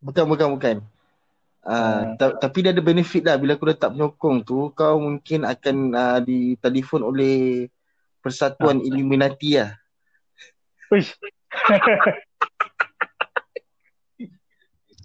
[0.00, 0.76] Bukan, bukan, bukan.
[1.60, 2.40] Uh, hmm.
[2.40, 7.04] tapi dia ada benefit lah bila aku letak penyokong tu kau mungkin akan uh, ditelefon
[7.04, 7.68] oleh
[8.24, 8.84] Persatuan ah.
[8.84, 9.76] Illuminati lah.
[10.92, 11.12] Uish.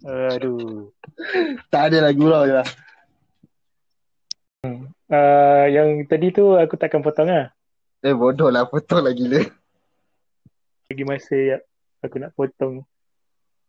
[0.05, 0.93] Aduh.
[1.73, 2.67] tak ada lagi gurau je lah.
[5.11, 7.51] Uh, yang tadi tu aku takkan potong lah.
[8.03, 9.43] Eh bodoh lah potong lah gila.
[10.91, 11.57] Lagi masa ya
[12.03, 12.83] aku nak potong.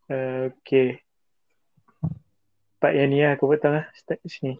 [0.07, 1.01] Uh, okay.
[2.77, 3.85] Part yang ni lah aku potong lah.
[3.97, 4.53] Start sini.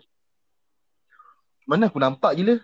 [1.70, 2.58] Mana aku nampak gila?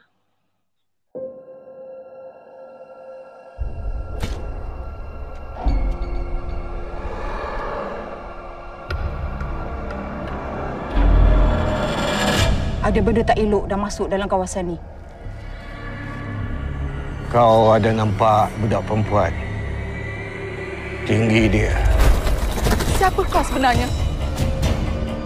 [12.83, 14.77] ada benda tak elok dah masuk dalam kawasan ni.
[17.31, 19.33] Kau ada nampak budak perempuan?
[21.07, 21.73] Tinggi dia.
[22.99, 24.02] Siapa kau sebenarnya?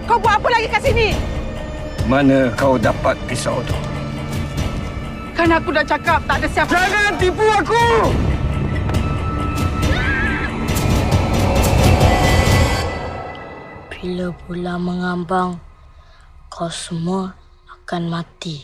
[0.08, 1.12] Kau buat apa lagi kat sini?
[2.08, 3.76] Mana kau dapat pisau tu?
[5.36, 6.72] Kan aku dah cakap tak ada siapa.
[6.72, 7.86] Jangan tipu aku!
[13.92, 15.60] Bila bulan mengambang,
[16.48, 17.36] kau semua
[17.68, 18.64] akan mati.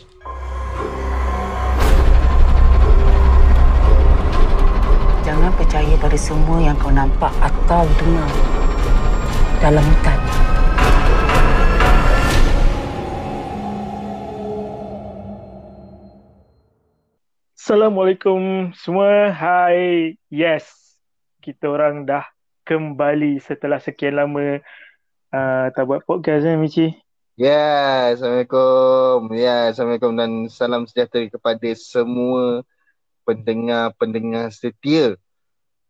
[5.20, 8.32] Jangan percaya pada semua yang kau nampak atau dengar
[9.60, 10.33] dalam hutan.
[17.64, 19.32] Assalamualaikum semua.
[19.32, 20.20] Hai.
[20.28, 20.68] Yes.
[21.40, 22.28] Kita orang dah
[22.68, 24.60] kembali setelah sekian lama
[25.32, 26.92] uh, tak buat podcast eh Michi.
[27.40, 29.32] Ya, Assalamualaikum.
[29.32, 32.68] Ya, Assalamualaikum dan salam sejahtera kepada semua
[33.24, 35.16] pendengar-pendengar setia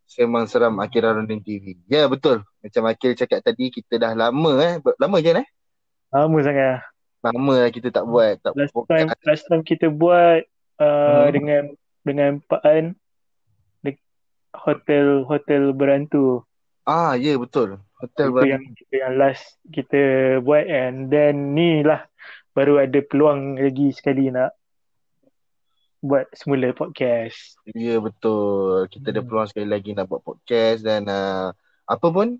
[0.07, 1.75] Sembang Seram Akhir Rondin TV.
[1.91, 2.47] Ya, betul.
[2.63, 4.79] Macam Akhir cakap tadi, kita dah lama eh.
[4.95, 5.47] Lama je eh?
[6.07, 6.87] Lama sangat.
[7.19, 8.39] Lama lah kita tak buat.
[8.39, 10.47] Tak last, time, last time kita buat
[10.79, 11.31] uh, hmm.
[11.33, 11.63] dengan
[12.05, 12.85] dengan Pak An
[14.55, 16.47] hotel hotel berantu.
[16.87, 17.81] Ah, ya betul.
[17.99, 20.01] Hotel itu yang kita yang last kita
[20.43, 22.05] buat and then ni lah
[22.55, 24.55] baru ada peluang lagi sekali nak
[25.99, 27.57] buat semula podcast.
[27.73, 28.85] Ya betul.
[28.87, 29.27] Kita ada hmm.
[29.27, 31.51] peluang sekali lagi nak buat podcast dan uh,
[31.89, 32.37] apa pun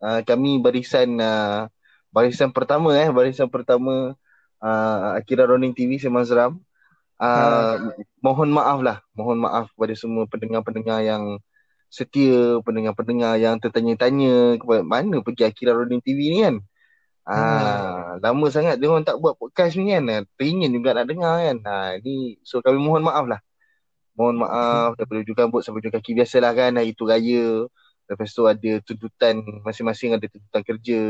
[0.00, 1.68] uh, kami barisan uh,
[2.08, 4.16] barisan pertama eh barisan pertama
[4.64, 6.58] uh, Akira Ronin TV Semang Seram.
[7.22, 8.98] Uh, mohon maaf lah.
[9.14, 11.38] Mohon maaf kepada semua pendengar-pendengar yang
[11.92, 16.56] setia pendengar-pendengar yang tertanya-tanya kepada mana pergi Akira Rodin TV ni kan.
[17.22, 18.26] Ah, hmm.
[18.26, 20.26] lama sangat dia orang tak buat podcast ni kan.
[20.34, 21.56] Teringin juga nak dengar kan.
[21.62, 23.38] Ha, ni so kami mohon maaf lah.
[24.18, 24.96] Mohon maaf hmm.
[24.98, 27.70] daripada ujung rambut sampai ujung kaki biasalah kan hari tu raya.
[28.10, 31.00] Lepas tu ada tuntutan masing-masing ada tuntutan kerja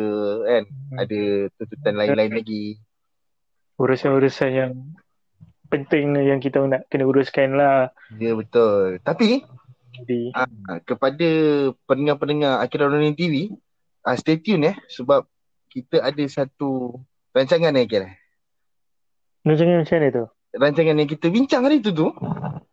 [0.45, 0.63] kan.
[0.69, 0.99] Hmm.
[1.01, 1.21] Ada
[1.57, 2.77] tuntutan lain-lain lagi.
[3.81, 4.73] Urusan-urusan yang
[5.73, 7.89] penting yang kita nak kena uruskan lah.
[8.21, 9.01] Ya betul.
[9.01, 9.41] Tapi
[9.97, 11.29] jadi uh, kepada
[11.89, 13.49] pendengar-pendengar Akira Ronin TV,
[14.05, 15.25] uh, ah, stay tune eh sebab
[15.73, 17.01] kita ada satu
[17.33, 18.13] rancangan ni Akira.
[19.49, 20.25] Rancangan macam mana tu?
[20.53, 22.13] Rancangan yang kita bincang hari tu tu.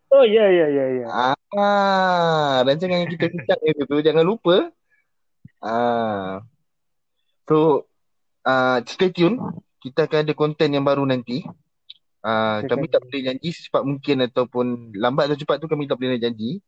[0.09, 1.06] Oh ya ya ya ya.
[1.56, 4.68] Ah, rancangan yang kita bincang hari tu tu jangan lupa.
[5.64, 6.44] Ah.
[7.48, 7.88] So
[8.44, 9.40] uh, stay tune.
[9.80, 11.48] Kita akan ada konten yang baru nanti.
[12.19, 16.19] Uh, kami tak boleh janji secepat mungkin ataupun lambat atau cepat tu kami tak boleh
[16.19, 16.59] janji.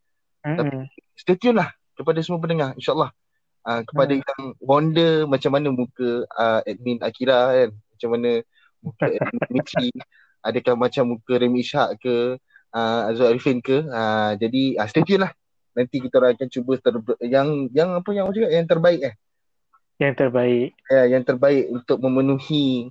[0.47, 0.87] Mm-hmm.
[1.19, 3.11] Stay tune lah kepada semua pendengar insyaAllah.
[3.61, 4.21] Uh, kepada mm.
[4.25, 7.69] yang wonder macam mana muka uh, admin Akira kan.
[7.75, 8.29] Macam mana
[8.79, 9.89] muka admin Mitri.
[10.41, 12.39] Adakah macam muka Remy Ishak ke
[12.73, 13.83] uh, Azul Arifin ke.
[13.85, 15.35] Uh, jadi uh, stay tune lah.
[15.75, 19.15] Nanti kita akan cuba ter- yang yang apa yang cakap yang terbaik eh.
[20.01, 20.69] Yang terbaik.
[20.89, 22.89] Ya, yeah, yang terbaik untuk memenuhi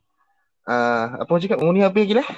[0.66, 2.28] uh, apa orang cakap memenuhi apa lagi lah?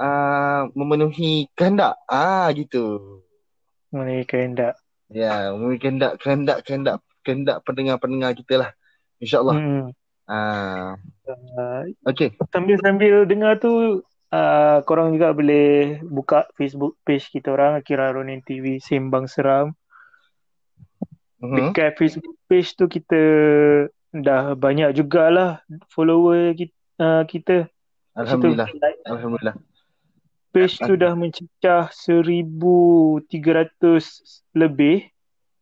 [0.00, 1.96] Uh, memenuhi kehendak.
[2.06, 3.20] Ah gitu
[3.90, 4.74] mengenai kehendak.
[5.10, 8.70] Ya, mengenai kehendak, kehendak, kehendak, kehendak pendengar-pendengar kita lah.
[9.18, 9.56] InsyaAllah.
[9.58, 9.86] Hmm.
[10.30, 10.94] Uh,
[11.58, 12.30] uh, okay.
[12.54, 18.78] Sambil-sambil dengar tu, uh, korang juga boleh buka Facebook page kita orang, Akira Ronin TV
[18.78, 19.74] Sembang Seram.
[21.42, 21.56] Uh-huh.
[21.58, 23.22] Dekat Facebook page tu kita
[24.10, 26.74] dah banyak jugalah follower kita.
[27.00, 27.56] Uh, kita.
[28.12, 28.68] Alhamdulillah.
[29.08, 29.56] Alhamdulillah
[30.50, 33.30] page tu dah mencecah 1300
[34.54, 35.06] lebih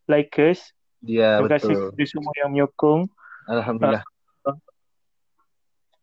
[0.08, 0.72] likers.
[1.04, 3.06] Ya, Terima kasih kepada semua yang menyokong.
[3.46, 4.04] Alhamdulillah.
[4.42, 4.56] Uh,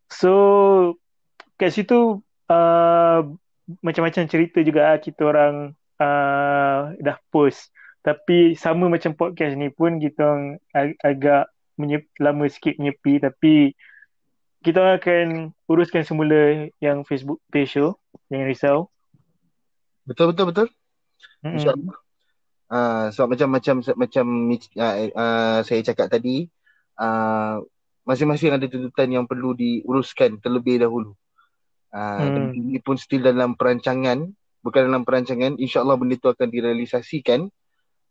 [0.08, 0.32] so,
[1.60, 3.20] kat situ uh,
[3.82, 7.74] macam-macam cerita juga ah, kita orang uh, dah post.
[8.06, 13.54] Tapi sama macam podcast ni pun kita ag- agak menyep, lama sikit menyepi tapi
[14.66, 17.94] kita akan uruskan semula yang Facebook page tu.
[18.34, 18.80] Jangan risau.
[20.10, 20.68] Betul betul betul.
[21.46, 21.56] Mm-hmm.
[21.62, 21.98] InsyaAllah.
[22.66, 24.26] Uh, sebab macam macam macam
[24.82, 26.50] uh, uh, saya cakap tadi
[26.98, 27.62] uh,
[28.10, 31.14] masing-masing ada tuntutan yang perlu diuruskan terlebih dahulu.
[31.96, 32.52] Uh, hmm.
[32.58, 34.28] ini pun still dalam perancangan,
[34.66, 35.56] bukan dalam perancangan.
[35.62, 37.48] InsyaAllah benda itu akan direalisasikan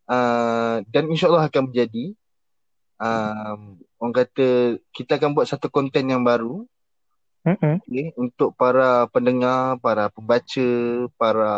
[0.08, 2.16] uh, dan insyaAllah akan menjadi
[3.04, 3.60] um,
[4.00, 6.64] orang kata kita akan buat satu konten yang baru
[7.44, 7.74] mm-hmm.
[7.84, 10.70] okay, untuk para pendengar, para pembaca,
[11.20, 11.52] para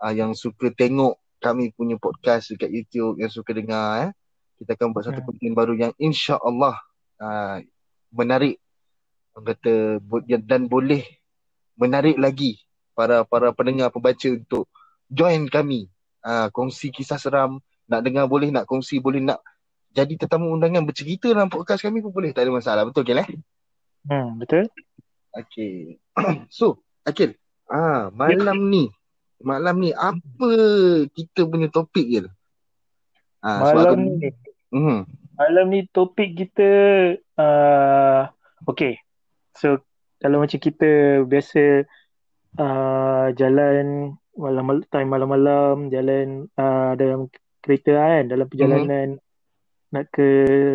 [0.00, 4.12] uh, yang suka tengok kami punya podcast dekat YouTube yang suka dengar eh.
[4.60, 5.26] Kita akan buat satu mm.
[5.26, 6.76] konten baru yang insya-Allah
[7.16, 7.56] uh,
[8.12, 8.60] menarik
[9.32, 9.74] orang kata
[10.44, 11.06] dan boleh
[11.78, 12.60] menarik lagi
[12.92, 14.68] para para pendengar pembaca untuk
[15.08, 15.88] join kami
[16.26, 19.40] uh, kongsi kisah seram nak dengar boleh nak kongsi boleh nak
[19.90, 22.86] jadi tetamu undangan bercerita dalam podcast kami pun boleh tak ada masalah.
[22.86, 23.28] Betul ke eh?
[24.06, 24.70] Hmm betul.
[25.34, 25.98] Okey.
[26.50, 27.34] So Akil
[27.70, 28.90] ah malam ni
[29.40, 30.50] malam ni apa
[31.10, 32.30] kita punya topik je
[33.42, 34.30] ah malam ni.
[34.70, 36.70] Hmm malam ni topik kita
[37.34, 38.30] uh,
[38.70, 38.94] okey.
[39.58, 39.82] So
[40.22, 41.88] kalau macam kita biasa
[42.60, 47.26] uh, jalan malam time malam-malam jalan uh, dalam
[47.58, 49.18] kereta kan dalam perjalanan.
[49.18, 49.28] mm-hmm
[49.90, 50.28] nak ke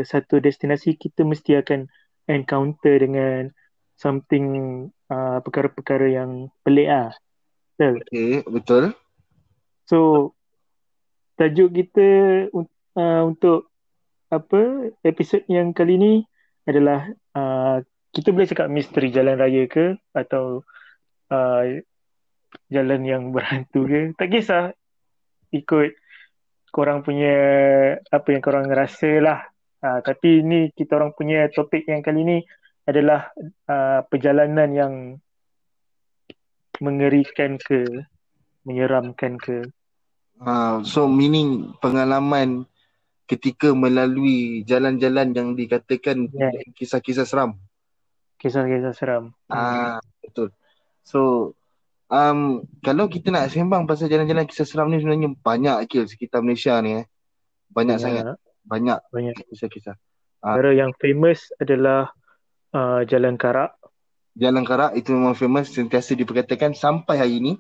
[0.04, 1.88] satu destinasi kita mesti akan
[2.28, 3.52] encounter dengan
[3.96, 4.46] something
[5.08, 7.12] uh, perkara-perkara yang pelik ah.
[7.76, 7.96] Betul.
[8.08, 8.84] Okay, betul.
[9.88, 10.00] So
[11.36, 12.08] tajuk kita
[12.52, 13.72] uh, untuk
[14.32, 16.14] apa episod yang kali ni
[16.66, 17.84] adalah uh,
[18.16, 20.64] kita boleh cakap misteri jalan raya ke atau
[21.30, 21.64] uh,
[22.72, 24.74] jalan yang berhantu ke tak kisah
[25.54, 25.96] ikut
[26.76, 27.36] korang punya
[28.12, 29.40] apa yang korang rasa lah.
[29.80, 32.38] Uh, tapi ni kita orang punya topik yang kali ni
[32.84, 33.32] adalah
[33.72, 34.94] uh, perjalanan yang
[36.84, 37.88] mengerikan ke,
[38.68, 39.72] menyeramkan ke.
[40.44, 42.68] Uh, so meaning pengalaman
[43.24, 46.52] ketika melalui jalan-jalan yang dikatakan yeah.
[46.76, 47.56] kisah-kisah seram.
[48.36, 49.32] Kisah-kisah seram.
[49.48, 50.52] Ah uh, betul.
[51.08, 51.54] So
[52.10, 56.78] um, kalau kita nak sembang pasal jalan-jalan kisah seram ni sebenarnya banyak kill sekitar Malaysia
[56.82, 57.06] ni eh.
[57.74, 58.04] Banyak ya.
[58.04, 58.24] sangat.
[58.66, 59.00] Banyak.
[59.12, 59.96] Banyak kisah-kisah.
[60.42, 62.14] Antara uh, yang famous adalah
[62.74, 63.78] uh, Jalan Karak.
[64.36, 67.54] Jalan Karak itu memang famous sentiasa diperkatakan sampai hari ini.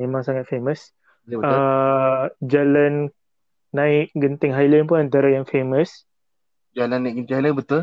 [0.00, 0.94] Memang sangat famous.
[1.28, 3.12] Ya, uh, jalan
[3.70, 6.08] naik Genting Highland pun antara yang famous.
[6.72, 7.82] Jalan naik Genting Highland betul?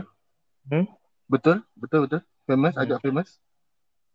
[0.67, 0.85] Hmm?
[1.29, 2.21] Betul, betul, betul.
[2.47, 2.83] Famous, hmm.
[2.83, 3.29] agak famous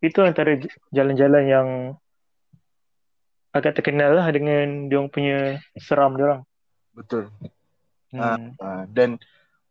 [0.03, 0.59] itu antara
[0.91, 1.67] jalan-jalan yang
[3.55, 6.41] agak terkenal lah dengan dia punya seram dia orang.
[6.91, 7.31] Betul.
[8.11, 8.51] Hmm.
[8.59, 9.15] Uh, dan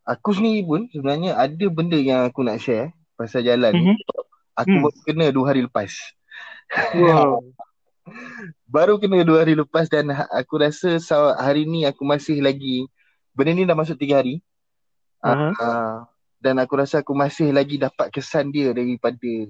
[0.09, 3.95] aku sendiri pun sebenarnya ada benda yang aku nak share pasal jalan mm-hmm.
[3.99, 4.05] ni.
[4.57, 4.83] Aku hmm.
[4.85, 5.93] baru kena dua hari lepas.
[6.97, 7.45] Wow.
[8.75, 10.97] baru kena dua hari lepas dan aku rasa
[11.37, 12.89] hari ni aku masih lagi
[13.37, 14.41] benda ni dah masuk tiga hari.
[15.23, 15.55] Uh-huh.
[15.55, 15.97] Uh,
[16.43, 19.47] dan aku rasa aku masih lagi dapat kesan dia daripada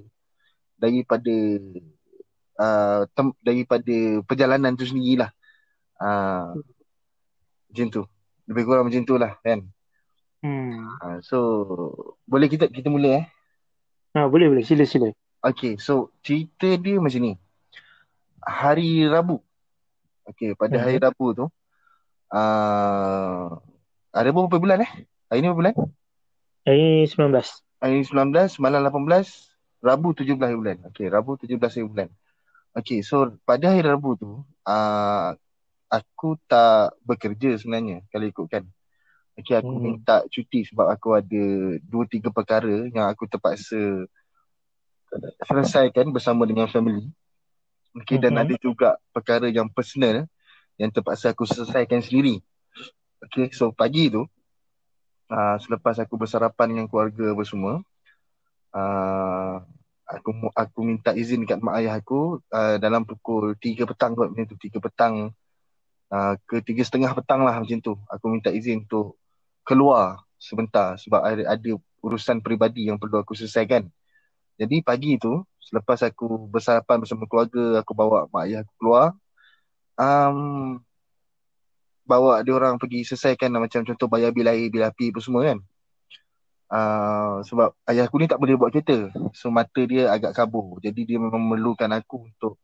[0.83, 1.35] daripada
[2.59, 3.95] uh, tem- daripada
[4.27, 5.31] perjalanan tu sendirilah.
[6.03, 6.59] Uh,
[7.71, 8.03] macam tu.
[8.51, 9.63] Lebih kurang macam tu lah kan.
[10.43, 10.91] Hmm.
[10.99, 11.39] Uh, so
[12.27, 13.25] boleh kita kita mula eh?
[14.19, 15.15] Ha, boleh boleh sila sila.
[15.39, 17.33] Okay so cerita dia macam ni.
[18.43, 19.39] Hari Rabu.
[20.27, 20.85] Okay pada hmm.
[20.85, 21.47] hari Rabu tu
[22.35, 23.47] uh,
[24.11, 24.91] ada berapa bulan eh?
[25.31, 25.75] Hari ni berapa bulan?
[26.67, 27.31] Hari 19.
[27.79, 29.52] Hari 19 malam 18
[29.83, 30.79] Rabu 17 hari bulan.
[30.89, 32.09] Okey, Rabu 17 hari bulan.
[32.79, 34.33] Okey, so pada hari Rabu tu,
[34.65, 35.29] uh,
[35.91, 38.65] aku tak bekerja sebenarnya kalau ikutkan.
[39.35, 39.83] Okey, aku hmm.
[39.83, 41.45] minta cuti sebab aku ada
[41.83, 44.07] dua tiga perkara yang aku terpaksa
[45.45, 47.11] selesaikan bersama dengan family.
[47.99, 48.43] Okey, dan hmm.
[48.47, 50.31] ada juga perkara yang personal
[50.79, 52.39] yang terpaksa aku selesaikan sendiri.
[53.27, 54.25] Okey, so pagi tu,
[55.29, 57.83] uh, selepas aku bersarapan dengan keluarga apa semua,
[58.73, 59.63] uh,
[60.09, 64.47] aku aku minta izin dekat mak ayah aku uh, dalam pukul 3 petang kot macam
[64.49, 64.57] tu.
[64.59, 65.15] 3 petang
[66.13, 67.95] uh, ke 3 setengah petang lah macam tu.
[68.09, 69.17] Aku minta izin untuk
[69.65, 71.71] keluar sebentar sebab ada, ada
[72.03, 73.87] urusan peribadi yang perlu aku selesaikan.
[74.59, 75.41] Jadi pagi tu
[75.73, 79.17] selepas aku bersarapan bersama keluarga aku bawa mak ayah aku keluar
[79.97, 80.77] um,
[82.05, 85.59] bawa dia orang pergi selesaikan macam contoh bayar bil air bil api apa semua kan
[86.73, 89.13] Uh, sebab ayah aku ni tak boleh buat kereta.
[89.37, 90.81] So mata dia agak kabur.
[90.81, 92.57] Jadi dia memang memerlukan aku untuk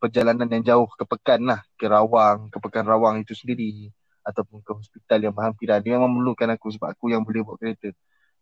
[0.00, 1.60] Perjalanan yang jauh ke Pekan lah.
[1.76, 3.92] Ke Rawang Ke Pekan Rawang itu sendiri.
[4.24, 7.90] Ataupun ke hospital yang berhampiran dia memang memerlukan aku sebab aku yang boleh bawa kereta.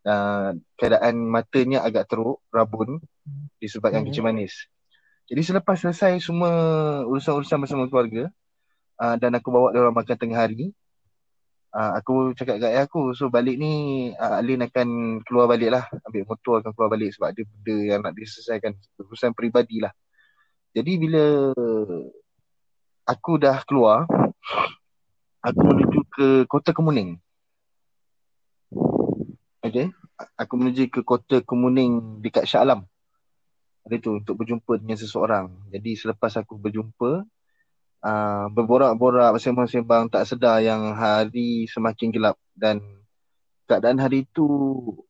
[0.07, 3.03] Uh, keadaan matanya agak teruk rabun
[3.59, 4.15] disebabkan hmm.
[4.15, 4.71] kencing manis
[5.29, 6.51] jadi selepas selesai semua
[7.05, 8.33] urusan-urusan bersama keluarga
[8.97, 10.73] uh, dan aku bawa dia orang makan tengah hari
[11.79, 13.73] uh, aku cakap kat ayah aku so balik ni
[14.19, 15.87] uh, Alin akan keluar balik lah.
[16.11, 18.75] Ambil motor akan keluar balik sebab ada benda yang nak diselesaikan.
[18.99, 19.95] Urusan peribadi lah.
[20.75, 21.55] Jadi bila
[23.07, 24.11] aku dah keluar
[25.39, 27.15] aku menuju ke kota Kemuning.
[29.63, 29.95] Okay
[30.39, 32.83] aku menuju ke kota Kemuning dekat Shah Alam.
[33.87, 35.49] Hari tu untuk berjumpa dengan seseorang.
[35.71, 37.25] Jadi selepas aku berjumpa
[38.03, 42.37] uh, berborak-borak sembang-sembang tak sedar yang hari semakin gelap.
[42.55, 42.83] Dan
[43.71, 44.47] keadaan hari itu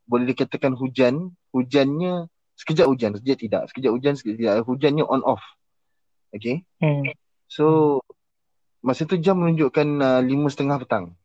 [0.04, 1.33] boleh dikatakan hujan.
[1.49, 2.28] Hujannya
[2.61, 3.62] sekejap hujan sekejap tidak.
[3.73, 4.54] Sekejap hujan sekejap tidak.
[4.68, 5.42] Hujannya on off.
[6.28, 7.09] Okay hmm.
[7.49, 7.99] so
[8.85, 11.16] masa tu jam menunjukkan uh, lima setengah petang.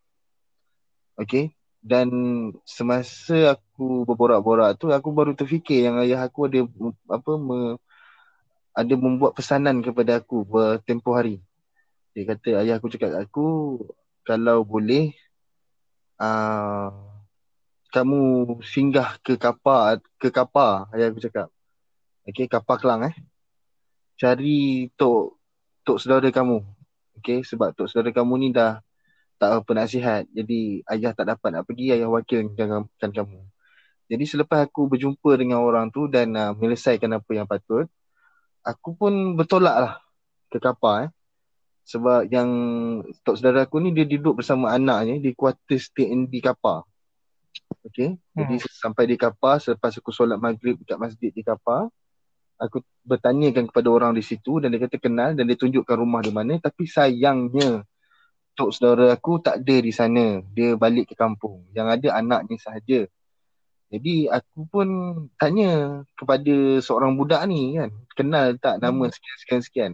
[1.19, 1.51] Okay
[1.83, 2.07] dan
[2.63, 6.63] semasa aku berborak-borak tu aku baru terfikir yang ayah aku ada
[7.11, 7.75] apa me,
[8.71, 11.43] ada membuat pesanan kepada aku bertempoh hari
[12.13, 13.81] dia kata ayah aku cakap aku
[14.21, 15.17] kalau boleh
[16.21, 16.93] uh,
[17.89, 18.21] kamu
[18.61, 21.49] singgah ke kapal ke kapal ayah aku cakap.
[22.29, 23.15] Okey kapal Kelang eh.
[24.15, 25.41] Cari tok
[25.81, 26.61] tok saudara kamu.
[27.17, 28.77] Okey sebab tok saudara kamu ni dah
[29.41, 30.23] tak apa nasihat.
[30.29, 33.41] Jadi ayah tak dapat nak pergi ayah wakilkan kamu.
[34.05, 37.89] Jadi selepas aku berjumpa dengan orang tu dan uh, menyelesaikan apa yang patut,
[38.61, 39.93] aku pun bertolak lah
[40.53, 41.11] ke kapal eh
[41.83, 42.49] sebab yang
[43.27, 46.87] tok saudara aku ni dia duduk bersama anaknya di quarters TNB kapal.
[47.83, 48.15] Okay.
[48.15, 48.37] Hmm.
[48.39, 51.91] Jadi sampai di kapal selepas aku solat maghrib dekat masjid di kapal.
[52.55, 56.31] Aku bertanyakan kepada orang di situ dan dia kata kenal dan dia tunjukkan rumah di
[56.31, 56.55] mana.
[56.55, 57.83] Tapi sayangnya
[58.55, 60.39] tok saudara aku tak ada di sana.
[60.55, 61.67] Dia balik ke kampung.
[61.75, 63.03] Yang ada anaknya sahaja.
[63.91, 64.87] Jadi aku pun
[65.35, 67.91] tanya kepada seorang budak ni kan.
[68.15, 69.13] Kenal tak nama hmm.
[69.13, 69.93] sekian-sekian-sekian.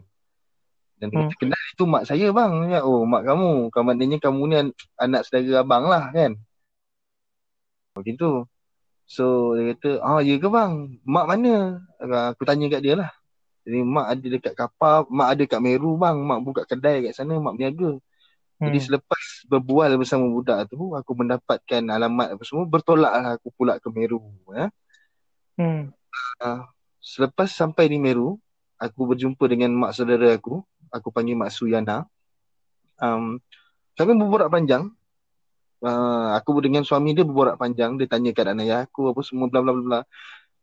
[1.00, 1.32] Dan hmm.
[1.40, 2.52] kenal itu mak saya bang.
[2.84, 3.72] Oh mak kamu.
[3.72, 4.56] Kamu maknanya kamu ni
[5.00, 6.36] anak saudara abang lah kan.
[7.96, 8.44] Begitu.
[9.10, 11.00] So dia kata, ah ya ke bang?
[11.08, 11.82] Mak mana?
[12.36, 13.10] Aku tanya kat dia lah.
[13.64, 16.20] Jadi mak ada dekat kapal, mak ada kat Meru bang.
[16.20, 17.98] Mak buka kedai kat sana, mak berniaga.
[18.60, 18.68] Hmm.
[18.68, 23.80] Jadi selepas berbual bersama budak tu, aku mendapatkan alamat apa semua, bertolak lah aku pula
[23.80, 24.20] ke Meru.
[24.52, 24.68] Ya.
[25.56, 25.96] Hmm.
[26.44, 26.68] Uh,
[27.00, 28.36] selepas sampai di Meru,
[28.76, 32.06] aku berjumpa dengan mak saudara aku aku panggil Mak Suyana.
[33.00, 33.40] Um,
[33.96, 34.92] kami berborak panjang.
[35.80, 37.96] Uh, aku dengan suami dia berborak panjang.
[37.96, 40.02] Dia tanya keadaan ayah aku apa semua bla bla bla bla.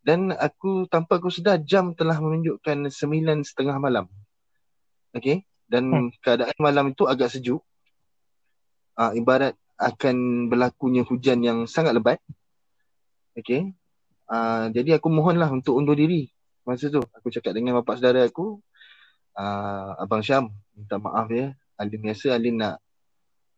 [0.01, 4.05] Dan aku tanpa aku sedar jam telah menunjukkan sembilan setengah malam.
[5.11, 5.43] Okay.
[5.67, 6.23] Dan hmm.
[6.23, 7.59] keadaan malam itu agak sejuk.
[8.97, 12.17] Uh, ibarat akan berlakunya hujan yang sangat lebat.
[13.37, 13.73] Okay.
[14.27, 16.33] Uh, jadi aku mohonlah untuk undur diri.
[16.67, 18.59] Masa tu aku cakap dengan bapa saudara aku
[19.37, 21.53] uh, Abang Syam minta maaf ya.
[21.77, 22.81] Alin biasa Alin nak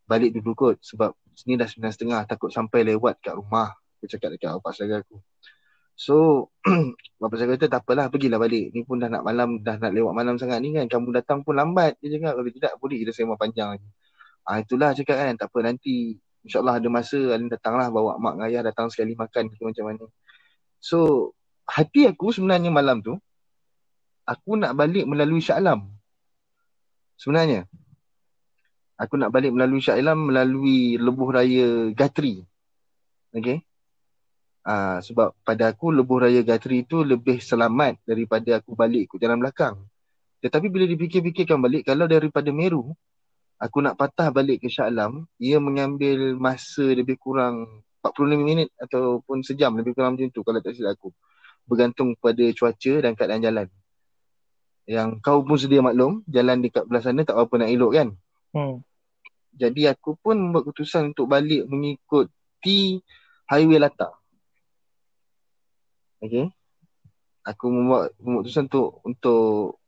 [0.04, 3.72] balik dulu kot sebab sini dah sembilan setengah takut sampai lewat kat rumah.
[4.00, 5.20] Aku cakap dekat bapak saudara aku.
[6.00, 6.48] So,
[7.20, 8.72] bapak saya kata tak apalah pergilah balik.
[8.72, 10.88] Ni pun dah nak malam, dah nak lewat malam sangat ni kan.
[10.88, 12.00] Kamu datang pun lambat.
[12.00, 13.90] Dia cakap kalau tidak boleh kita sembang panjang lagi.
[14.48, 15.36] Ah itulah cakap kan.
[15.36, 16.16] Tak apa nanti
[16.48, 20.06] insyaAllah ada masa Alin datanglah bawa mak dan ayah datang sekali makan ke macam mana.
[20.80, 21.32] So,
[21.68, 23.20] hati aku sebenarnya malam tu
[24.30, 25.90] aku nak balik melalui Shah Alam.
[27.18, 27.66] Sebenarnya.
[29.02, 32.46] Aku nak balik melalui Shah Alam melalui lebuh raya Gatri.
[33.34, 33.66] Okay.
[34.70, 39.42] Uh, sebab pada aku lebuh raya Gatri itu lebih selamat daripada aku balik ikut jalan
[39.42, 39.82] belakang.
[40.40, 42.96] Tetapi bila dipikir-fikirkan balik, kalau daripada Meru,
[43.60, 49.44] aku nak patah balik ke Shah Alam, ia mengambil masa lebih kurang 45 minit ataupun
[49.44, 51.12] sejam lebih kurang macam tu kalau tak silap aku.
[51.68, 53.68] Bergantung pada cuaca dan keadaan jalan
[54.90, 58.10] yang kau pun sedia maklum jalan dekat belah sana tak apa nak elok kan?
[58.50, 58.82] Hmm.
[59.54, 63.06] jadi aku pun buat keputusan untuk balik mengikuti
[63.46, 64.10] highway Lata
[66.20, 66.50] Okay
[67.50, 69.44] aku membuat keputusan untuk untuk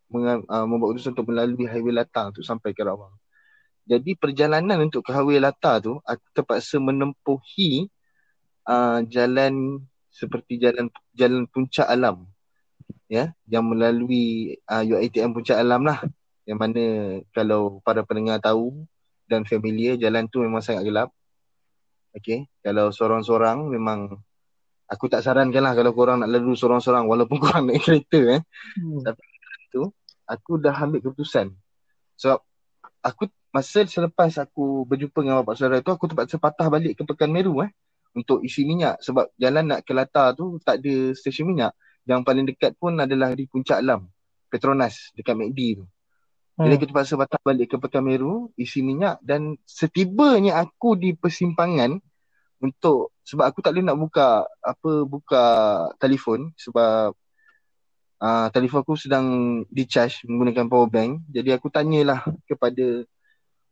[0.10, 3.14] menga, uh, membuat keputusan untuk melalui highway Lata untuk sampai ke Rawang.
[3.86, 7.90] Jadi perjalanan untuk ke highway Lata tu aku terpaksa menempuhi
[8.66, 12.28] uh, jalan seperti jalan jalan puncak alam
[13.12, 16.00] ya yang melalui uh, UiTM Puncak Alam lah.
[16.48, 16.84] Yang mana
[17.36, 18.88] kalau para pendengar tahu
[19.28, 21.12] dan familiar jalan tu memang sangat gelap.
[22.16, 24.16] Okey kalau seorang-seorang memang
[24.88, 28.42] aku tak sarankan lah kalau korang nak lalu seorang-seorang walaupun korang naik kereta eh.
[28.80, 29.04] Hmm.
[29.04, 29.24] tapi
[29.72, 29.92] tu
[30.24, 31.52] aku dah ambil keputusan.
[32.16, 32.40] Sebab
[33.04, 37.28] aku masa selepas aku berjumpa dengan bapak saudara tu aku terpaksa patah balik ke Pekan
[37.28, 37.72] Meru eh
[38.16, 39.04] untuk isi minyak.
[39.04, 41.76] Sebab jalan nak ke Lata tu tak ada stesen minyak.
[42.10, 44.10] Yang paling dekat pun adalah di Puncak Alam,
[44.50, 45.86] Petronas dekat McD tu.
[46.62, 51.98] Jadi aku terpaksa patah balik ke Pekan Meru isi minyak dan setibanya aku di persimpangan
[52.62, 55.44] untuk sebab aku tak boleh nak buka apa buka
[55.98, 57.18] telefon sebab
[58.22, 59.26] uh, telefon aku sedang
[59.66, 61.26] di charge menggunakan power bank.
[61.34, 63.10] Jadi aku tanyalah kepada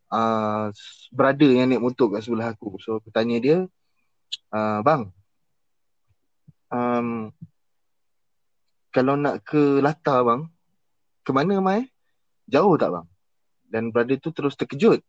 [0.09, 0.73] uh,
[1.13, 2.81] brother yang naik motor kat sebelah aku.
[2.81, 3.57] So aku tanya dia,
[4.49, 5.13] uh, bang,
[6.73, 7.29] um,
[8.89, 10.49] kalau nak ke Lata bang,
[11.21, 11.85] ke mana mai?
[12.49, 13.07] Jauh tak bang?
[13.69, 15.05] Dan brother tu terus terkejut.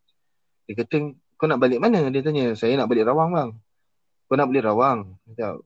[0.69, 2.13] Dia kata, kau nak balik mana?
[2.13, 3.51] Dia tanya, saya nak balik Rawang bang.
[4.29, 5.17] Kau nak balik Rawang?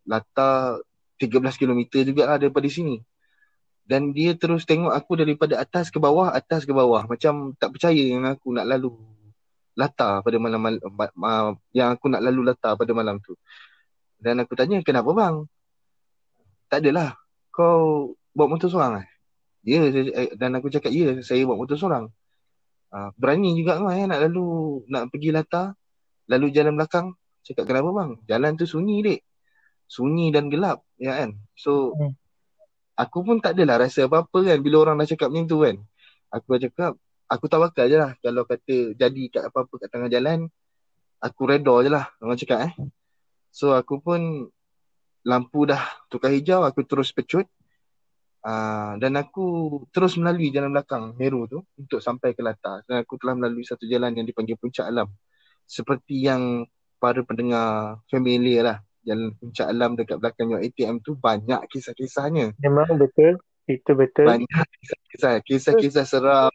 [0.07, 0.79] Lata
[1.19, 3.03] 13 km juga lah daripada sini.
[3.85, 7.05] Dan dia terus tengok aku daripada atas ke bawah, atas ke bawah.
[7.05, 8.95] Macam tak percaya yang aku nak lalu
[9.75, 10.79] Lata pada malam,
[11.19, 13.35] malam yang aku nak lalu Lata pada malam tu.
[14.17, 15.45] Dan aku tanya kenapa bang?
[16.71, 17.19] Tak adalah.
[17.55, 19.07] Kau bawa motor seorang eh?
[19.65, 19.81] Ya
[20.35, 22.11] dan aku cakap ya saya bawa motor seorang.
[22.95, 24.47] Uh, berani juga kau eh, nak lalu
[24.87, 25.73] nak pergi Lata
[26.27, 27.15] lalu jalan belakang.
[27.47, 28.11] Cakap kenapa bang?
[28.27, 29.21] Jalan tu sunyi dek.
[29.87, 31.39] Sunyi dan gelap ya kan.
[31.55, 32.13] So hmm.
[32.99, 35.77] aku pun tak adalah rasa apa-apa kan bila orang dah cakap macam tu kan.
[36.35, 40.49] Aku cakap aku tawakal je lah kalau kata jadi kat apa-apa kat tengah jalan
[41.21, 42.73] aku redor je lah orang cakap eh
[43.49, 44.51] so aku pun
[45.25, 45.81] lampu dah
[46.13, 47.49] tukar hijau aku terus pecut
[48.45, 53.17] uh, dan aku terus melalui jalan belakang Meru tu untuk sampai ke Lata dan aku
[53.17, 55.09] telah melalui satu jalan yang dipanggil Puncak Alam
[55.65, 56.69] seperti yang
[57.01, 63.01] para pendengar familiar lah jalan Puncak Alam dekat belakang yang ATM tu banyak kisah-kisahnya memang
[63.01, 66.53] betul itu betul banyak kisah-kisah kisah-kisah seram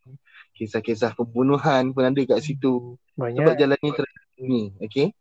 [0.59, 2.99] kisah-kisah pembunuhan pun ada kat situ.
[3.15, 3.39] Banyak.
[3.39, 3.91] Sebab jalan ni
[4.43, 5.15] ni, okey.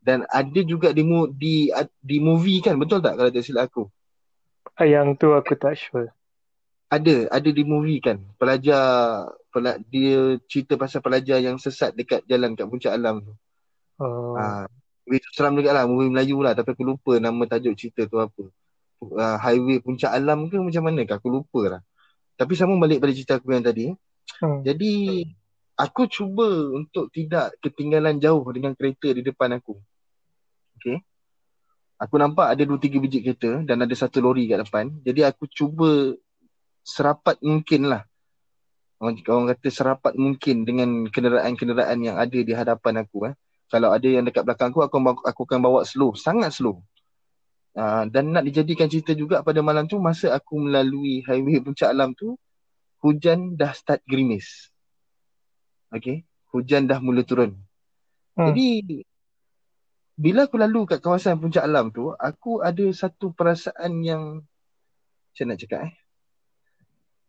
[0.00, 1.04] Dan ada juga di
[1.36, 1.68] di
[2.00, 3.84] di movie kan, betul tak kalau tak silap aku?
[4.80, 6.08] Ah, yang tu aku tak sure.
[6.88, 8.16] Ada, ada di movie kan.
[8.40, 13.32] Pelajar pela, dia cerita pasal pelajar yang sesat dekat jalan kat puncak alam tu.
[14.00, 14.34] Oh.
[14.34, 14.64] Ah,
[15.04, 16.56] itu seram juga lah, movie Melayu lah.
[16.56, 18.44] Tapi aku lupa nama tajuk cerita tu apa.
[19.00, 21.12] Uh, highway puncak alam ke macam mana ke?
[21.12, 21.80] Aku lupa lah.
[22.40, 23.92] Tapi sama balik pada cerita aku yang tadi.
[24.40, 24.64] Hmm.
[24.64, 25.24] Jadi
[25.76, 29.76] aku cuba untuk tidak ketinggalan jauh dengan kereta di depan aku.
[30.80, 30.96] Okay.
[32.00, 34.88] Aku nampak ada dua tiga biji kereta dan ada satu lori kat depan.
[35.04, 36.16] Jadi aku cuba
[36.80, 38.08] serapat mungkin lah.
[38.96, 43.28] Orang, orang kata serapat mungkin dengan kenderaan-kenderaan yang ada di hadapan aku.
[43.28, 43.34] Eh.
[43.68, 46.16] Kalau ada yang dekat belakang aku, aku, aku akan bawa slow.
[46.16, 46.80] Sangat slow.
[47.70, 52.16] Uh, dan nak dijadikan cerita juga pada malam tu, masa aku melalui highway puncak alam
[52.16, 52.34] tu,
[53.04, 54.72] hujan dah start gerimis.
[55.92, 56.24] Okay.
[56.50, 57.60] Hujan dah mula turun.
[58.34, 58.50] Hmm.
[58.50, 59.04] Jadi,
[60.20, 64.44] bila aku lalu kat kawasan puncak alam tu, aku ada satu perasaan yang,
[65.32, 65.94] saya nak cakap eh.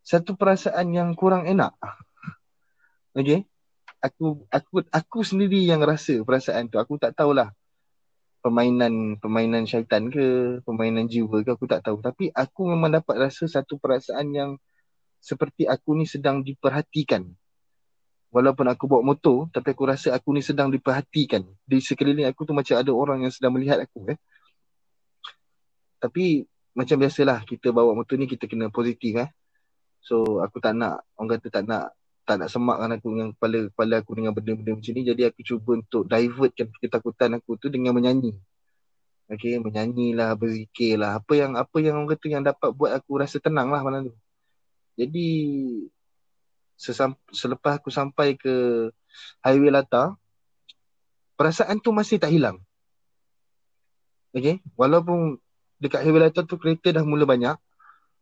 [0.04, 1.72] Satu perasaan yang kurang enak.
[3.12, 3.44] Okay.
[4.00, 6.80] Aku aku aku sendiri yang rasa perasaan tu.
[6.80, 7.52] Aku tak tahulah
[8.40, 12.00] permainan permainan syaitan ke, permainan jiwa ke aku tak tahu.
[12.00, 14.52] Tapi aku memang dapat rasa satu perasaan yang
[15.20, 17.28] seperti aku ni sedang diperhatikan.
[18.32, 21.44] Walaupun aku bawa motor, tapi aku rasa aku ni sedang diperhatikan.
[21.68, 24.08] Di sekeliling aku tu macam ada orang yang sedang melihat aku.
[24.08, 24.18] Eh.
[26.00, 29.20] Tapi macam biasalah kita bawa motor ni kita kena positif.
[29.20, 29.30] Eh.
[30.00, 31.92] So aku tak nak, orang kata tak nak
[32.24, 35.04] tak nak semakkan aku dengan kepala, kepala aku dengan benda-benda macam ni.
[35.04, 38.32] Jadi aku cuba untuk divertkan ketakutan aku tu dengan menyanyi.
[39.32, 41.20] Okay, menyanyi lah, berzikir lah.
[41.20, 44.16] Apa yang apa yang orang kata yang dapat buat aku rasa tenang lah malam tu.
[44.96, 45.28] Jadi
[47.32, 48.90] selepas aku sampai ke
[49.46, 50.18] highway Lata,
[51.38, 52.58] perasaan tu masih tak hilang.
[54.34, 55.38] Okay, walaupun
[55.78, 57.56] dekat highway Lata tu kereta dah mula banyak,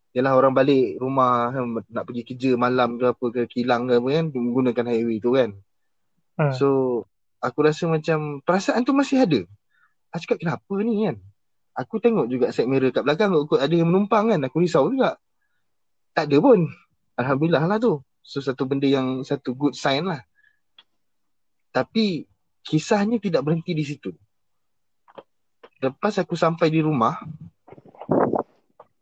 [0.10, 4.10] Yalah orang balik rumah kan, nak pergi kerja malam ke apa ke kilang ke apa
[4.10, 5.54] kan menggunakan highway tu kan.
[6.34, 6.54] Hmm.
[6.58, 6.67] So
[7.38, 9.39] aku rasa macam perasaan tu masih ada.
[10.10, 11.22] Aku cakap kenapa ni kan?
[11.78, 14.41] Aku tengok juga set mirror kat belakang kok ada yang menumpang kan.
[14.50, 15.22] Aku risau juga
[16.17, 16.65] tak ada pun.
[17.13, 18.02] Alhamdulillah lah tu.
[18.21, 20.21] So satu benda yang satu good sign lah.
[21.69, 22.25] Tapi
[22.65, 24.13] kisahnya tidak berhenti di situ.
[25.79, 27.15] Lepas aku sampai di rumah,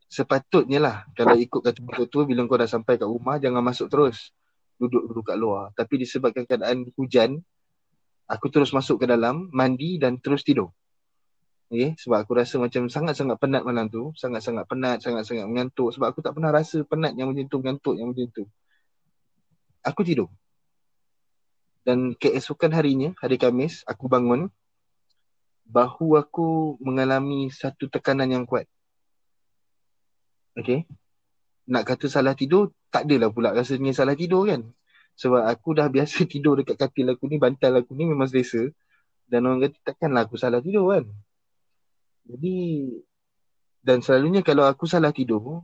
[0.08, 3.89] sepatutnya lah kalau ikut kata buku tu bila kau dah sampai kat rumah jangan masuk
[3.89, 4.32] terus.
[4.77, 5.73] Duduk-duduk kat luar.
[5.73, 7.41] Tapi disebabkan keadaan hujan,
[8.30, 10.69] aku terus masuk ke dalam, mandi dan terus tidur.
[11.67, 11.97] Okay?
[11.97, 14.13] Sebab aku rasa macam sangat-sangat penat malam tu.
[14.13, 15.91] Sangat-sangat penat, sangat-sangat mengantuk.
[15.97, 18.45] Sebab aku tak pernah rasa penat yang macam tu, mengantuk yang macam tu.
[19.88, 20.28] Aku tidur.
[21.88, 24.52] dan keesokan harinya, hari Kamis, aku bangun
[25.67, 28.67] bahu aku mengalami satu tekanan yang kuat.
[30.60, 30.84] Okay.
[31.67, 34.67] Nak kata salah tidur, tak adalah pula rasanya salah tidur kan.
[35.15, 38.67] Sebab aku dah biasa tidur dekat katil aku ni, bantal aku ni memang selesa.
[39.28, 41.04] Dan orang kata takkanlah aku salah tidur kan.
[42.28, 42.56] Jadi,
[43.84, 45.63] dan selalunya kalau aku salah tidur,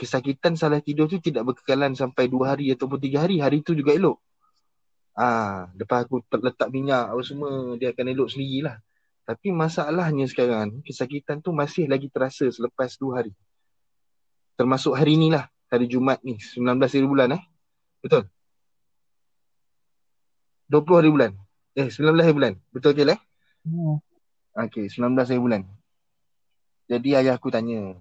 [0.00, 3.36] kesakitan salah tidur tu tidak berkekalan sampai dua hari ataupun tiga hari.
[3.36, 4.16] Hari tu juga elok.
[5.12, 8.80] Ah, lepas aku letak minyak apa semua dia akan elok sendirilah.
[9.28, 13.36] Tapi masalahnya sekarang kesakitan tu masih lagi terasa selepas dua hari.
[14.56, 17.42] Termasuk hari ni lah, hari Jumaat ni, 19 hari bulan eh.
[18.00, 18.24] Betul?
[20.72, 21.30] 20 hari bulan.
[21.76, 22.52] Eh, 19 hari bulan.
[22.72, 23.20] Betul ke lah?
[23.68, 24.00] Hmm.
[24.56, 25.62] Okay, 19 hari bulan.
[26.90, 27.94] Jadi ayah aku tanya,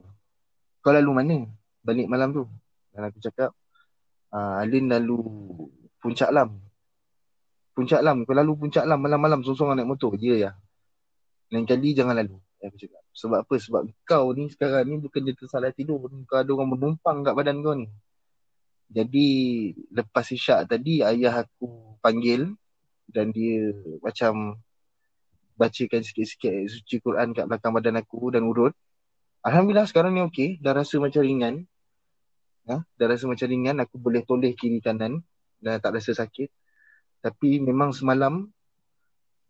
[0.81, 1.37] kau lalu mana
[1.85, 2.43] balik malam tu?
[2.91, 3.53] Dan aku cakap,
[4.33, 5.19] uh, Alin lalu
[6.01, 6.69] puncak lam.
[7.79, 10.11] Puncak Lam, kau lalu Puncak Lam malam-malam sorang-sorang naik motor.
[10.19, 10.51] Ya ya.
[11.47, 12.35] Lain kali jangan lalu.
[12.59, 12.99] Aku cakap.
[13.15, 13.55] Sebab apa?
[13.55, 16.03] Sebab kau ni sekarang ni bukan dia tersalah tidur.
[16.27, 17.87] Kau ada orang menumpang kat badan kau ni.
[18.91, 19.27] Jadi
[19.95, 22.51] lepas isyak tadi ayah aku panggil
[23.07, 23.71] dan dia
[24.03, 24.59] macam
[25.55, 28.75] bacakan sikit-sikit suci Quran kat belakang badan aku dan urut.
[29.39, 30.59] Alhamdulillah sekarang ni okey.
[30.59, 31.63] Dah rasa macam ringan.
[32.69, 32.77] Ha?
[32.95, 33.81] Dah rasa macam ringan.
[33.81, 35.25] Aku boleh toleh kiri kanan.
[35.57, 36.49] Dan tak rasa sakit.
[37.19, 38.47] Tapi memang semalam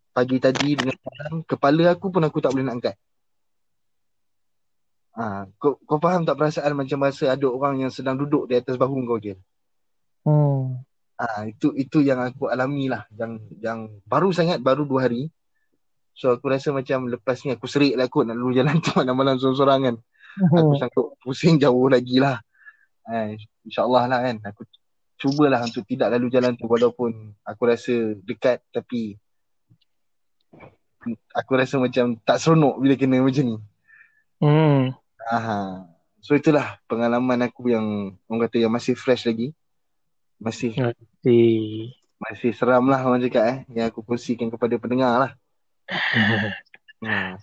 [0.10, 2.96] pagi tadi dengan malam kepala aku pun aku tak boleh nak angkat.
[5.20, 8.80] Ha, kau, kau faham tak perasaan macam rasa ada orang yang sedang duduk di atas
[8.80, 9.36] bahu kau je?
[10.24, 10.80] Hmm.
[11.20, 13.04] Ha, itu itu yang aku alami lah.
[13.14, 15.28] Yang yang baru sangat baru dua hari.
[16.16, 19.36] So aku rasa macam lepas ni aku serik lah kot nak lalu jalan tu malam-malam
[19.40, 19.96] sorang-sorang kan.
[20.40, 20.56] Hmm.
[20.56, 22.40] Aku sanggup pusing jauh lagi lah.
[23.10, 23.34] Ha,
[23.66, 24.38] InsyaAllah lah kan.
[24.54, 24.62] Aku
[25.20, 29.20] cubalah untuk tidak lalu jalan tu walaupun aku rasa dekat tapi
[31.36, 33.58] aku rasa macam tak seronok bila kena macam ni.
[34.40, 34.96] Hmm.
[35.28, 35.90] Aha.
[36.24, 39.52] So itulah pengalaman aku yang orang kata yang masih fresh lagi.
[40.40, 41.48] Masih masih,
[42.16, 45.32] masih seram lah orang cakap eh yang aku kongsikan kepada pendengar lah.
[47.04, 47.36] hmm.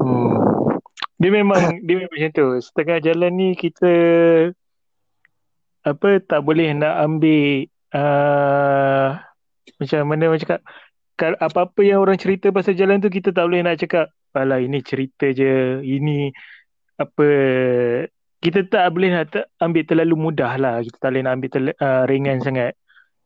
[0.02, 0.34] hmm.
[1.16, 2.48] Dia memang dia memang macam tu.
[2.58, 3.92] Setengah jalan ni kita
[5.86, 9.14] apa tak boleh nak ambil uh,
[9.78, 10.60] macam mana macam cakap
[11.40, 15.32] apa-apa yang orang cerita pasal jalan tu kita tak boleh nak cakap alah ini cerita
[15.32, 16.28] je ini
[17.00, 17.28] apa.
[18.36, 20.84] Kita tak boleh nak ter, ambil terlalu mudah lah.
[20.84, 22.72] Kita tak boleh nak ambil terlalu, uh, ringan sangat.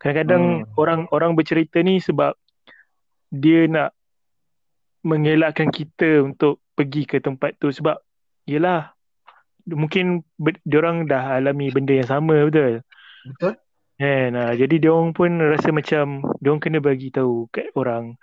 [0.00, 0.80] Kadang-kadang hmm.
[0.80, 2.38] orang orang bercerita ni sebab
[3.28, 3.90] dia nak
[5.04, 7.68] mengelakkan kita untuk pergi ke tempat tu.
[7.74, 7.98] Sebab
[8.46, 8.94] yelah
[9.72, 12.82] mungkin dia orang dah alami benda yang sama betul?
[13.26, 13.54] Betul.
[14.00, 18.16] Kan uh, jadi dia orang pun rasa macam dia orang kena bagi tahu kat orang.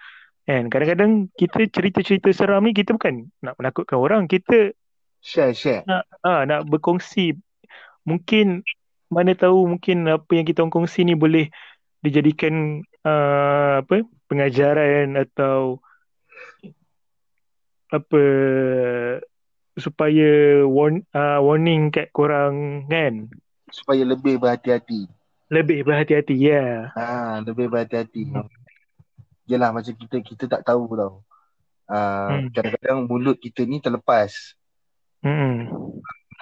[0.48, 4.74] Kan kadang-kadang kita cerita-cerita seram ni kita bukan nak menakutkan orang kita
[5.22, 5.84] share share.
[5.86, 7.38] nak uh, nak berkongsi.
[8.08, 8.64] Mungkin
[9.08, 11.48] mana tahu mungkin apa yang kita kongsi ni boleh
[12.04, 15.80] dijadikan uh, apa pengajaran atau
[17.88, 18.22] apa
[19.78, 23.30] supaya warn, uh, warning kat korang kan
[23.70, 25.06] supaya lebih berhati-hati
[25.54, 26.76] lebih berhati-hati ya yeah.
[26.98, 28.50] ha lebih berhati-hati hmm.
[29.48, 31.13] yalah macam kita kita tak tahu tau
[31.88, 32.52] uh, hmm.
[32.52, 34.58] kadang-kadang mulut kita ni terlepas
[35.22, 35.70] hmm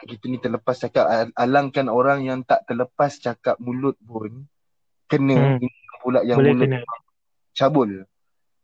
[0.06, 4.46] kita ni terlepas cakap alangkan orang yang tak terlepas cakap mulut pun
[5.10, 5.66] kena hmm.
[6.06, 6.80] pula yang Boleh mulut kena.
[7.58, 7.90] cabul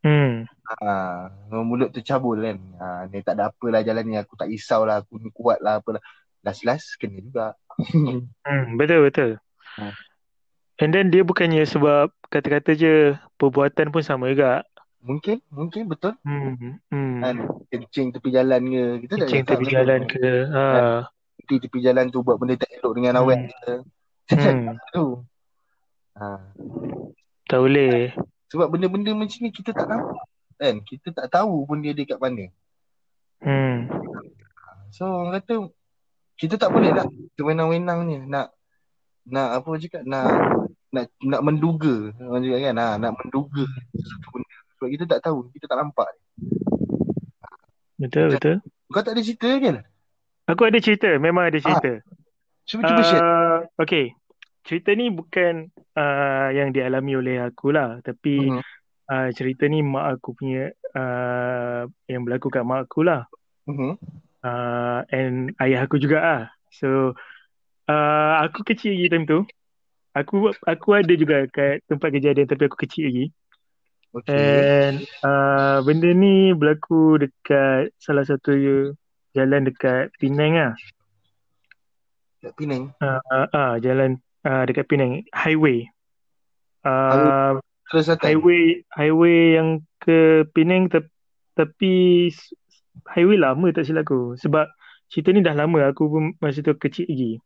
[0.06, 2.58] hmm Ha, mulut tercabul kan.
[2.80, 4.16] Ha, ni tak ada apalah jalan ni.
[4.16, 5.04] Aku tak risau lah.
[5.04, 5.84] Aku ni kuat lah.
[5.84, 6.00] Apalah.
[6.42, 7.60] Last-last kena juga.
[7.92, 9.30] hmm, betul, betul.
[9.78, 9.92] Ha.
[10.82, 14.64] And then dia bukannya sebab kata-kata je perbuatan pun sama juga.
[15.02, 16.16] Mungkin, mungkin betul.
[16.24, 17.20] Hmm, hmm.
[17.22, 17.36] Kan,
[17.70, 18.86] kencing tepi jalan ke.
[19.06, 20.26] Kita kencing tepi jalan ke.
[20.50, 20.66] Ha.
[21.46, 23.22] Kan, tepi jalan tu buat benda tak elok dengan hmm.
[23.22, 23.74] awet ke.
[24.32, 24.80] Hmm.
[26.18, 26.28] ha.
[27.46, 28.16] Tak boleh.
[28.52, 30.28] Sebab benda-benda macam ni kita tak nampak
[30.60, 30.76] kan?
[30.84, 32.52] Kita tak tahu pun dia dekat mana.
[33.42, 33.88] Hmm.
[34.92, 35.72] So orang kata
[36.36, 37.08] kita tak boleh lah
[37.40, 38.16] sewenang-wenang ni.
[38.28, 38.52] Nak
[39.32, 40.28] nak apa cakap nak
[40.92, 42.12] nak nak menduga.
[42.20, 43.64] Orang cakap kan ha, nak menduga
[43.96, 44.56] sesuatu benda.
[44.76, 46.10] Sebab kita tak tahu kita tak nampak
[48.02, 48.56] betul Macam, betul.
[48.92, 49.76] Kau tak ada cerita kan
[50.50, 52.02] aku ada cerita memang ada cerita.
[52.02, 52.04] Ha.
[52.66, 53.26] cuba cuba uh, share
[53.78, 54.06] okay
[54.62, 58.64] cerita ni bukan uh, yang dialami oleh aku lah tapi uh-huh
[59.12, 63.28] uh, cerita ni mak aku punya uh, yang berlaku kat mak aku lah.
[63.68, 64.00] Uh-huh.
[64.42, 66.44] Uh, and ayah aku juga ah.
[66.72, 67.14] So
[67.92, 69.40] uh, aku kecil lagi time tu.
[70.12, 73.26] aku aku ada juga kat tempat kejadian tapi aku kecil lagi.
[74.12, 74.28] Okay.
[74.36, 78.52] And uh, benda ni berlaku dekat salah satu
[79.32, 80.76] jalan dekat Penang.
[82.44, 82.92] Kat Penang.
[83.00, 85.26] Uh, uh, uh, jalan uh, dekat Penang.
[85.34, 85.90] Highway.
[86.82, 88.34] Uh, Terus datang.
[88.34, 89.70] highway highway yang
[90.02, 91.12] ke Penang te-
[91.54, 92.28] tapi
[93.12, 94.40] highway lama tak silap aku.
[94.40, 94.66] Sebab
[95.12, 97.38] cerita ni dah lama aku pun masa tu kecil lagi.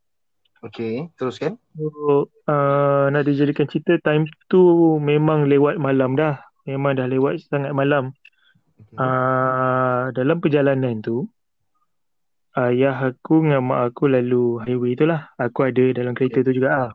[0.65, 1.09] Okay.
[1.21, 1.61] Teruskan.
[1.77, 6.41] So, uh, nak dijadikan cerita time tu memang lewat malam dah.
[6.65, 8.17] Memang dah lewat sangat malam.
[8.75, 8.97] Okay.
[8.97, 11.29] Uh, dalam perjalanan tu,
[12.55, 15.31] ayah aku dengan mak aku lalu highway tu lah.
[15.35, 16.91] Aku ada dalam kereta tu juga lah.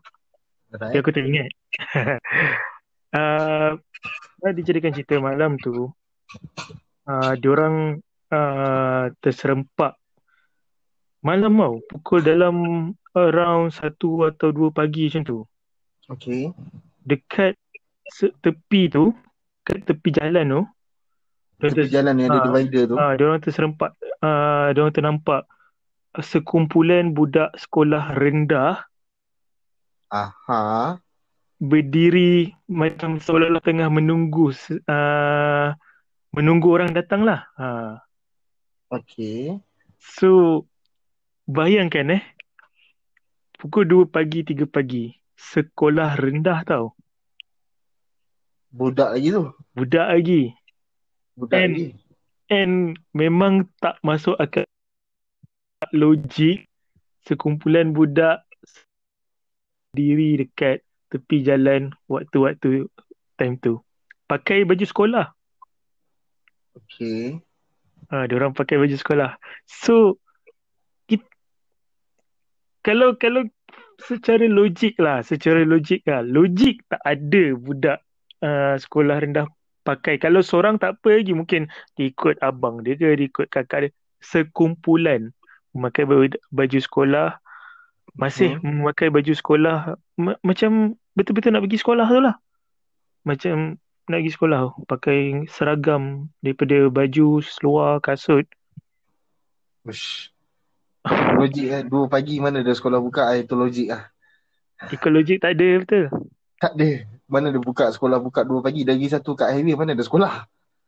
[0.71, 1.51] Tapi aku tak ingat.
[3.17, 3.71] uh,
[4.55, 5.91] dijadikan cerita malam tu,
[7.05, 7.99] uh, diorang
[8.33, 9.99] uh, terserempak
[11.21, 11.75] malam tau.
[11.91, 12.55] Pukul dalam
[13.13, 15.39] around satu atau dua pagi macam tu.
[16.09, 16.49] Okay.
[17.05, 17.53] Dekat
[18.41, 19.13] tepi tu,
[19.63, 20.61] kat tepi jalan tu,
[21.61, 22.95] Tepi jalan yang ada ah, divider tu.
[22.97, 23.93] Ah, dia orang terserempak,
[24.25, 25.45] ah, dia orang ternampak
[26.19, 28.83] sekumpulan budak sekolah rendah
[30.11, 30.99] Aha.
[31.61, 34.51] berdiri macam seolah-olah tengah menunggu
[34.89, 35.77] ah,
[36.33, 37.45] menunggu orang datang lah.
[37.55, 38.01] Ah.
[38.91, 39.61] Okay.
[40.01, 40.65] So
[41.45, 42.23] bayangkan eh
[43.55, 46.97] pukul 2 pagi 3 pagi sekolah rendah tau.
[48.71, 49.45] Budak lagi tu.
[49.75, 50.55] Budak lagi.
[51.37, 51.89] Budak And- lagi.
[52.51, 54.67] And memang tak masuk akal
[55.95, 56.67] logik
[57.23, 58.43] sekumpulan budak
[59.95, 62.91] diri dekat tepi jalan waktu-waktu
[63.39, 63.79] time tu.
[64.27, 65.31] Pakai baju sekolah.
[66.75, 67.39] Okay.
[68.11, 69.39] Ha, dia orang pakai baju sekolah.
[69.67, 70.19] So
[71.07, 71.23] it,
[72.83, 73.47] kalau kalau
[74.03, 77.99] secara logik lah, secara logik lah, logik tak ada budak
[78.43, 79.47] uh, sekolah rendah
[79.81, 80.17] pakai.
[80.21, 83.89] Kalau seorang tak apa lagi mungkin dia ikut abang dia ke, dia ikut kakak dia.
[84.21, 85.33] Sekumpulan
[85.73, 86.05] memakai
[86.53, 87.41] baju, sekolah,
[88.13, 92.35] masih memakai baju sekolah ma- macam betul-betul nak pergi sekolah tu lah.
[93.25, 94.61] Macam nak pergi sekolah.
[94.85, 98.45] Pakai seragam daripada baju, seluar, kasut.
[99.87, 100.29] Ush.
[101.09, 101.81] Logik eh.
[101.81, 103.41] Dua pagi mana ada sekolah buka eh.
[103.41, 104.05] Itu logik lah.
[104.93, 106.05] Ikut logik tak ada betul.
[106.61, 106.89] Tak ada.
[107.31, 108.83] Mana ada buka sekolah buka dua pagi.
[108.83, 110.33] Lagi satu kat highway mana ada sekolah.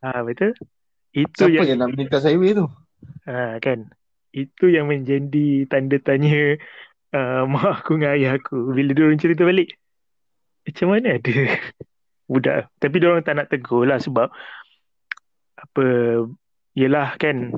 [0.03, 0.51] Ha betul.
[1.15, 2.67] Itu Siapa yang, yang nak melintas highway tu?
[3.29, 3.87] ha, kan.
[4.35, 6.59] Itu yang menjadi tanda tanya
[7.15, 9.69] uh, mak aku dengan ayah aku bila dia orang cerita balik.
[10.67, 11.33] Macam mana ada
[12.31, 12.67] budak.
[12.81, 14.27] Tapi dia orang tak nak tegur lah sebab
[15.55, 15.85] apa
[16.75, 17.53] yelah kan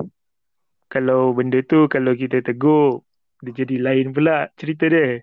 [0.86, 3.02] kalau benda tu kalau kita tegur
[3.42, 5.20] dia jadi lain pula cerita dia.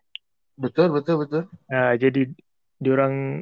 [0.59, 1.43] Betul, betul, betul.
[1.71, 2.29] Ha, jadi
[2.77, 3.41] diorang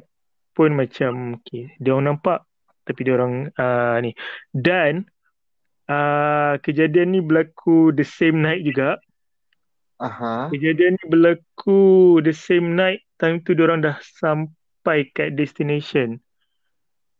[0.52, 2.44] pun macam okay, diorang nampak
[2.84, 4.12] tapi diorang uh, ni
[4.52, 5.06] dan
[5.88, 8.98] uh, kejadian ni berlaku the same night juga.
[10.02, 10.50] Aha.
[10.50, 16.18] Kejadian ni berlaku the same night time tu diorang dah sampai kat destination.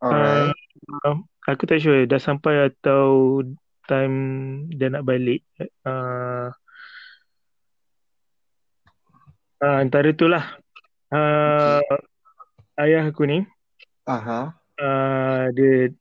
[0.02, 0.58] Alright.
[1.06, 3.46] Uh, aku tak sure dah sampai atau
[3.86, 4.18] time
[4.74, 5.46] dia nak balik.
[5.86, 6.50] Uh,
[9.62, 10.58] uh, antara tu lah.
[11.14, 11.86] Uh,
[12.82, 13.46] ayah aku ni
[14.10, 14.58] Aha.
[14.82, 15.94] uh, dia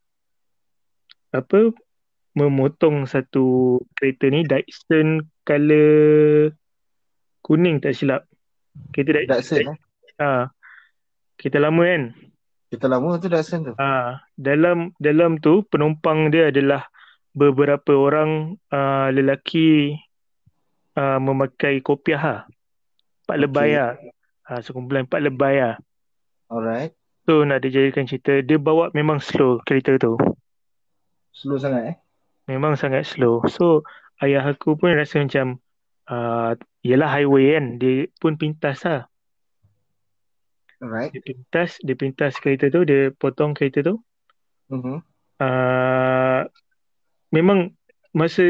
[1.31, 1.71] apa
[2.35, 6.55] memotong satu kereta ni Datsun color
[7.43, 8.23] kuning tak silap.
[8.95, 9.67] Kereta Datsun.
[9.67, 9.79] Datsun eh.
[10.23, 10.47] Ha.
[11.35, 12.03] Kereta lama kan.
[12.71, 13.73] Kita lama tu Datsun tu.
[13.79, 14.23] Ha.
[14.39, 16.87] Dalam dalam tu penumpang dia adalah
[17.35, 19.99] beberapa orang uh, lelaki
[20.99, 22.41] uh, memakai kopiah lah.
[23.27, 23.45] Empat Okey.
[23.47, 23.93] lebay lah.
[24.51, 25.75] Ha, sekumpulan empat lebay lah.
[26.51, 26.93] Alright.
[27.25, 30.19] So nak dijadikan cerita, dia bawa memang slow kereta tu.
[31.31, 31.97] Slow sangat eh.
[32.51, 33.47] Memang sangat slow.
[33.47, 33.87] So
[34.19, 35.63] ayah aku pun rasa macam
[36.11, 39.05] uh, Yelah highway kan Dia pun pintas lah
[40.81, 41.13] Alright.
[41.13, 44.01] Dia pintas Dia pintas kereta tu Dia potong kereta tu
[44.73, 44.97] Mhm.
[45.39, 46.41] uh,
[47.31, 47.71] Memang
[48.11, 48.43] Masa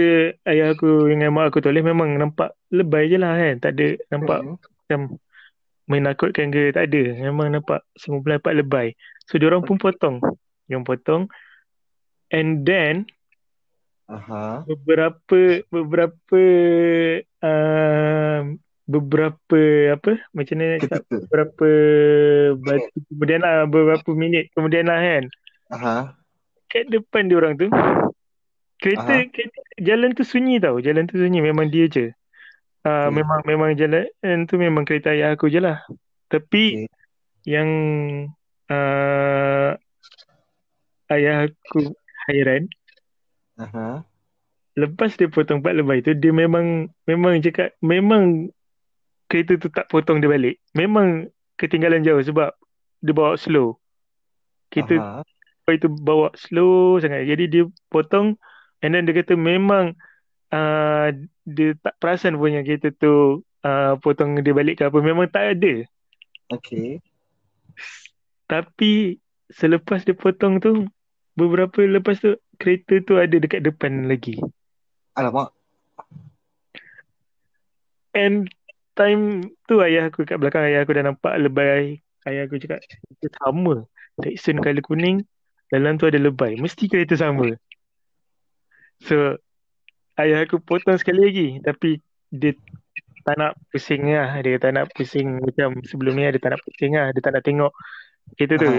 [0.48, 4.38] ayah aku dengan mak aku tulis Memang nampak lebay je lah kan Tak ada nampak
[4.40, 4.54] Mhm.
[4.56, 5.00] macam
[5.90, 6.70] Menakutkan ke?
[6.70, 7.02] Tak ada.
[7.18, 8.94] Memang nampak Semua nampak lebay.
[9.26, 10.22] So diorang pun potong.
[10.70, 11.26] Yang potong.
[12.30, 13.10] And then
[14.06, 14.62] Aha.
[14.70, 16.42] beberapa beberapa
[17.42, 18.40] uh,
[18.86, 19.60] beberapa
[19.98, 20.12] apa?
[20.30, 21.10] Macam mana Ketika.
[21.10, 21.70] beberapa
[22.54, 22.98] batu.
[23.10, 25.24] Kemudian lah beberapa minit kemudian lah kan?
[25.74, 25.96] Aha.
[26.70, 27.66] kat depan dia orang tu
[28.78, 29.26] kereta, Aha.
[29.26, 30.78] kereta jalan tu sunyi tau.
[30.78, 31.42] Jalan tu sunyi.
[31.42, 32.14] Memang dia je
[32.86, 33.12] uh, Okay.
[33.12, 34.06] memang memang jalan
[34.48, 35.84] tu memang kereta ayah aku je lah
[36.30, 36.88] Tapi okay.
[37.44, 37.68] yang
[38.70, 39.74] uh,
[41.10, 41.90] ayah aku
[42.30, 42.70] hairan.
[43.58, 44.06] Aha.
[44.78, 48.48] Lepas dia potong part lebay tu dia memang memang cakap memang
[49.26, 50.56] kereta tu tak potong dia balik.
[50.72, 52.54] Memang ketinggalan jauh sebab
[53.02, 53.76] dia bawa slow.
[54.70, 55.74] Kereta Aha.
[55.74, 57.26] itu bawa slow sangat.
[57.26, 58.38] Jadi dia potong
[58.80, 59.98] and then dia kata memang
[60.54, 61.08] uh,
[61.46, 64.98] dia tak perasan punya kereta tu uh, potong dia balik ke apa.
[65.02, 65.86] Memang tak ada.
[66.50, 66.98] Okay.
[68.50, 69.18] Tapi
[69.50, 70.86] selepas dia potong tu
[71.38, 74.38] beberapa lepas tu kereta tu ada dekat depan lagi.
[75.14, 75.54] Alamak.
[78.10, 78.50] And
[78.98, 82.02] time tu ayah aku kat belakang ayah aku dah nampak lebay.
[82.26, 83.86] Ayah aku cakap itu sama.
[84.20, 85.24] Texan color kuning
[85.70, 86.58] dalam tu ada lebay.
[86.58, 87.54] Mesti kereta sama.
[89.00, 89.38] So
[90.22, 92.54] ayah aku potong sekali lagi tapi dia
[93.24, 94.40] tak nak pusing lah.
[94.40, 97.12] Dia tak nak pusing macam sebelum ni dia tak nak pusing lah.
[97.12, 97.72] Dia tak nak tengok
[98.36, 98.72] kereta tu.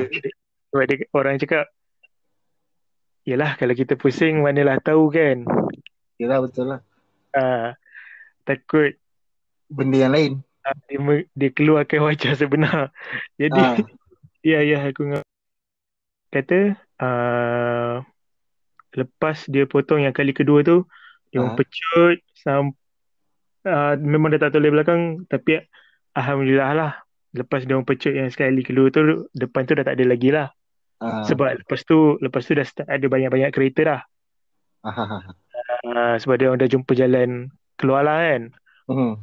[0.71, 1.65] Sebab dia, orang cakap
[3.21, 5.45] Yelah kalau kita pusing manalah tahu kan.
[6.17, 6.81] Yelah betul lah.
[7.37, 7.69] Uh,
[8.49, 8.97] takut
[9.69, 10.31] benda yang lain.
[10.65, 10.97] Uh, dia,
[11.37, 12.89] dia keluarkan wajah sebenar.
[13.37, 13.77] Jadi uh.
[14.49, 15.21] ya ya aku
[16.33, 18.01] kata uh,
[18.97, 20.89] lepas dia potong yang kali kedua tu
[21.31, 21.55] dia uh.
[21.55, 22.75] pecut sam
[23.65, 25.63] uh, memang dia tak toleh belakang tapi
[26.13, 26.93] alhamdulillah lah
[27.31, 30.51] lepas dia pecut yang sekali kedua tu depan tu dah tak ada lagi lah.
[31.01, 31.23] Uh.
[31.25, 34.01] Sebab lepas tu lepas tu dah start ada banyak-banyak kereta dah.
[35.87, 37.29] Uh, sebab dia orang dah jumpa jalan
[37.79, 38.43] keluar lah kan.
[38.91, 39.13] Uh-huh.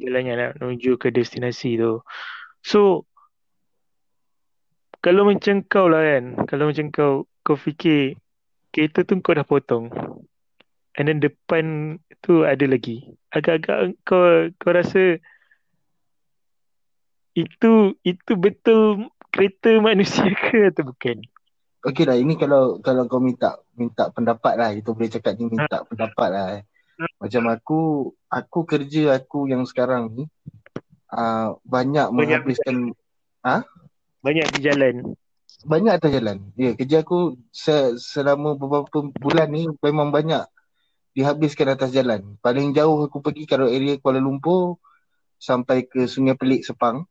[0.00, 2.00] Jalan yang nak menuju ke destinasi tu.
[2.64, 3.04] So
[5.02, 8.16] kalau macam kau lah kan, kalau macam kau kau fikir
[8.70, 9.92] kereta tu kau dah potong.
[11.00, 13.16] And then depan tu ada lagi.
[13.32, 15.16] Agak-agak kau kau rasa
[17.32, 21.24] itu itu betul kereta manusia ke atau bukan?
[21.82, 25.82] Okey lah, ini kalau kalau kau minta minta pendapat lah, itu boleh cakap ni minta
[25.82, 25.86] ha.
[25.88, 26.46] pendapat lah.
[26.60, 26.62] Eh.
[27.18, 27.80] Macam aku,
[28.30, 30.24] aku kerja aku yang sekarang ni
[31.10, 32.94] uh, banyak, banyak menghabiskan
[33.42, 33.66] ah ha?
[34.22, 34.94] banyak di jalan.
[35.66, 36.38] Banyak atas jalan.
[36.54, 40.46] Ya, yeah, kerja aku se- selama beberapa bulan ni memang banyak
[41.12, 42.36] dihabiskan atas jalan.
[42.40, 44.80] Paling jauh aku pergi kalau area Kuala Lumpur
[45.36, 47.04] sampai ke Sungai Pelik Sepang.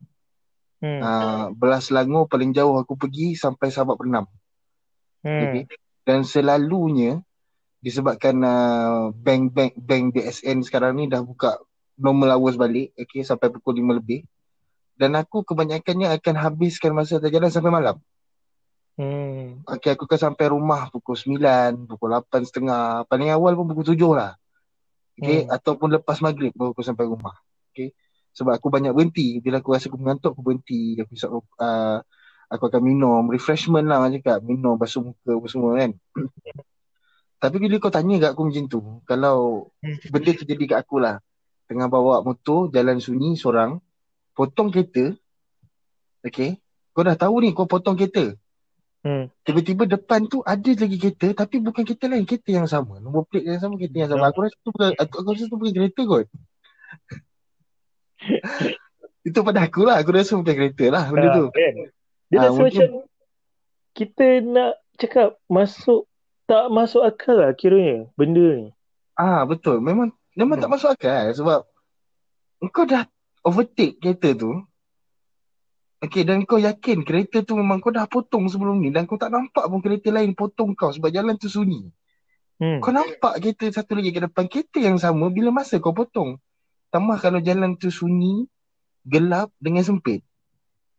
[0.81, 0.97] Hmm.
[0.97, 4.25] Uh, belas Selangor paling jauh aku pergi sampai Sabak Pernam.
[5.21, 5.53] Hmm.
[5.53, 5.63] Okay.
[6.01, 7.21] Dan selalunya
[7.81, 11.61] disebabkan uh, bank bank bank DSN sekarang ni dah buka
[12.01, 14.25] normal hours balik okay, sampai pukul 5 lebih.
[14.97, 17.97] Dan aku kebanyakannya akan habiskan masa atas jalan sampai malam.
[18.99, 19.63] Hmm.
[19.65, 23.07] Okay, aku akan sampai rumah pukul 9, pukul 8 setengah.
[23.07, 24.35] Paling awal pun pukul 7 lah.
[25.15, 25.53] Okay, hmm.
[25.53, 27.35] ataupun lepas maghrib baru aku sampai rumah.
[27.71, 27.95] Okay
[28.31, 31.99] sebab aku banyak berhenti bila aku rasa aku mengantuk aku berhenti aku uh,
[32.47, 35.91] aku akan minum refreshment lah macam cakap minum basuh muka apa semua kan
[37.43, 41.19] tapi bila kau tanya kat aku macam tu kalau benda terjadi kat aku lah
[41.67, 43.83] tengah bawa motor jalan sunyi seorang
[44.31, 45.11] potong kereta
[46.23, 46.55] okay
[46.95, 48.31] kau dah tahu ni kau potong kereta
[49.05, 49.25] hmm.
[49.45, 53.47] tiba-tiba depan tu ada lagi kereta tapi bukan kereta lain kereta yang sama nombor plate
[53.47, 56.01] yang sama kereta yang sama aku rasa tu bukan aku, aku rasa tu bukan kereta
[56.05, 56.27] kot
[59.27, 60.01] itu pada aku lah.
[60.01, 61.45] Aku rasa bukan kereta lah benda ha, tu.
[61.53, 61.73] Kan?
[62.31, 62.65] Dia ha, rasa mungkin...
[62.65, 62.89] macam
[63.91, 66.07] kita nak cakap masuk
[66.47, 68.67] tak masuk akal lah kiranya benda ni.
[69.15, 69.79] Ah betul.
[69.79, 70.63] Memang memang hmm.
[70.63, 71.59] tak masuk akal sebab
[72.71, 73.05] kau dah
[73.45, 74.61] overtake kereta tu.
[76.01, 79.29] Okay dan kau yakin kereta tu memang kau dah potong sebelum ni dan kau tak
[79.29, 81.93] nampak pun kereta lain potong kau sebab jalan tu sunyi.
[82.57, 82.81] Hmm.
[82.81, 86.41] Kau nampak kereta satu lagi ke depan kereta yang sama bila masa kau potong.
[86.89, 88.49] Tambah kalau jalan tu sunyi,
[89.05, 90.25] gelap dengan sempit.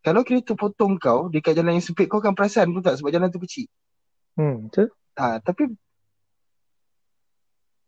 [0.07, 3.27] Kalau kereta potong kau dekat jalan yang sempit, kau akan perasan pun tak sebab jalan
[3.27, 3.67] tu kecil.
[4.38, 4.91] Hmm, betul.
[5.19, 5.67] Ha, tapi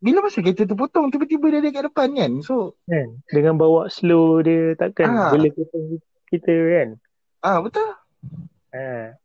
[0.03, 2.33] bila masa kereta tu potong, tiba-tiba dia dekat depan kan.
[2.42, 3.22] So, kan?
[3.31, 5.31] Dengan bawa slow dia takkan ha.
[5.31, 6.88] boleh potong kita kan.
[7.44, 7.85] Ah betul.
[8.72, 9.20] Ha.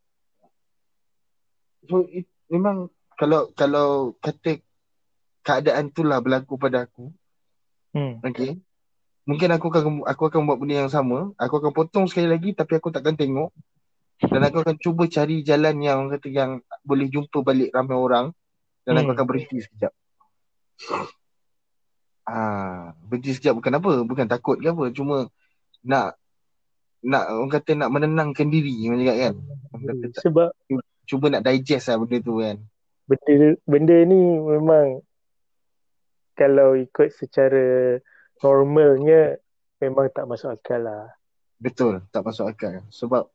[1.87, 4.59] So, it, memang kalau kalau kata
[5.47, 7.15] keadaan tu lah berlaku pada aku.
[7.95, 8.19] Hmm.
[8.21, 8.59] Okay
[9.29, 11.29] mungkin aku akan aku akan buat benda yang sama.
[11.37, 13.53] Aku akan potong sekali lagi tapi aku takkan tengok.
[14.19, 16.51] Dan aku akan cuba cari jalan yang kata yang
[16.81, 18.25] boleh jumpa balik ramai orang
[18.83, 19.01] dan hmm.
[19.05, 19.93] aku akan berhenti sekejap.
[22.27, 25.31] Ah, berhenti sekejap bukan apa, bukan takut ke apa, cuma
[25.87, 26.19] nak
[27.03, 29.33] nak orang kata nak menenangkan diri macam kan.
[29.71, 30.49] kata, Sebab
[31.07, 32.57] cuba nak digest lah benda tu kan.
[33.09, 35.01] Benda benda ni memang
[36.37, 37.97] kalau ikut secara
[38.39, 39.39] normalnya
[39.79, 41.11] memang tak masuk akal lah.
[41.59, 42.83] Betul, tak masuk akal.
[42.91, 43.27] Sebab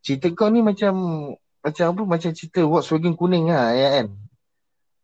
[0.00, 0.94] cerita kau ni macam
[1.60, 2.02] macam apa?
[2.04, 4.06] Macam cerita Volkswagen kuning lah ya kan?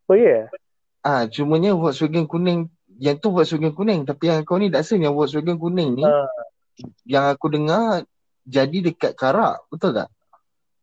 [0.09, 0.25] Oh ya?
[0.25, 0.45] Yeah.
[1.05, 5.61] Ah, cumanya Volkswagen kuning yang tu Volkswagen kuning tapi yang kau ni tak yang Volkswagen
[5.61, 6.25] kuning ni uh.
[7.07, 8.05] Yang aku dengar
[8.45, 10.13] jadi dekat Karak, betul tak?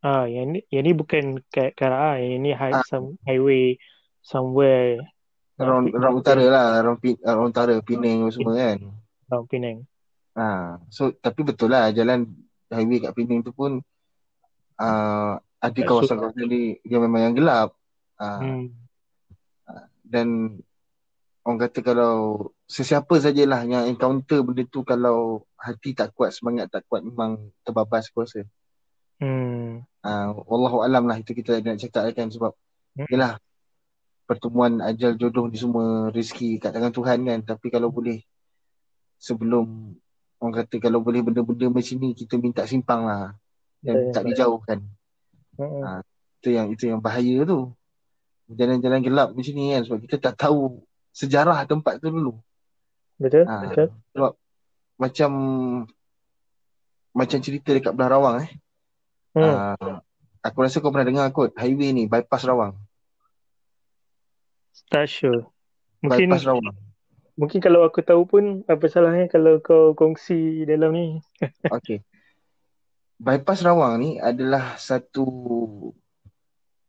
[0.01, 2.85] Ah, yang ni yang ni bukan kat Karak ah, yang ni high, ah.
[2.89, 3.77] some highway
[4.25, 4.97] somewhere
[5.61, 8.81] Orang orang utara lah, orang, orang utara Penang semua kan.
[9.29, 9.77] Orang Penang.
[10.33, 12.25] Ha, so tapi betul lah jalan
[12.73, 13.77] highway kat Penang tu pun
[14.81, 17.77] uh, ada kawasan-kawasan ni dia memang yang gelap.
[18.17, 18.65] Uh, hmm.
[20.01, 20.57] Dan
[21.45, 26.87] orang kata kalau sesiapa sajalah yang encounter benda tu kalau hati tak kuat, semangat tak
[26.87, 28.47] kuat memang terbabas aku rasa.
[29.19, 29.83] Hmm.
[30.01, 32.55] Uh, Wallahu alam lah itu kita nak cakap kan sebab
[32.95, 33.11] hmm.
[33.11, 33.37] yalah
[34.25, 38.23] pertemuan ajal jodoh ni semua rezeki kat tangan Tuhan kan tapi kalau boleh
[39.19, 39.93] sebelum
[40.41, 43.35] orang kata kalau boleh benda-benda macam ni kita minta simpang lah
[43.83, 44.79] dan yeah, tak dijauhkan.
[45.59, 45.81] Mm-hmm.
[45.85, 45.89] Ha,
[46.41, 47.75] itu yang itu yang bahaya tu.
[48.51, 50.81] Jalan-jalan gelap macam ni kan sebab kita tak tahu
[51.13, 52.41] sejarah tempat tu dulu.
[53.21, 53.87] Betul, ha, betul.
[54.17, 54.33] Sebab
[54.97, 55.31] macam
[57.13, 58.49] macam cerita dekat belah Rawang eh.
[59.37, 59.77] Hmm.
[59.77, 60.01] Ha,
[60.41, 62.73] aku rasa kau pernah dengar kot highway ni bypass Rawang.
[64.89, 65.45] Tak sure.
[66.01, 66.73] Mungkin bypass Rawang.
[67.37, 71.07] Mungkin kalau aku tahu pun apa salahnya kalau kau kongsi dalam ni.
[71.77, 72.01] okay.
[73.21, 75.25] Bypass Rawang ni adalah satu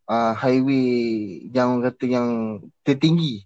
[0.08, 0.88] uh, highway
[1.52, 2.28] yang kata yang
[2.82, 3.44] tertinggi.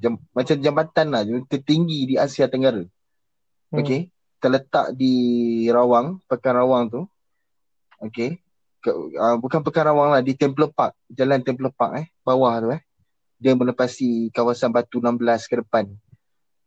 [0.00, 1.22] Jam, macam jambatan lah.
[1.44, 2.80] Tertinggi di Asia Tenggara.
[2.80, 3.84] Hmm.
[3.84, 4.08] Okay.
[4.40, 5.14] Terletak di
[5.68, 7.00] Rawang, Pekan Rawang tu.
[8.00, 8.40] Okay.
[8.80, 10.96] Ke, uh, bukan Pekan Rawang lah, di Temple Park.
[11.12, 12.06] Jalan Temple Park eh.
[12.24, 12.80] Bawah tu eh.
[13.36, 15.84] Dia melepasi kawasan Batu 16 ke depan.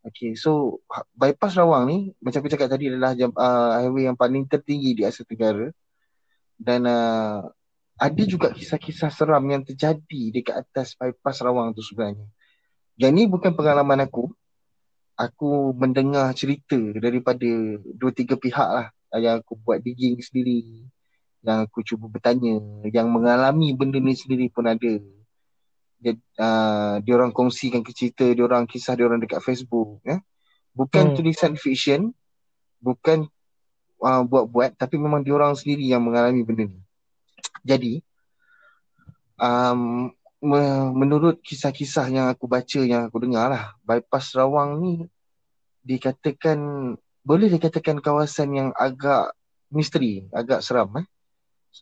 [0.03, 4.19] Okay, so ha, bypass Rawang ni macam aku cakap tadi adalah jam, uh, highway yang
[4.19, 5.71] paling tertinggi di Asia Tenggara
[6.59, 7.47] dan uh,
[7.95, 12.27] ada juga kisah-kisah seram yang terjadi dekat atas bypass Rawang tu sebenarnya.
[12.97, 14.29] Yang ni bukan pengalaman aku.
[15.13, 17.45] Aku mendengar cerita daripada
[17.93, 20.89] dua tiga pihak lah yang aku buat digging sendiri,
[21.45, 22.57] yang aku cuba bertanya,
[22.89, 24.97] yang mengalami benda ni sendiri pun ada
[26.03, 30.17] dia uh, dia orang kongsikan cerita dia orang kisah dia orang dekat Facebook ya.
[30.73, 31.15] Bukan hmm.
[31.15, 32.09] tulisan fiction,
[32.81, 33.29] bukan
[34.01, 36.81] uh, buat-buat tapi memang dia orang sendiri yang mengalami benda ni.
[37.61, 38.01] Jadi
[39.37, 40.09] um,
[40.91, 44.93] menurut kisah-kisah yang aku baca yang aku dengar lah bypass Rawang ni
[45.83, 46.59] dikatakan
[47.23, 49.31] boleh dikatakan kawasan yang agak
[49.71, 51.07] misteri, agak seram eh.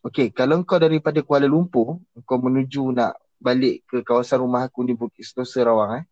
[0.02, 4.96] Okey, kalau kau daripada Kuala Lumpur kau menuju nak balik ke kawasan rumah aku di
[4.96, 6.06] Bukit Sentosa Rawang eh.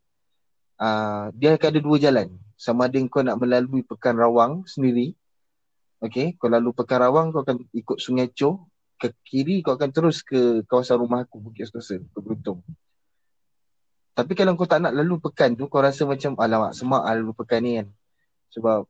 [0.79, 2.27] Uh, dia akan ada dua jalan.
[2.59, 5.15] Sama ada kau nak melalui Pekan Rawang sendiri.
[6.03, 8.67] Okay, kau lalu Pekan Rawang kau akan ikut Sungai Chow.
[8.99, 11.97] Ke kiri kau akan terus ke kawasan rumah aku Bukit Sentosa.
[11.97, 12.59] Ke Beruntung.
[14.11, 17.31] Tapi kalau kau tak nak lalu pekan tu, kau rasa macam alamak semak lah lalu
[17.31, 17.87] pekan ni kan.
[18.51, 18.83] Sebab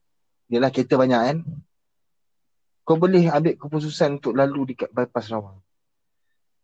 [0.50, 1.38] lah kereta banyak kan.
[2.82, 5.62] Kau boleh ambil keputusan untuk lalu dekat bypass Rawang.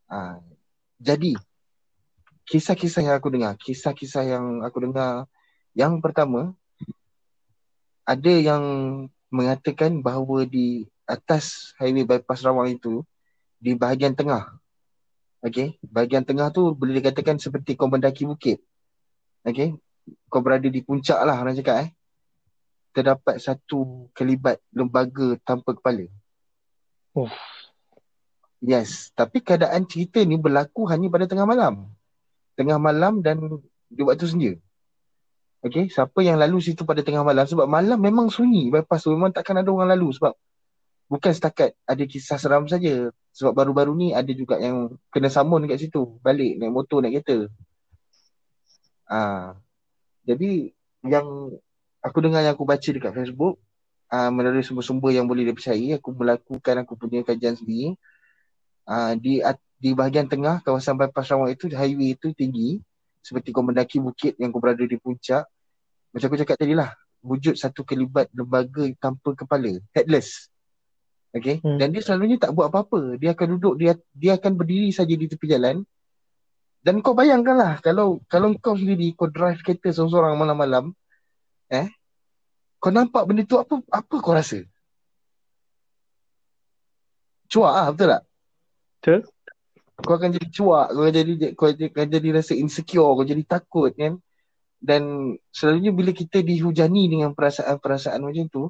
[0.09, 0.41] Ha.
[0.97, 1.37] Jadi,
[2.49, 5.29] kisah-kisah yang aku dengar, kisah-kisah yang aku dengar
[5.77, 6.57] yang pertama
[8.05, 8.63] ada yang
[9.33, 13.05] mengatakan bahawa di atas highway bypass Rawang itu
[13.65, 14.53] di bahagian tengah.
[15.41, 18.61] Okey, bahagian tengah tu boleh dikatakan seperti kau mendaki bukit.
[19.41, 19.73] Okey,
[20.29, 21.89] kau berada di puncak lah orang cakap eh.
[22.93, 26.05] Terdapat satu kelibat lembaga tanpa kepala.
[27.17, 27.33] Oh.
[28.61, 31.89] Yes, tapi keadaan cerita ni berlaku hanya pada tengah malam
[32.55, 33.37] tengah malam dan
[33.91, 34.53] di waktu senja.
[35.61, 39.33] Okay, siapa yang lalu situ pada tengah malam sebab malam memang sunyi bypass tu memang
[39.33, 40.37] takkan ada orang lalu sebab
[41.09, 45.83] bukan setakat ada kisah seram saja sebab baru-baru ni ada juga yang kena samun dekat
[45.83, 47.51] situ balik naik motor naik kereta.
[49.11, 49.59] Ah.
[50.23, 50.71] Jadi
[51.05, 51.53] yang
[51.99, 53.59] aku dengar yang aku baca dekat Facebook
[54.09, 57.93] uh, melalui sumber-sumber yang boleh dipercayai aku melakukan aku punya kajian sendiri
[58.89, 59.43] uh, di
[59.77, 62.79] di bahagian tengah kawasan bypass Rawang itu highway itu tinggi
[63.21, 65.45] seperti kau mendaki bukit yang kau berada di puncak
[66.13, 66.93] macam aku cakap tadi lah
[67.25, 70.47] wujud satu kelibat lembaga tanpa kepala headless
[71.41, 71.57] okay?
[71.59, 71.75] Hmm.
[71.81, 73.19] dan dia selalunya tak buat apa-apa.
[73.19, 75.83] Dia akan duduk dia dia akan berdiri saja di tepi jalan.
[76.85, 80.93] Dan kau bayangkanlah kalau kalau kau sendiri kau drive kereta seorang-seorang malam-malam
[81.73, 81.89] eh
[82.77, 84.61] kau nampak benda tu apa apa kau rasa?
[87.49, 88.23] Cuak ah betul tak?
[89.01, 89.19] Betul.
[89.95, 93.95] Kau akan jadi cuak, kau akan jadi kau akan jadi rasa insecure, kau jadi takut
[93.95, 94.19] kan.
[94.75, 98.63] Dan selalunya bila kita dihujani dengan perasaan-perasaan macam tu,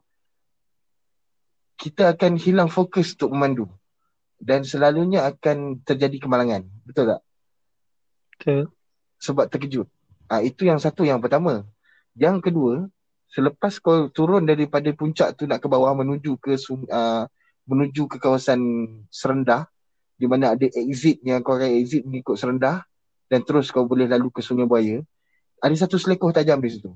[1.75, 3.65] kita akan hilang fokus untuk memandu
[4.39, 6.67] dan selalunya akan terjadi kemalangan.
[6.83, 7.21] Betul tak?
[8.35, 8.61] Betul.
[9.19, 9.87] Sebab terkejut.
[10.27, 11.63] Ah itu yang satu yang pertama.
[12.15, 12.73] Yang kedua,
[13.31, 17.27] selepas kau turun daripada puncak tu nak ke bawah menuju ke uh,
[17.67, 18.59] menuju ke kawasan
[19.11, 19.67] serendah
[20.15, 22.87] di mana ada exit yang kau akan exit mengikut serendah
[23.27, 25.03] dan terus kau boleh lalu ke Sungai Buaya.
[25.59, 26.93] Ada satu selekoh tajam di situ.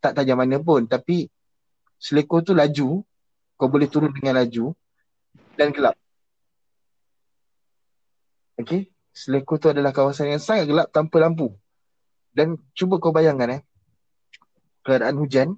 [0.00, 1.28] Tak tajam mana pun tapi
[2.00, 3.04] selekoh tu laju,
[3.56, 4.76] kau boleh turun dengan laju
[5.56, 5.96] dan gelap.
[8.56, 11.52] Okay, selekoh tu adalah kawasan yang sangat gelap tanpa lampu.
[12.32, 13.62] Dan cuba kau bayangkan eh,
[14.84, 15.48] keadaan hujan,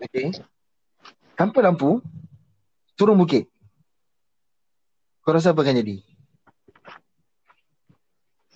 [0.00, 0.32] okay,
[1.36, 2.00] tanpa lampu,
[2.96, 3.48] turun bukit.
[5.20, 6.00] Kau rasa apa akan jadi?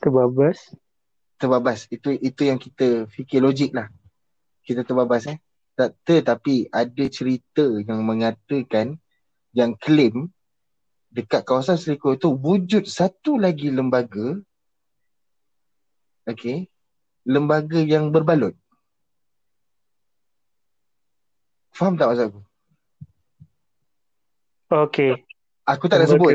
[0.00, 0.72] Terbabas.
[1.36, 1.88] Terbabas.
[1.92, 3.92] Itu itu yang kita fikir logik lah.
[4.64, 5.43] Kita terbabas eh.
[5.76, 8.98] Tetapi ada cerita yang mengatakan
[9.50, 10.30] yang claim
[11.10, 14.38] dekat kawasan Selikoh itu wujud satu lagi lembaga
[16.26, 16.68] okay,
[17.24, 18.56] lembaga yang berbalut.
[21.74, 22.40] Faham tak maksud aku?
[24.74, 25.12] Okay.
[25.66, 26.32] Aku tak nak sebut.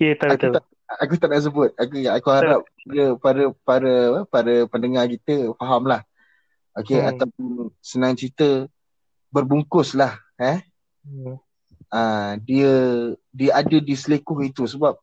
[0.00, 0.64] Ya, tahu, aku tak,
[1.00, 1.70] aku tak nak sebut.
[1.76, 3.94] Aku aku harap dia para para
[4.28, 5.84] para pendengar kita faham
[6.70, 7.10] Okay, hmm.
[7.10, 8.70] ataupun senang cerita
[9.34, 10.18] berbungkus lah.
[10.38, 10.62] Eh?
[11.02, 11.38] Hmm.
[11.90, 12.72] Uh, dia
[13.34, 14.94] dia ada di selekuh itu sebab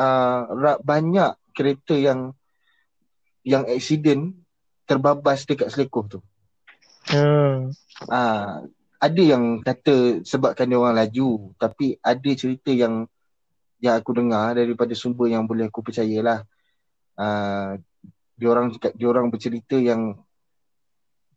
[0.00, 0.40] uh,
[0.80, 2.32] banyak kereta yang
[3.44, 4.32] yang accident
[4.88, 6.18] terbabas dekat selekuh tu.
[7.12, 7.68] Hmm.
[8.08, 8.64] Uh,
[8.96, 13.04] ada yang kata sebabkan dia orang laju tapi ada cerita yang
[13.76, 16.48] yang aku dengar daripada sumber yang boleh aku percayalah.
[17.14, 17.76] Uh,
[18.34, 20.23] dia orang dia orang bercerita yang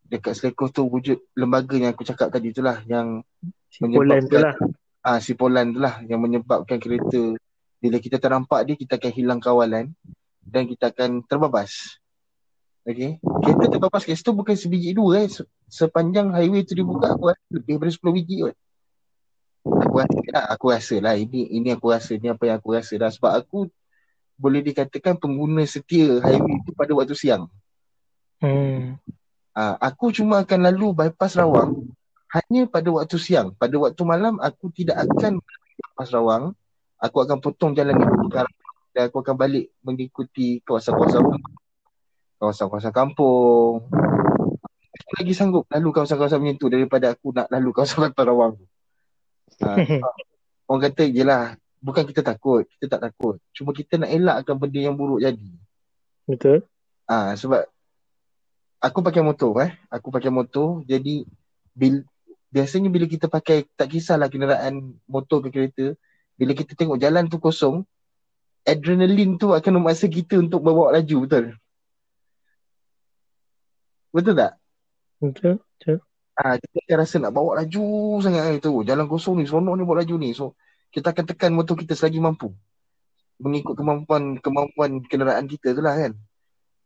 [0.08, 3.20] dekat selekoh tu wujud lembaga yang aku cakap tadi itulah yang
[3.68, 4.56] si Polan tu lah.
[5.04, 7.36] Ah si Polan tu lah yang menyebabkan kereta
[7.78, 9.92] bila kita ternampak dia kita akan hilang kawalan
[10.42, 12.00] dan kita akan terbabas.
[12.88, 13.20] Okay.
[13.20, 15.30] Kereta terbabas kat situ bukan sebiji dua eh.
[15.68, 18.56] Sepanjang highway tu dibuka aku rasa lebih daripada 10 biji kot.
[19.68, 22.96] Aku rasa lah, aku rasa lah ini ini aku rasa ni apa yang aku rasa
[22.96, 23.68] dah sebab aku
[24.40, 27.52] boleh dikatakan pengguna setia highway tu pada waktu siang.
[28.40, 28.96] Hmm.
[29.58, 31.90] Uh, aku cuma akan lalu bypass Rawang
[32.30, 33.50] hanya pada waktu siang.
[33.58, 36.54] Pada waktu malam aku tidak akan bypass Rawang.
[37.02, 38.26] Aku akan potong jalan itu
[38.94, 41.50] dan aku akan balik mengikuti kawasan-kawasan rumah
[42.38, 43.82] kawasan-kawasan kampung.
[44.98, 48.54] Aku lagi sanggup lalu kawasan-kawasan macam tu daripada aku nak lalu kawasan Pantai Rawang.
[49.58, 49.74] Ha,
[50.70, 53.42] orang kata jelah bukan kita takut, kita tak takut.
[53.54, 55.50] Cuma kita nak elakkan benda yang buruk jadi.
[56.26, 56.62] Betul.
[57.10, 57.66] Ah ha, sebab
[58.78, 59.70] aku pakai motor eh.
[59.90, 61.26] Aku pakai motor jadi
[61.74, 62.06] bil,
[62.50, 65.94] biasanya bila kita pakai tak kisahlah kenderaan motor ke kereta,
[66.38, 67.82] bila kita tengok jalan tu kosong,
[68.62, 71.44] adrenalin tu akan memaksa kita untuk bawa laju betul.
[74.14, 74.52] Betul tak?
[75.20, 75.98] Betul, betul.
[76.38, 77.84] Ah, kita akan rasa nak bawa laju
[78.22, 78.86] sangat hari tu.
[78.86, 80.30] Jalan kosong ni, seronok ni bawa laju ni.
[80.30, 80.54] So,
[80.94, 82.54] kita akan tekan motor kita selagi mampu.
[83.42, 86.14] Mengikut kemampuan kemampuan kenderaan kita tu lah kan.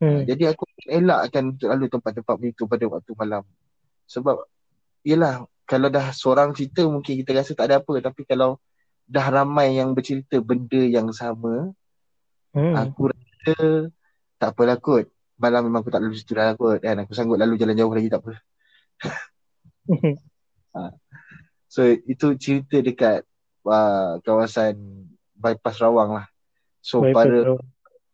[0.03, 0.27] Hmm.
[0.27, 3.47] Jadi aku elak akan lalu tempat-tempat begitu pada waktu malam.
[4.11, 4.43] Sebab,
[5.07, 8.03] yelah, kalau dah seorang cerita mungkin kita rasa tak ada apa.
[8.03, 8.59] Tapi kalau
[9.07, 11.71] dah ramai yang bercerita benda yang sama,
[12.59, 12.75] hmm.
[12.75, 13.55] aku rasa
[14.43, 15.07] tak apalah kot
[15.39, 18.11] malam memang aku tak lalu situ dah kot kan aku sanggup lalu jalan jauh lagi
[18.11, 18.33] tak apa
[20.75, 20.91] ha.
[21.67, 23.27] so itu cerita dekat
[23.67, 26.27] uh, kawasan bypass Rawang lah
[26.79, 27.39] so bypass para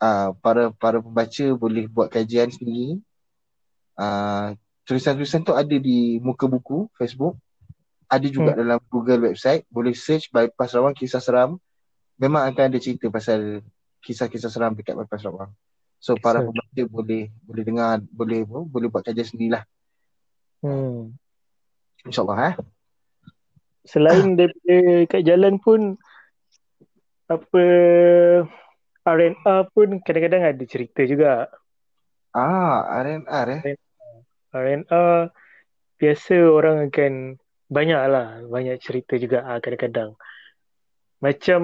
[0.02, 2.98] uh, para para pembaca boleh buat kajian sendiri
[3.98, 4.54] uh,
[4.88, 7.36] tulisan-tulisan tu ada di muka buku Facebook
[8.08, 8.60] ada juga hmm.
[8.64, 11.60] dalam Google website boleh search bypass Rawang kisah seram
[12.16, 13.60] memang akan ada cerita pasal
[14.00, 15.52] kisah-kisah seram dekat bypass Rawang
[15.98, 19.66] So para pembaca boleh boleh dengar boleh boleh buat kajian sendirilah.
[20.62, 21.18] Hmm.
[22.06, 22.54] InsyaAllah eh.
[23.82, 24.78] Selain daripada
[25.10, 25.98] kat jalan pun
[27.26, 27.64] apa
[29.14, 31.48] R&R pun kadang-kadang ada cerita juga.
[32.36, 33.76] Ah, R&R eh.
[34.52, 35.32] R&R
[35.98, 37.36] biasa orang akan
[37.68, 40.16] banyak lah, banyak cerita juga ah, kadang-kadang.
[41.18, 41.62] Macam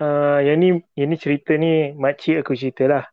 [0.00, 3.04] uh, yang ni yang ni cerita ni makcik aku cerita lah.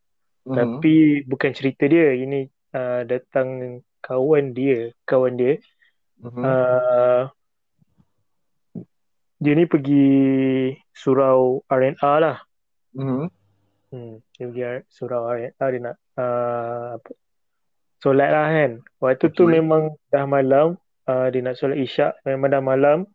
[0.48, 0.56] Mm-hmm.
[0.56, 0.96] Tapi
[1.28, 2.16] bukan cerita dia.
[2.16, 5.60] Ini uh, datang kawan dia, kawan dia.
[6.24, 6.44] Mm-hmm.
[6.44, 7.22] Uh,
[9.40, 10.08] dia ni pergi
[10.96, 12.38] surau R&R lah.
[12.96, 13.39] Mm-hmm.
[13.90, 17.12] Hmm, dia pergi surau R&R dia nak uh, apa?
[18.00, 18.72] solat lah kan.
[19.04, 19.36] Waktu okay.
[19.36, 20.80] tu memang dah malam.
[21.10, 22.16] Uh, dia nak solat isyak.
[22.24, 23.10] Memang dah malam.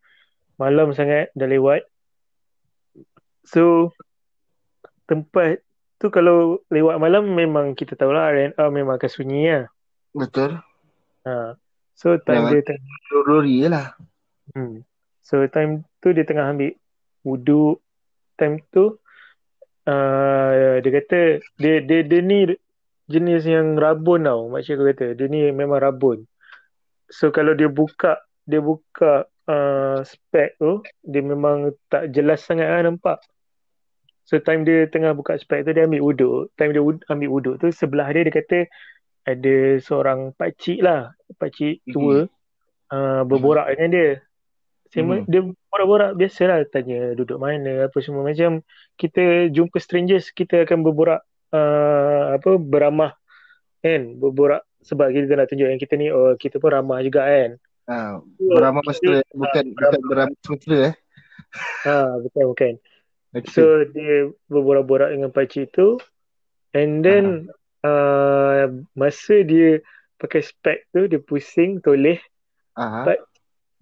[0.54, 1.82] malam sangat dah lewat.
[3.42, 3.90] So
[5.04, 5.60] tempat
[5.98, 9.66] tu kalau lewat malam memang kita tahu lah RNR memang akan sunyi lah.
[10.14, 10.62] Betul.
[11.26, 11.58] Ha.
[11.94, 12.52] So time Memang.
[12.54, 13.94] dia tengah, Lori lah.
[14.54, 14.82] hmm.
[15.22, 16.74] So time tu dia tengah ambil
[17.26, 17.82] wuduk.
[18.34, 18.98] Time tu
[19.88, 21.20] uh, dia kata
[21.60, 22.52] dia, dia dia ni
[23.08, 24.48] jenis yang rabun tau.
[24.48, 25.06] Macam aku kata.
[25.16, 26.24] Dia ni memang rabun.
[27.12, 32.84] So kalau dia buka dia buka uh, spek tu dia memang tak jelas sangat lah
[32.84, 33.20] nampak.
[34.24, 36.52] So time dia tengah buka spek tu dia ambil wuduk.
[36.56, 38.58] Time dia wud- ambil wuduk tu sebelah dia dia kata
[39.28, 41.12] ada seorang pakcik lah.
[41.36, 42.24] Pakcik tua
[42.88, 44.08] uh, berborak dengan dia.
[45.02, 45.26] Mhm.
[45.26, 45.42] Dia
[45.72, 48.62] borak-borak biasalah tanya duduk mana apa semua macam
[48.94, 53.18] kita jumpa strangers kita akan berborak uh, apa beramah
[53.82, 57.50] kan berborak sebab kita nak tunjuk yang kita ni oh kita pun ramah juga kan.
[57.84, 60.94] Ha, beramah mesra bukan bukan beramah mesra eh.
[61.84, 62.74] Ha bukan bukan.
[63.34, 63.50] Okay.
[63.50, 65.98] So dia berborak-borak dengan pakcik tu
[66.70, 67.50] and then
[67.82, 69.82] uh, masa dia
[70.22, 72.22] pakai spek tu dia pusing toleh
[72.78, 73.18] Aha.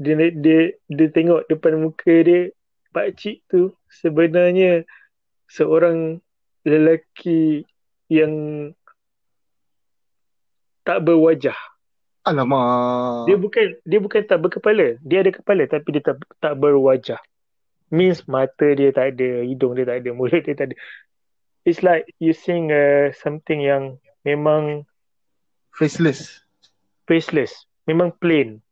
[0.03, 2.51] Pak- dia, dia dia tengok depan muka dia
[2.93, 4.85] pakcik tu sebenarnya
[5.49, 6.21] seorang
[6.67, 7.65] lelaki
[8.11, 8.33] yang
[10.83, 11.57] tak berwajah.
[12.23, 13.27] Alamak.
[13.27, 14.99] Dia bukan dia bukan tak berkepala.
[15.03, 17.19] Dia ada kepala tapi dia tak tak berwajah.
[17.93, 20.77] Means mata dia tak ada, hidung dia tak ada, mulut dia tak ada.
[21.63, 24.87] It's like you seeing uh, something yang memang
[25.75, 26.43] faceless.
[27.07, 27.67] faceless.
[27.87, 28.63] Memang plain.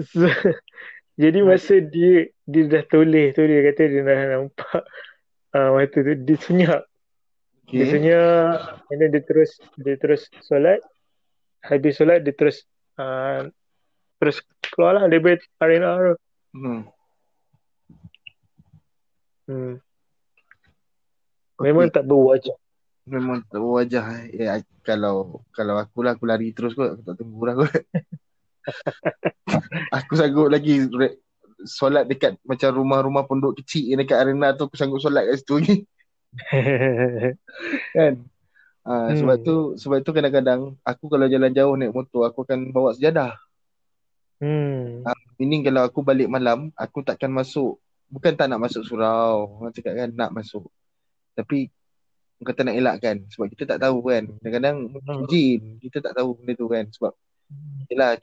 [0.00, 0.26] So,
[1.22, 4.82] jadi masa dia dia dah toleh tu dia kata dia dah nampak
[5.54, 6.82] uh, mata tu dia senyap.
[7.70, 7.90] Dia Okay.
[7.96, 10.82] senyap and then dia terus dia terus solat.
[11.64, 12.66] Habis solat dia terus
[13.00, 13.48] uh,
[14.20, 16.14] terus keluar lah daripada arena tu.
[16.54, 16.82] Hmm.
[19.44, 19.74] Hmm.
[21.60, 22.56] Memang tak berwajah.
[23.06, 24.04] Memang tak berwajah.
[24.26, 24.44] eh.
[24.44, 26.98] Eh, kalau kalau aku lah aku lari terus kot.
[26.98, 27.70] Aku tak tunggu lah kot.
[29.96, 31.20] aku sanggup lagi re-
[31.64, 35.54] solat dekat macam rumah-rumah pondok kecil yang dekat arena tu aku sanggup solat kat situ
[35.60, 35.76] lagi.
[37.96, 38.14] kan?
[38.84, 39.16] Uh, Hmm.
[39.16, 43.32] sebab tu sebab tu kadang-kadang aku kalau jalan jauh naik motor aku akan bawa sejadah.
[44.44, 45.08] hmm.
[45.40, 47.80] Meaning kalau aku balik malam aku takkan masuk
[48.12, 49.56] bukan tak nak masuk surau.
[49.56, 50.68] Orang cakap kan nak masuk.
[51.32, 51.72] Tapi
[52.44, 54.28] kata nak elakkan sebab kita tak tahu kan.
[54.44, 55.24] Kadang-kadang Hmm.
[55.32, 57.12] jin kita tak tahu benda tu kan sebab
[57.88, 58.20] Yelah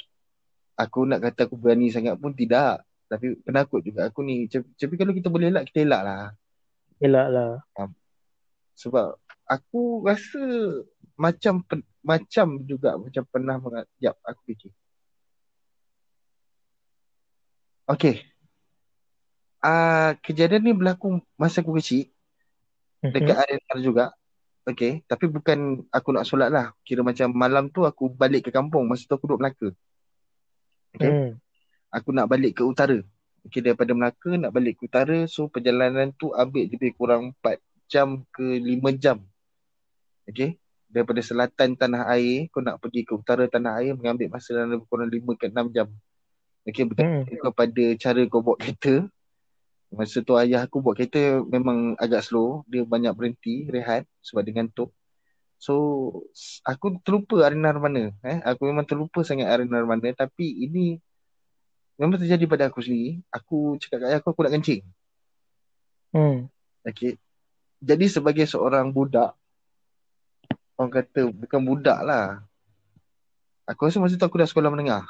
[0.78, 2.84] aku nak kata aku berani sangat pun tidak.
[3.11, 4.47] Tapi penakut juga aku ni.
[4.47, 6.24] Tapi, kalau kita boleh elak kita elak lah.
[7.01, 7.51] Elak lah.
[8.78, 10.41] sebab aku rasa
[11.19, 14.72] macam pen, macam juga macam pernah mengat jap aku fikir.
[17.86, 18.32] Okay
[19.61, 22.09] uh, kejadian ni berlaku masa aku kecil.
[23.01, 24.05] Dekat arena juga.
[24.61, 26.74] Okay Tapi bukan aku nak solat lah.
[26.86, 28.86] Kira macam malam tu aku balik ke kampung.
[28.86, 29.74] Masa tu aku duduk Melaka
[30.95, 31.31] Okay Hmm.
[31.91, 32.99] Aku nak balik ke utara
[33.47, 37.59] Okay daripada Melaka nak balik ke utara So perjalanan tu ambil lebih kurang 4
[37.91, 39.17] jam ke 5 jam
[40.27, 40.55] Okay
[40.91, 44.87] Daripada selatan tanah air Kau nak pergi ke utara tanah air Mengambil masa dalam lebih
[44.87, 45.87] kurang 5 ke 6 jam
[46.63, 47.43] Okay bergantung Hmm.
[47.49, 49.09] kepada cara kau bawa kereta
[49.91, 52.63] Masa tu ayah aku bawa kereta memang agak slow.
[52.71, 54.87] Dia banyak berhenti, rehat sebab dia ngantuk.
[55.62, 55.74] So,
[56.66, 58.09] aku terlupa arena mana.
[58.26, 58.41] Eh?
[58.49, 60.09] Aku memang terlupa sangat arena mana.
[60.09, 60.97] Tapi ini
[62.01, 63.22] memang terjadi pada aku sendiri.
[63.30, 64.82] Aku cakap kat ayah aku, aku nak kencing.
[66.18, 66.49] Hmm.
[66.82, 67.22] Okay.
[67.78, 69.38] Jadi sebagai seorang budak,
[70.82, 72.41] orang kata bukan budak lah.
[73.70, 75.05] Aku rasa masa tu aku dah sekolah menengah.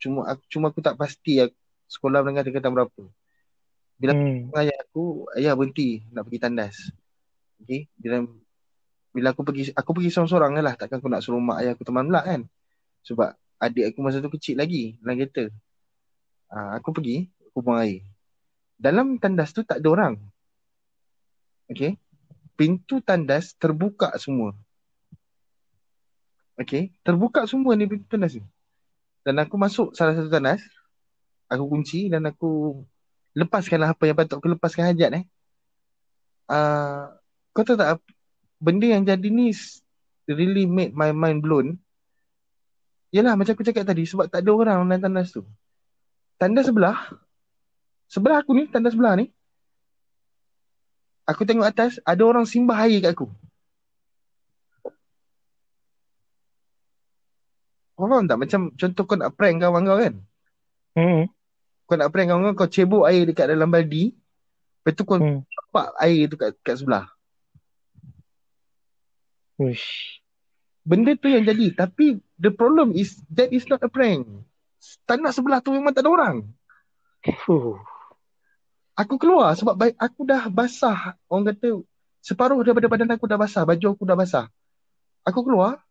[0.00, 1.52] Cuma aku, cuma aku tak pasti aku,
[1.92, 3.04] sekolah menengah tingkatan berapa.
[4.00, 4.48] Bila Hmm.
[4.56, 6.76] ayah aku, ayah berhenti nak pergi tandas.
[7.60, 7.84] Okay.
[8.00, 8.24] Bila,
[9.10, 10.74] bila aku pergi, aku pergi seorang-seorang lah.
[10.78, 12.46] Takkan aku nak suruh mak ayah aku teman pula kan.
[13.02, 15.50] Sebab adik aku masa tu kecil lagi dalam kereta.
[16.50, 18.06] Ha, aku pergi, aku buang air.
[18.78, 20.14] Dalam tandas tu tak ada orang.
[21.66, 21.98] Okay.
[22.54, 24.54] Pintu tandas terbuka semua.
[26.54, 26.94] Okay.
[27.02, 28.46] Terbuka semua ni pintu tandas ni.
[29.26, 30.62] Dan aku masuk salah satu tandas.
[31.50, 32.82] Aku kunci dan aku
[33.34, 35.24] lepaskanlah apa yang patut aku lepaskan hajat eh.
[36.50, 37.10] Uh,
[37.54, 37.98] kau tahu tak
[38.60, 39.50] benda yang jadi ni
[40.28, 41.80] really made my mind blown.
[43.10, 45.42] Yalah macam aku cakap tadi sebab tak ada orang dalam tandas tu.
[46.38, 47.10] Tandas sebelah
[48.06, 49.26] sebelah aku ni, tandas sebelah ni.
[51.26, 53.26] Aku tengok atas ada orang simbah air kat aku.
[57.94, 58.38] Kau faham tak?
[58.40, 60.14] Macam contoh kau nak prank kawan kau kan?
[60.96, 61.24] Hmm.
[61.84, 64.14] kau nak prank kawan kau cebok air dekat dalam baldi.
[64.80, 65.44] Lepas tu kau Hmm.
[66.00, 67.12] air tu kat, kat sebelah.
[69.60, 70.16] Uish.
[70.80, 71.76] Benda tu yang jadi.
[71.76, 74.24] Tapi the problem is that is not a prank.
[75.04, 76.36] Tanah sebelah tu memang tak ada orang.
[78.96, 81.20] Aku keluar sebab baik aku dah basah.
[81.28, 81.84] Orang kata
[82.24, 83.68] separuh daripada badan aku dah basah.
[83.68, 84.46] Baju aku dah basah.
[85.28, 85.84] Aku keluar.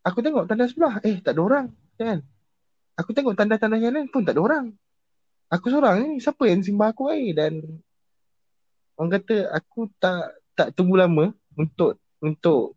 [0.00, 1.04] Aku tengok tanda sebelah.
[1.04, 1.66] Eh tak ada orang.
[2.00, 2.24] Kan?
[2.96, 4.72] Aku tengok tanda-tanda yang lain pun tak ada orang.
[5.52, 6.10] Aku seorang ni.
[6.24, 7.36] Siapa yang simbah aku air?
[7.36, 7.60] Dan
[8.96, 12.74] orang kata aku tak tak tunggu lama untuk untuk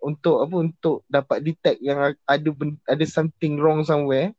[0.00, 2.50] untuk apa untuk dapat detect yang ada
[2.88, 4.32] ada something wrong somewhere.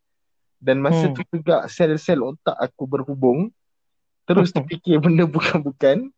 [0.59, 1.15] Dan masa Hmm.
[1.15, 3.47] tu juga sel-sel otak aku berhubung
[4.27, 6.11] terus terfikir benda bukan-bukan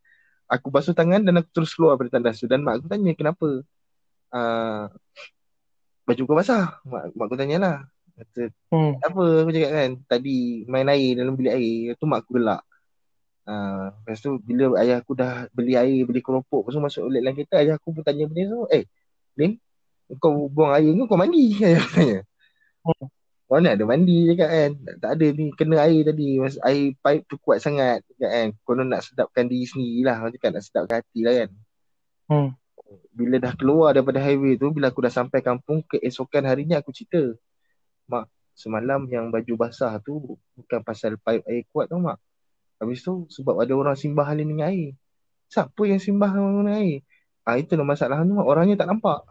[0.49, 2.49] aku basuh tangan dan aku terus keluar dari tandas tu.
[2.49, 3.61] Dan mak aku tanya kenapa?
[4.31, 4.89] Uh,
[6.07, 6.81] baju kau basah.
[6.83, 7.85] Mak, mak aku tanyalah.
[8.17, 8.97] Kata Hmm.
[9.03, 9.23] apa?
[9.45, 11.93] Aku cakap kan tadi main air dalam bilik air.
[11.99, 12.65] Tu mak aku gelak
[13.41, 17.25] Uh, lepas tu bila ayah aku dah beli air, beli keropok Lepas tu masuk toilet
[17.25, 18.61] dalam kereta Ayah aku pun tanya benda tu.
[18.69, 18.85] Eh,
[19.33, 19.57] Lin
[20.21, 21.57] Kau buang air ni kau mandi?
[21.65, 22.19] Ayah aku tanya.
[22.85, 23.05] Hmm.
[23.51, 24.71] Mana ada mandi cakap kan?
[24.77, 26.29] Tak, tak ada ni Kena air tadi.
[26.37, 28.53] Mas, Air pipe tu kuat sangat kan?
[28.61, 30.21] Konon nak sedapkan diri sendiri lah.
[30.29, 31.49] Cakap nak sedapkan hati lah kan?
[32.29, 32.49] Hmm.
[33.09, 37.33] Bila dah keluar daripada highway tu Bila aku dah sampai kampung Keesokan harinya aku cerita.
[38.05, 42.21] Mak Semalam yang baju basah tu Bukan pasal pipe air kuat tau mak
[42.81, 44.97] Habis tu sebab ada orang simbah halin dengan air.
[45.53, 47.05] Siapa yang simbah dengan air?
[47.45, 48.33] Ah itu lah masalah tu.
[48.41, 49.21] Orangnya tak nampak.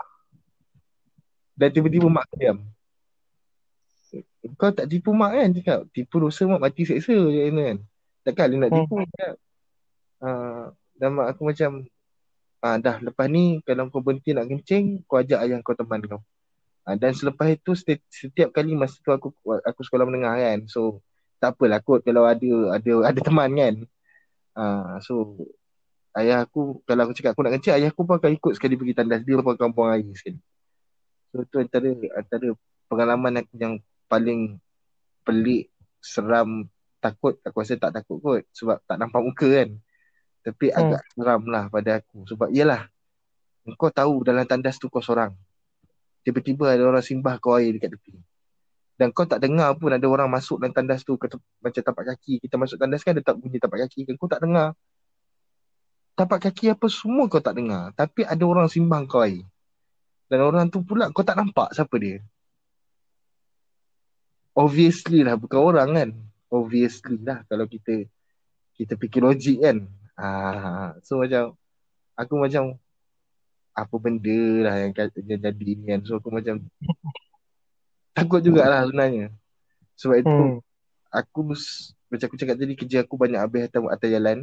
[1.58, 2.62] Dan tiba-tiba mak diam.
[4.54, 5.80] Kau tak tipu mak kan cakap.
[5.90, 7.76] Tipu dosa mak mati seksa je kan.
[8.22, 9.34] Takkan dia nak tipu cakap.
[10.22, 11.90] Ah, dan mak aku macam
[12.60, 16.22] ah dah lepas ni kalau kau berhenti nak kencing kau ajak ayah kau teman kau.
[16.86, 20.70] Ah, dan selepas itu setiap, setiap kali masa tu aku aku sekolah menengah kan.
[20.70, 21.02] So
[21.40, 23.74] tak apalah kot kalau ada ada ada teman kan.
[24.52, 25.40] Ah so
[26.12, 28.92] ayah aku kalau aku cakap aku nak kencing ayah aku pun akan ikut sekali pergi
[28.92, 30.36] tandas dia pun akan buang air sekali.
[31.32, 32.52] So tu antara antara
[32.92, 33.74] pengalaman aku yang
[34.10, 34.60] paling
[35.24, 35.72] pelik,
[36.04, 36.68] seram,
[37.00, 39.70] takut aku rasa tak takut kot sebab tak nampak muka kan.
[40.44, 40.92] Tapi Hmm.
[40.92, 42.84] agak seram lah pada aku sebab iyalah
[43.80, 45.32] kau tahu dalam tandas tu kau seorang.
[46.20, 48.12] Tiba-tiba ada orang simbah kau air dekat tepi
[49.00, 51.24] dan kau tak dengar pun ada orang masuk dalam tandas tu ke,
[51.64, 52.36] macam tapak kaki.
[52.44, 54.76] Kita masuk tandas kan ada tak bunyi tapak kaki kan kau tak dengar.
[56.12, 57.96] Tapak kaki apa semua kau tak dengar.
[57.96, 59.40] Tapi ada orang simbang kau air.
[60.28, 62.20] Dan orang tu pula kau tak nampak siapa dia.
[64.52, 66.10] Obviously lah bukan orang kan.
[66.52, 68.04] Obviously lah kalau kita
[68.76, 69.88] kita fikir logik kan.
[70.12, 71.56] Ah so macam
[72.20, 72.76] aku macam
[73.72, 74.92] apa benda lah yang,
[75.24, 76.04] yang jadi ni kan.
[76.04, 76.68] So aku macam
[78.20, 79.32] takut jugalah sebenarnya.
[80.00, 80.60] Sebab itu Hmm.
[81.10, 81.40] aku
[82.10, 84.38] macam aku cakap tadi kerja aku banyak habis atas, atas jalan.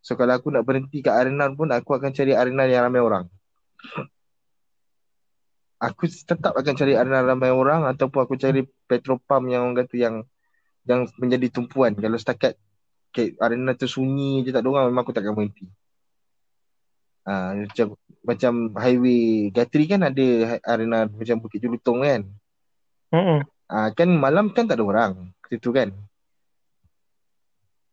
[0.00, 3.24] So kalau aku nak berhenti kat arena pun aku akan cari arena yang ramai orang.
[5.80, 9.96] Aku tetap akan cari arena ramai orang ataupun aku cari petrol pump yang orang kata
[9.96, 10.14] yang
[10.84, 11.96] yang menjadi tumpuan.
[11.96, 12.60] Kalau setakat
[13.08, 15.64] okay, arena tu sunyi je tak ada orang memang aku takkan berhenti.
[17.24, 17.86] Ah macam
[18.28, 22.22] macam highway Gatri kan ada hi- arena macam Bukit Jelutong kan.
[23.10, 23.42] Hmm.
[23.70, 25.12] Ah kan malam kan tak ada orang
[25.50, 25.90] situ kan.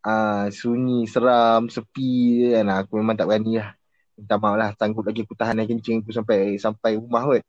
[0.06, 2.10] Ah sunyi, seram, sepi
[2.54, 2.66] kan.
[2.72, 3.70] Ah, Aku memang tak berani lah.
[4.18, 7.44] Minta maaf lah sanggup lagi aku tahan air kencing aku sampai sampai rumah kot.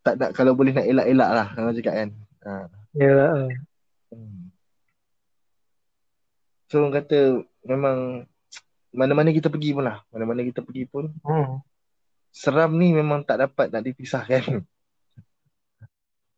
[0.06, 2.10] Tak nak kalau boleh nak elak-elak lah orang cakap kan.
[2.46, 2.66] Ah.
[2.94, 3.50] Ya.
[4.14, 4.54] Hmm.
[6.70, 7.20] So orang kata
[7.66, 7.98] memang
[8.94, 10.06] mana-mana kita pergi pun lah.
[10.14, 11.62] Mana-mana kita pergi pun Hmm.
[12.36, 14.68] Seram ni memang tak dapat nak dipisahkan.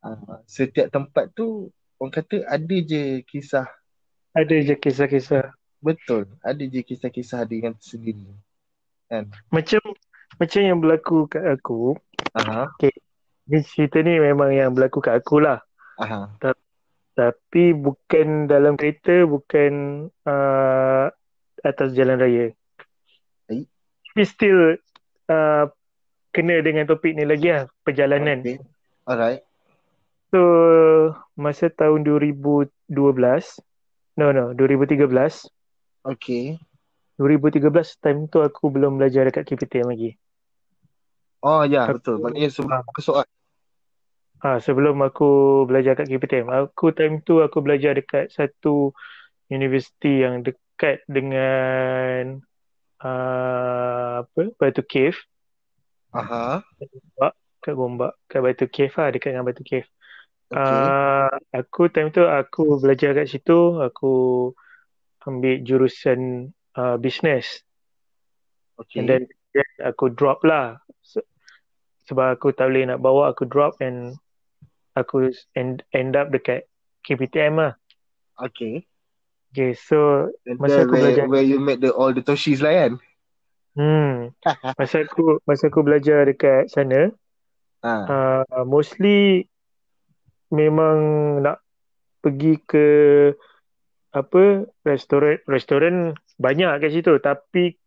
[0.05, 3.65] Ah, setiap tempat tu orang kata ada je kisah
[4.37, 5.49] Ada je kisah-kisah.
[5.81, 8.29] betul, ada je kisah-kisah dia yang tersendiri.
[9.09, 9.33] Kan?
[9.49, 9.81] Macam
[10.37, 11.97] macam yang berlaku kat aku.
[12.37, 12.69] Aha,
[13.47, 15.65] Ni cerita ni memang yang berlaku kat aku lah.
[15.97, 16.29] aha.
[17.17, 21.09] Tapi bukan dalam kereta, bukan uh,
[21.65, 22.53] atas jalan raya.
[23.49, 23.65] Eh?
[24.13, 24.77] Tapi still
[25.25, 25.65] uh,
[26.37, 28.45] kena dengan topik ni lagi lah, perjalanan.
[28.45, 28.61] Okay.
[29.09, 29.41] Alright.
[30.29, 30.41] So,
[31.33, 32.93] masa tahun 2012,
[34.21, 35.49] no no, 2013,
[36.07, 36.55] Okay.
[37.19, 40.11] 2013 time tu aku belum belajar dekat KPTM lagi.
[41.41, 42.15] Oh ya, Aku- betul.
[42.21, 43.27] Maknanya sebelum masuk ah.
[44.37, 48.93] Ha, sebelum aku belajar kat KPTM, aku time tu aku belajar dekat satu
[49.49, 52.37] universiti yang dekat dengan
[53.01, 55.17] uh, apa Batu Cave.
[56.23, 56.63] Aha.
[57.57, 59.89] kat Gombak kat Batu Cave lah dekat dengan Batu Cave.
[60.47, 60.63] Okay.
[60.63, 64.53] Uh, aku time tu aku belajar kat situ aku
[65.27, 67.59] ambil jurusan uh, business.
[68.79, 69.03] Okay.
[69.03, 70.79] And then, then aku drop lah.
[71.03, 71.27] Se-
[72.07, 74.15] sebab aku tak boleh nak bawa aku drop and
[74.95, 76.63] aku end, end up dekat
[77.03, 77.73] KPTM lah.
[78.39, 78.87] Okay.
[79.51, 82.63] Okay so And Masa then aku where, belajar- where you met the all the Toshis
[82.63, 82.93] lah kan?
[83.77, 84.33] Hmm,
[84.75, 87.13] masa aku masa aku belajar dekat sana
[87.85, 87.93] Ha.
[88.09, 89.45] uh, mostly
[90.49, 90.97] memang
[91.45, 91.61] nak
[92.25, 92.87] pergi ke
[94.17, 97.77] apa restoran restoran banyak kat situ tapi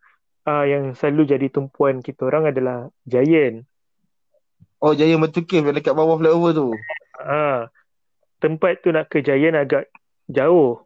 [0.47, 3.67] uh, yang selalu jadi tumpuan kita orang adalah Giant.
[4.81, 6.69] Oh, Batu Cave yang dekat bawah flyover tu.
[7.21, 7.69] Ah,
[8.41, 9.93] tempat tu nak ke Giant agak
[10.25, 10.81] jauh.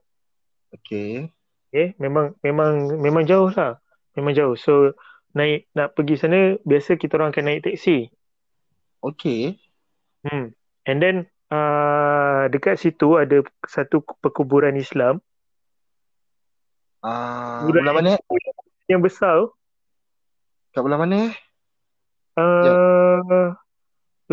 [0.74, 1.30] Okay.
[1.70, 3.78] Okay, memang memang memang jauh lah.
[4.14, 4.56] Memang jauh.
[4.58, 4.94] So
[5.34, 8.10] naik nak pergi sana biasa kita orang akan naik teksi.
[9.02, 9.58] Okay.
[10.24, 10.54] Hmm.
[10.88, 11.16] And then
[11.52, 15.20] uh, dekat situ ada satu perkuburan Islam
[17.04, 18.16] Ah, belah mana?
[18.88, 19.52] yang besar.
[20.72, 21.36] Kat belah mana?
[22.32, 23.52] Uh,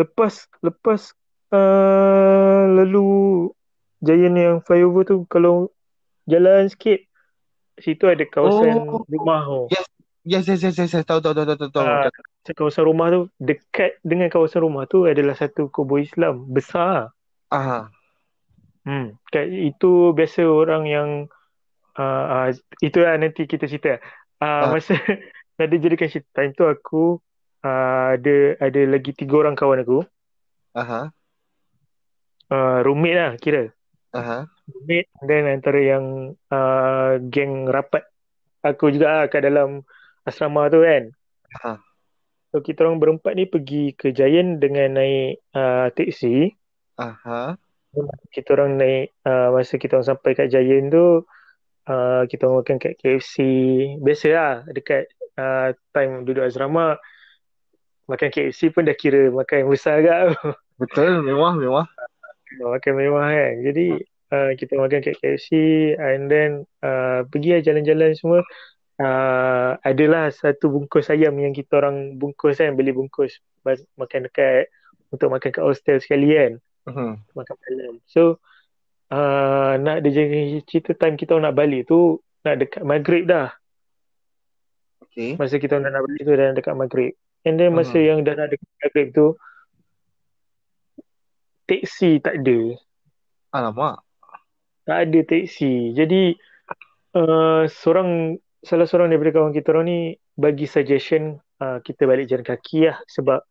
[0.00, 1.12] lepas lepas
[1.52, 3.52] uh, lalu
[4.00, 5.68] Giant yang flyover tu kalau
[6.26, 7.04] jalan sikit
[7.80, 9.04] situ ada kawasan Oh.
[9.08, 9.60] rumah tu.
[10.24, 11.04] Yes, yes, yes, yes, yes.
[11.06, 11.70] Tahu, tahu, tahu, tahu, tahu.
[11.72, 11.84] tahu.
[11.86, 12.06] Ah,
[12.54, 17.10] kawasan rumah tu dekat dengan kawasan rumah tu adalah satu kubur Islam besar.
[17.50, 17.88] Ah,
[18.82, 21.08] Hmm, kat itu biasa orang yang
[21.94, 22.48] uh, uh,
[22.82, 24.02] itu lah nanti kita cerita.
[24.42, 24.74] Uh, Ah.
[24.74, 24.98] masa
[25.62, 27.22] ada jadikan cerita time tu aku
[27.62, 30.02] uh, ada ada lagi tiga orang kawan aku.
[30.74, 31.14] aha,
[32.52, 33.72] Uh, roommate lah kira.
[34.12, 34.51] aha.
[34.70, 36.06] Roommate dan antara yang
[36.50, 38.06] uh, geng rapat
[38.62, 39.82] aku juga lah kat dalam
[40.22, 41.10] asrama tu kan.
[41.62, 41.78] Ha.
[42.54, 46.52] So kita orang berempat ni pergi ke Giant dengan naik uh, teksi.
[47.00, 47.56] Aha.
[48.32, 51.28] kita orang naik uh, masa kita orang sampai kat Giant tu
[51.88, 53.36] uh, kita orang makan kat KFC
[54.00, 56.96] biasa lah dekat uh, time duduk asrama
[58.08, 60.36] makan KFC pun dah kira makan besar agak
[60.80, 61.86] Betul, mewah, mewah.
[62.60, 64.00] makan mewah kan jadi
[64.32, 65.50] uh, kita makan kat KFC
[65.94, 68.40] and then uh, pergi lah jalan-jalan semua
[68.98, 73.38] uh, adalah satu bungkus ayam yang kita orang bungkus kan beli bungkus
[73.94, 74.72] makan dekat
[75.12, 76.52] untuk makan kat hostel sekali kan
[76.82, 77.14] Mhm.
[77.38, 77.94] makan malam.
[78.10, 78.42] So
[79.14, 80.26] uh, nak dia
[80.66, 83.54] cerita time kita nak balik tu nak dekat maghrib dah.
[85.06, 85.38] Okay.
[85.38, 87.12] Masa kita orang nak balik tu dah dekat maghrib.
[87.46, 88.06] And then masa Hmm.
[88.08, 89.26] yang dah nak dekat maghrib tu
[91.70, 92.60] teksi tak ada.
[93.54, 94.02] Alamak.
[94.82, 95.94] Tak ada teksi.
[95.94, 96.34] Jadi
[97.14, 99.98] uh, seorang salah seorang daripada kawan kita orang ni
[100.38, 103.42] bagi suggestion uh, kita balik jalan kaki lah sebab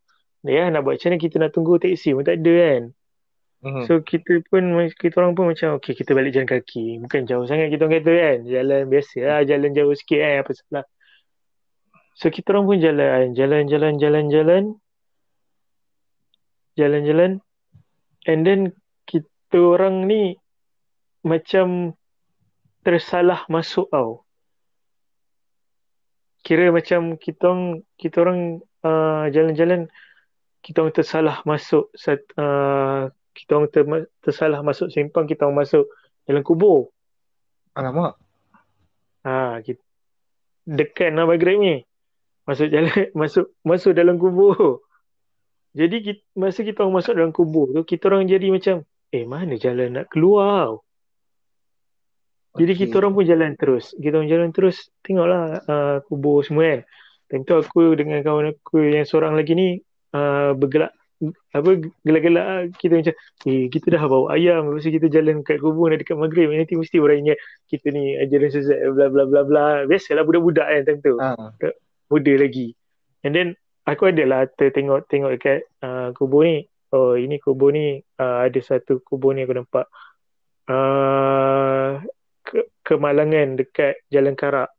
[0.48, 2.84] ya nak buat macam mana kita nak tunggu teksi pun tak ada kan.
[3.62, 3.84] Mhm.
[3.86, 6.98] So kita pun kita orang pun macam okay kita balik jalan kaki.
[7.06, 8.38] Bukan jauh sangat kita orang kata kan.
[8.50, 10.86] Jalan biasa lah, jalan jauh sikit kan apa salah.
[12.18, 14.64] So kita orang pun jalan, jalan jalan jalan jalan.
[16.74, 17.32] Jalan jalan.
[18.26, 18.74] And then
[19.06, 20.42] kita orang ni
[21.22, 21.98] macam
[22.82, 24.26] tersalah masuk tau.
[26.42, 28.40] Kira macam kita orang kita orang
[28.82, 29.86] uh, jalan-jalan
[30.66, 33.84] kita orang tersalah masuk sat, uh, kita orang ter,
[34.22, 35.86] tersalah masuk simpang kita orang masuk
[36.26, 36.90] dalam kubur.
[37.78, 38.18] Alamak.
[39.22, 39.82] Ha, kita,
[40.66, 41.76] dekat maghrib ni.
[42.46, 42.90] Masuk jalan
[43.22, 44.82] masuk masuk dalam kubur.
[45.72, 48.84] Jadi kita, masa kita orang masuk dalam kubur tu kita orang jadi macam
[49.16, 50.76] eh mana jalan nak keluar tau.
[52.52, 52.82] Jadi Okay.
[52.88, 53.96] kita orang pun jalan terus.
[53.96, 56.82] Kita orang jalan terus tengoklah uh, kubur semua kan.
[57.32, 59.68] Time tu aku dengan kawan aku yang seorang lagi ni
[60.12, 60.92] uh, bergelak
[61.54, 62.66] apa gelak-gelak ah.
[62.82, 63.14] kita macam
[63.46, 66.98] eh kita dah bawa ayam lepas kita jalan kat kubur nak dekat maghrib nanti mesti
[66.98, 67.38] orang ingat
[67.70, 71.54] kita ni ajaran sesat bla bla bla bla biasalah budak-budak kan time tu Ah.
[72.10, 72.74] muda lagi.
[73.22, 73.54] And then
[73.86, 76.66] aku adalah tengok tengok dekat uh, kubur ni.
[76.92, 79.86] Oh ini kubur ni uh, ada satu kubur ni aku nampak
[80.68, 82.02] uh,
[82.46, 84.70] ke, kemalangan dekat Jalan Karak.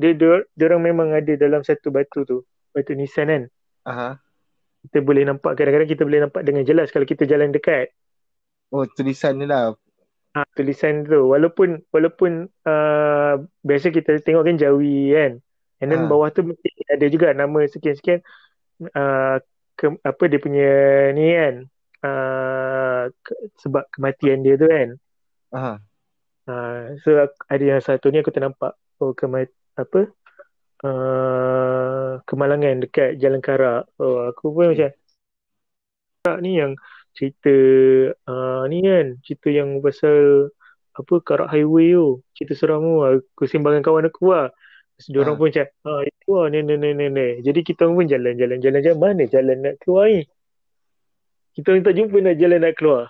[0.00, 2.42] Dia, dia dia orang memang ada dalam satu batu tu.
[2.72, 3.42] Batu nisan kan.
[3.86, 4.10] Aha.
[4.82, 7.94] Kita boleh nampak kadang-kadang kita boleh nampak dengan jelas kalau kita jalan dekat.
[8.72, 9.76] Oh, tulisan ni lah.
[10.32, 15.32] Ha, tulisan tu walaupun walaupun uh, biasa kita tengok kan Jawi kan
[15.84, 16.08] and then Ha.
[16.08, 18.24] bawah tu mesti ada juga nama sekian-sekian
[18.96, 19.36] uh,
[19.76, 20.72] ke, apa dia punya
[21.12, 21.54] ni kan
[22.00, 24.88] uh, ke, sebab kematian dia tu kan
[25.52, 25.72] Aha.
[26.48, 28.74] Uh, so ada yang satu ni aku ternampak.
[29.02, 30.10] Oh kemat apa?
[30.82, 33.90] Uh, kemalangan dekat Jalan Karak.
[33.98, 34.90] Oh aku pun macam
[36.42, 36.78] ni yang
[37.12, 37.54] cerita
[38.26, 39.18] uh, ni kan?
[39.26, 40.50] Cerita yang pasal
[40.92, 42.22] apa karak highway tu.
[42.36, 43.02] Cerita seram tu.
[43.02, 44.48] Aku sembang dengan kawan aku lah.
[44.98, 45.40] Terus dia orang Ha.
[45.40, 46.46] pun macam ah itu lah.
[46.52, 47.26] Ni ni ni ni ni.
[47.42, 48.98] Jadi kita pun jalan jalan jalan jalan.
[49.00, 50.22] Mana jalan nak keluar ni?
[51.52, 53.02] Kita orang tak jumpa nak jalan nak keluar.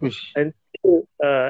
[0.00, 0.32] Uish.
[1.22, 1.48] uh,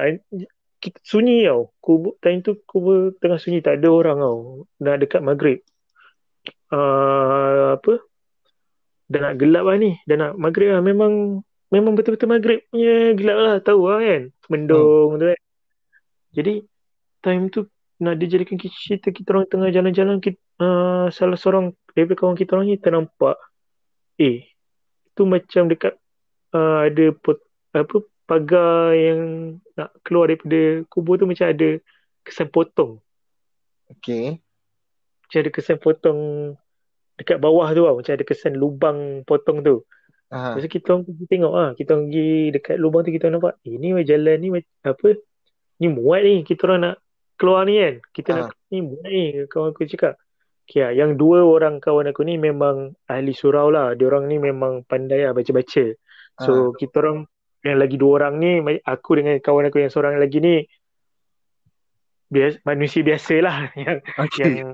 [0.85, 1.73] kita sunyi tau.
[1.81, 3.65] Kubur time tu kubur tengah sunyi.
[3.65, 4.69] Tak ada orang tau.
[4.77, 5.65] Dah dekat maghrib.
[6.69, 8.05] Uh, apa?
[9.09, 9.97] Dah nak gelap lah ni.
[10.05, 10.85] Dah nak maghrib lah.
[10.85, 11.41] Memang
[11.73, 13.55] memang betul-betul maghrib punya gelap lah.
[13.65, 14.23] Tahu lah kan?
[14.53, 15.39] Mendung tu kan?
[16.37, 16.53] Jadi
[17.25, 17.65] time tu
[17.95, 22.67] nak dijadikan cerita kita orang tengah jalan-jalan kita, uh, salah seorang daripada kawan kita orang
[22.67, 23.39] ni ternampak
[24.19, 24.43] eh
[25.15, 25.95] tu macam dekat
[26.51, 27.39] uh, ada pot,
[27.71, 29.21] apa pagar yang
[29.77, 31.77] nak keluar daripada kubur tu macam ada
[32.25, 32.99] kesan potong
[33.85, 34.41] Okay.
[35.25, 36.21] macam ada kesan potong
[37.15, 39.85] dekat bawah tu lah macam ada kesan lubang potong tu
[40.33, 40.57] Ha.
[40.57, 43.61] Lepas tu kita orang pergi tengok ah, kita orang pergi dekat lubang tu kita nampak,
[43.61, 44.49] eh ni jalan ni
[44.81, 45.09] apa?
[45.77, 46.95] Ni muat ni, kita orang nak
[47.37, 47.95] keluar ni kan.
[48.09, 48.35] Kita Ah.
[48.49, 50.17] nak ni muat ni kawan aku cakap.
[50.65, 53.93] Okay, ah, yang dua orang kawan aku ni memang ahli surau lah.
[53.93, 55.93] Dia orang ni memang pandai lah baca-baca.
[56.41, 57.29] So kita orang
[57.65, 60.61] yang lagi dua orang ni, aku dengan kawan aku yang seorang lagi ni
[62.29, 64.61] biasa, manusia biasa lah yang Okay.
[64.61, 64.69] yang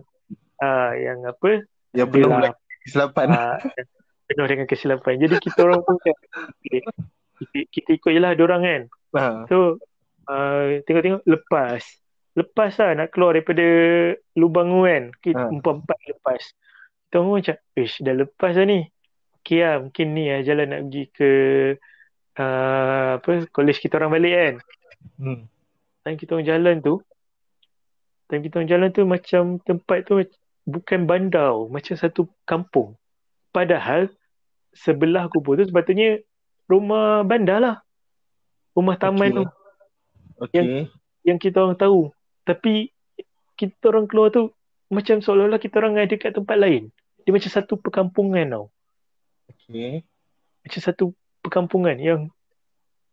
[0.60, 1.64] ah, yang apa?
[1.96, 3.28] Yang penuh lah, kesilapan.
[3.32, 3.58] Ah,
[4.28, 5.14] penuh dengan kesilapan.
[5.20, 6.16] Jadi kita orang pun okay,
[7.40, 8.82] kita, kita ikut je lah diorang kan.
[9.18, 9.24] Ha.
[9.48, 9.80] So,
[10.32, 11.84] uh, tengok-tengok lepas.
[12.32, 13.66] Lepas lah nak keluar daripada
[14.40, 15.04] lubang tu kan.
[15.20, 15.52] Kita Ha.
[15.52, 16.42] empat-empat lepas.
[17.08, 18.80] Kita orang macam, ish dah lepas lah ni.
[19.42, 21.32] Okay lah, mungkin ni lah jalan nak pergi ke
[22.38, 24.56] uh, apa college kita orang balik kan.
[25.18, 25.42] Hmm.
[26.02, 26.94] Time kita orang jalan tu,
[28.30, 30.14] time kita orang jalan tu macam tempat tu
[30.66, 32.96] bukan bandar, macam satu kampung.
[33.52, 34.08] Padahal
[34.72, 36.24] sebelah kubur tu sepatutnya
[36.70, 37.78] rumah bandar lah.
[38.72, 39.38] Rumah taman Okay.
[39.38, 39.46] tu
[40.42, 40.90] Okay.
[41.22, 42.10] yang kita orang tahu.
[42.48, 42.90] Tapi
[43.54, 44.50] kita orang keluar tu
[44.90, 46.90] macam seolah-olah kita orang ada kat tempat lain.
[47.22, 48.66] Dia macam satu perkampungan tau.
[49.54, 50.02] Okay.
[50.66, 51.06] Macam satu
[51.42, 52.30] perkampungan yang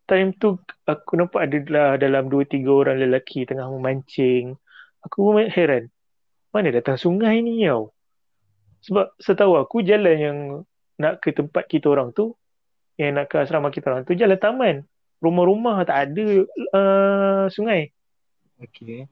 [0.09, 0.57] time tu
[0.89, 4.57] aku nampak ada lah dalam dua tiga orang lelaki tengah memancing.
[5.05, 5.93] Aku pun heran.
[6.49, 7.93] Mana datang sungai ni tau.
[8.89, 10.39] Sebab setahu aku jalan yang
[10.97, 12.33] nak ke tempat kita orang tu,
[12.97, 14.77] yang nak ke asrama kita orang tu, jalan taman.
[15.21, 16.27] Rumah-rumah tak ada
[16.73, 17.91] uh, sungai.
[18.59, 19.07] Okay.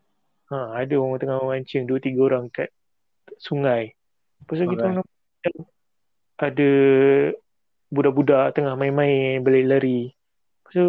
[0.49, 2.71] Ha, ada orang tengah memancing dua tiga orang kat
[3.37, 3.93] sungai.
[4.43, 5.15] Lepas tu kita orang nampak
[6.37, 6.71] ada
[7.91, 10.11] budak-budak tengah main-main berlari-lari.
[10.11, 10.87] Lepas tu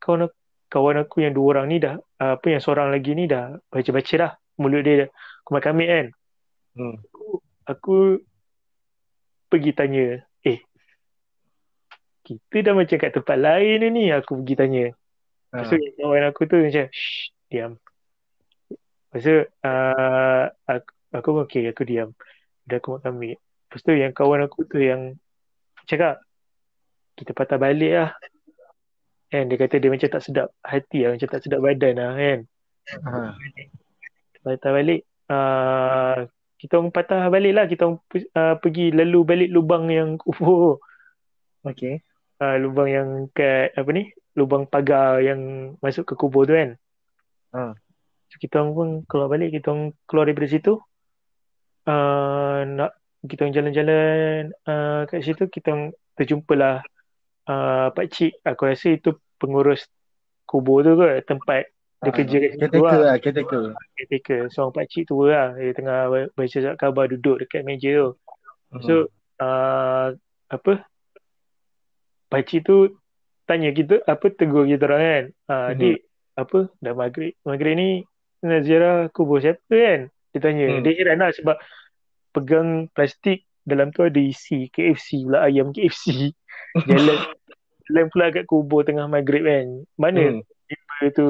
[0.00, 0.36] kawan aku,
[0.68, 4.32] kawan aku yang dua orang ni dah apa yang seorang lagi ni dah baca-baca dah.
[4.60, 5.08] Mulut dia dah
[5.42, 6.06] kumat kan.
[6.74, 6.96] Hmm.
[7.64, 8.20] Aku
[9.48, 10.60] pergi tanya, "Eh,
[12.26, 14.84] kita dah macam kat tempat lain ni." Aku pergi tanya.
[15.54, 15.70] Ha.
[15.70, 17.78] kawan aku tu macam Shh, diam
[19.14, 22.10] Lepas tu uh, aku, aku okay aku diam
[22.66, 25.14] Dah aku makan ambil Lepas tu yang kawan aku tu yang
[25.86, 26.26] Cakap
[27.14, 28.10] Kita patah balik lah
[29.30, 32.40] Kan dia kata dia macam tak sedap hati lah Macam tak sedap badan lah kan
[32.84, 33.32] Ha.
[34.44, 36.28] Patah balik uh,
[36.60, 40.84] Kita orang patah balik lah Kita orang uh, pergi lalu balik lubang yang kubur
[41.64, 42.04] Okay.
[42.44, 46.76] uh, Lubang yang kat apa ni Lubang pagar yang masuk ke kubur tu kan
[47.54, 47.70] Ha.
[48.26, 50.74] So, kita orang pun keluar balik, kita orang keluar daripada situ.
[51.86, 56.82] Uh, nak kita orang jalan-jalan uh, kat situ, kita orang terjumpalah
[57.48, 58.42] uh, Pak Cik.
[58.44, 59.86] Aku rasa itu pengurus
[60.44, 61.74] kubur tu ke, tempat
[62.04, 62.16] dia Ha.
[62.20, 63.00] kerja kat situ Caretaker lah.
[63.00, 63.64] lah, caretaker.
[63.96, 64.40] Caretaker.
[64.52, 65.48] Seorang Pak Cik tua lah.
[65.56, 66.00] Dia tengah
[66.36, 68.08] baca surat khabar duduk dekat meja tu.
[68.84, 68.94] So,
[69.40, 70.12] uh,
[70.52, 70.72] apa?
[72.28, 72.92] Pak Cik tu
[73.48, 75.24] tanya kita, apa tegur kita orang kan.
[75.48, 75.68] Uh.
[75.80, 75.98] Dik,
[76.36, 77.32] apa, dah maghrib.
[77.46, 77.88] Maghrib ni
[78.44, 80.00] nak ziarah kubur siapa kan?
[80.36, 80.66] Dia tanya.
[80.68, 80.82] Hmm.
[80.84, 81.56] Dia heran lah sebab
[82.36, 86.36] pegang plastik dalam tu ada isi KFC pula, ayam KFC.
[86.90, 87.18] Jalan,
[87.86, 89.66] jalan pula kat kubur tengah maghrib kan.
[89.94, 90.40] Mana Hmm.
[90.66, 91.28] tiba tu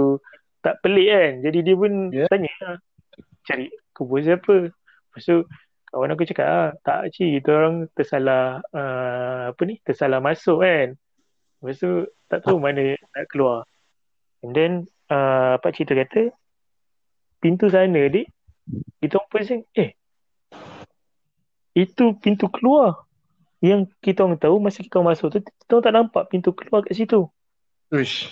[0.64, 1.32] tak pelik kan.
[1.44, 2.24] Jadi dia pun Ya.
[2.32, 2.76] tanya lah,
[3.44, 4.72] cari kubur siapa.
[4.72, 5.44] Lepas tu
[5.92, 10.96] kawan aku cakap ah, tak cik, kita orang tersalah uh, apa ni, tersalah masuk kan.
[11.60, 13.68] Lepas tu tak tahu mana nak keluar.
[14.42, 14.72] And then
[15.12, 16.22] uh, Pak Cik tu kata
[17.38, 18.26] pintu sana dik.
[19.04, 19.92] Kita pusing, eh
[21.74, 23.03] itu pintu keluar.
[23.64, 26.84] Yang kita orang tahu masa kita orang masuk tu, kita orang tak nampak pintu keluar
[26.84, 27.24] kat situ.
[27.88, 28.28] Uish.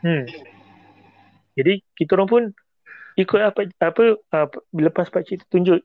[0.00, 0.24] Hmm.
[1.58, 2.42] Jadi kita orang pun
[3.20, 4.02] ikut apa apa
[4.32, 5.84] uh, lepas pak cik tu tunjuk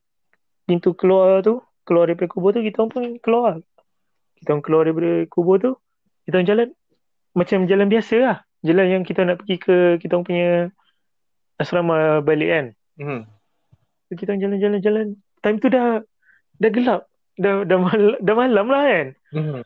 [0.70, 3.54] pintu keluar tu, keluar daripada kubur tu kita orang pun keluar.
[4.40, 5.72] kita orang keluar daripada kubur tu
[6.28, 6.68] kita orang jalan
[7.32, 10.50] macam jalan biasa lah jalan yang kita nak pergi ke kita orang punya
[11.60, 13.26] asrama balik kan Hmm.
[14.14, 15.08] kita orang jalan-jalan-jalan
[15.42, 16.06] time tu dah
[16.62, 17.10] dah gelap
[17.40, 19.08] dah dah, mal, dah malam lah kan?
[19.34, 19.62] Hmm.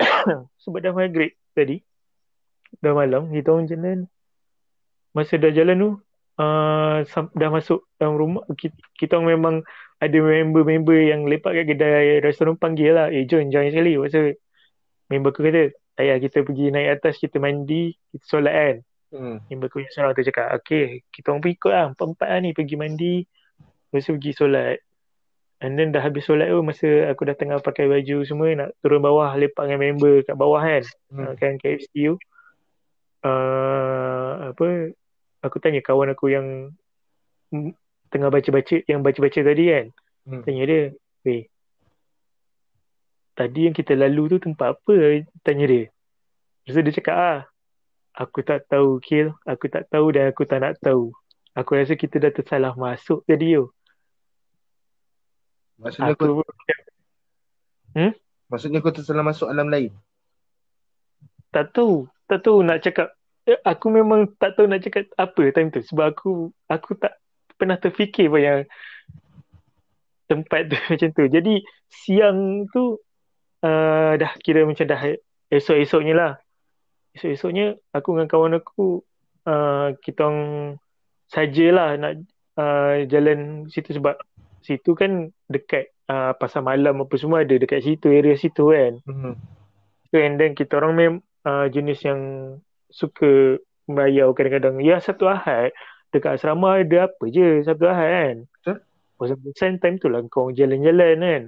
[0.62, 1.82] sebab dah maghrib tadi.
[2.82, 3.30] Dah malam.
[3.30, 3.98] Kita orang jalan
[5.10, 5.90] masa dah jalan tu
[6.38, 7.02] uh,
[7.34, 8.44] dah masuk dalam rumah.
[8.54, 9.54] Kita, kita orang memang
[10.00, 13.06] ada member-member yang lepak kat kedai restoran panggil lah.
[13.12, 14.00] Eh join join sekali.
[14.00, 14.32] Masa
[15.10, 18.76] member aku kata ayah kita pergi naik atas kita mandi kita solat kan?
[19.10, 19.42] Hmm.
[19.50, 21.84] member aku yang seorang tu cakap okay kita orang pun ikut lah.
[21.92, 23.14] Empat-empat lah ni pergi mandi
[23.90, 24.78] lepas tu pergi solat
[25.60, 29.04] and then dah habis solat tu masa aku dah tengah pakai baju semua nak turun
[29.04, 31.30] bawah lepak dengan member kat bawah kan Hmm.
[31.30, 31.34] hmm.
[31.36, 32.14] kan KFC tu
[33.24, 34.66] uh, apa
[35.44, 36.46] aku tanya kawan aku yang
[38.08, 39.86] tengah baca-baca yang baca-baca tadi kan
[40.28, 40.44] Hmm.
[40.44, 40.80] tanya dia
[41.24, 41.48] weh
[43.32, 45.84] tadi yang kita lalu tu tempat apa tanya dia
[46.68, 47.40] lepas tu dia cakap ah
[48.12, 51.08] aku tak tahu kill aku tak tahu dan aku tak nak tahu
[51.56, 53.72] aku rasa kita dah tersalah masuk tadi tu
[55.80, 56.44] Maksudnya kau, aku
[57.90, 58.14] Hmm?
[58.46, 59.90] maksudnya kau tersalah masuk alam lain.
[61.50, 62.06] tak tahu.
[62.30, 63.10] Tak tahu nak cakap.
[63.42, 65.82] Eh, aku memang tak tahu nak cakap apa time tu.
[65.82, 67.18] Sebab aku aku tak
[67.58, 68.60] pernah terfikir pun yang
[70.30, 71.24] tempat tu macam tu.
[71.26, 71.58] Jadi
[71.90, 73.02] siang tu
[73.66, 75.02] uh, dah kira macam dah
[75.50, 76.32] esok-esoknya lah.
[77.18, 79.02] Esok-esoknya aku dengan kawan aku
[79.50, 80.40] uh, kita orang
[81.26, 82.22] sajalah nak
[82.54, 84.14] uh, jalan situ sebab
[84.60, 89.36] situ kan dekat uh, pasar malam apa semua ada dekat situ area situ kan Hmm.
[90.10, 91.14] So, and then kita orang mem
[91.46, 92.20] uh, jenis yang
[92.90, 94.82] suka merayau kadang-kadang.
[94.82, 95.70] Ya satu ahad
[96.10, 98.36] dekat asrama ada apa je satu ahad kan.
[98.50, 98.76] Betul.
[99.22, 101.42] Bosan-bosan time tu lah kau jalan-jalan kan.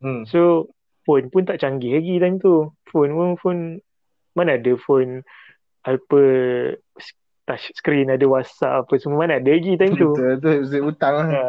[0.00, 0.22] Hmm.
[0.24, 0.72] So
[1.04, 2.72] phone pun tak canggih lagi time tu.
[2.88, 3.62] Phone pun phone
[4.32, 5.20] mana ada phone
[5.84, 6.20] apa
[7.46, 10.12] touch screen ada WhatsApp apa semua mana ada lagi time tu.
[10.16, 11.28] Betul tu zip hutang lah.
[11.28, 11.44] Ha.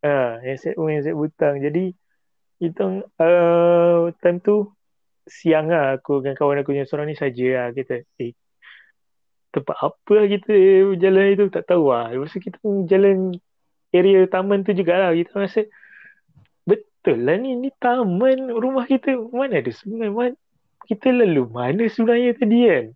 [0.00, 1.60] Ha, handset pun handset butang.
[1.60, 1.92] Jadi
[2.60, 4.68] kita uh, time tu
[5.24, 8.34] siang lah aku dengan kawan aku yang seorang ni saja lah kita eh
[9.50, 10.52] tempat apa lah kita
[10.98, 12.10] jalan itu tak tahu lah.
[12.14, 13.34] Lepas tu kita pun jalan
[13.90, 15.10] area taman tu jugalah.
[15.10, 15.66] Kita rasa
[16.64, 19.18] betul lah ni, ni taman rumah kita.
[19.34, 20.08] Mana ada sungai?
[20.08, 20.38] Man,
[20.86, 22.86] kita lalu mana sebenarnya tadi kan?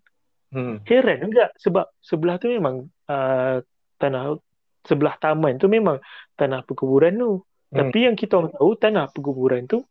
[0.55, 0.75] Hmm.
[0.87, 3.59] Heran juga sebab sebelah tu memang uh,
[3.99, 4.39] tanah
[4.85, 5.99] sebelah taman tu memang
[6.37, 7.31] tanah perkuburan tu.
[7.73, 7.77] Hmm.
[7.81, 9.83] Tapi yang kita orang tahu tanah perkuburan tu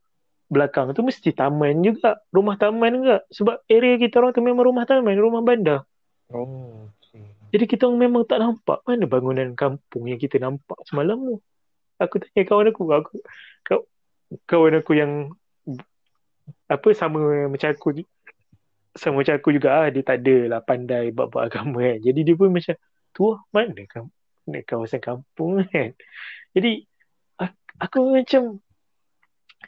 [0.49, 3.17] belakang tu mesti taman juga, rumah taman juga.
[3.35, 5.83] Sebab area kita orang tu memang rumah taman, rumah bandar.
[6.31, 6.89] Oh.
[7.03, 7.27] Okay.
[7.55, 11.37] Jadi kita orang memang tak nampak mana bangunan kampung yang kita nampak semalam tu.
[11.99, 13.15] Aku tanya kawan aku, aku
[13.63, 13.81] kau,
[14.51, 15.31] kawan aku yang
[16.67, 18.03] apa sama macam aku
[18.95, 21.99] sama macam aku juga ah, dia tak ada lah pandai bab-bab agama kan.
[22.03, 22.75] Jadi dia pun macam
[23.15, 24.24] tu lah, mana kam mana
[24.69, 25.93] kawasan kampung kan.
[26.53, 26.85] Jadi
[27.41, 28.43] aku, aku macam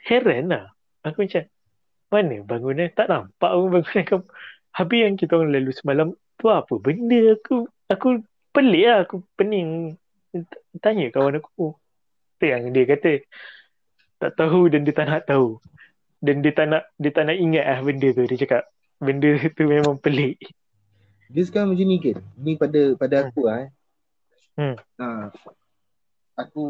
[0.05, 0.65] heran lah.
[1.03, 1.43] Aku macam
[2.07, 4.33] mana bangunan tak nampak pun bangunan kampung.
[4.77, 6.07] Habis yang kita orang lalu semalam
[6.37, 8.21] tu apa benda aku aku
[8.53, 9.97] pelik lah aku pening
[10.77, 11.73] tanya kawan aku
[12.37, 13.25] tu yang dia kata
[14.21, 15.57] tak tahu dan dia tak nak tahu
[16.21, 18.63] dan dia tak nak dia tak nak ingat lah benda tu dia cakap
[19.01, 20.37] benda tu memang pelik
[21.27, 22.15] Dia sekarang macam ni ke?
[22.39, 23.27] Ni pada pada Hmm.
[23.27, 23.69] aku lah eh.
[24.57, 24.75] Hmm.
[24.97, 25.29] Ha.
[26.41, 26.65] Aku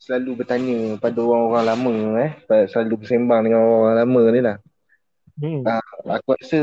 [0.00, 1.94] selalu bertanya pada orang-orang lama
[2.24, 2.32] eh.
[2.72, 4.56] Selalu bersembang dengan orang-orang lama ni lah.
[5.38, 5.62] hmm.
[5.68, 5.84] Ah.
[6.18, 6.60] Aku rasa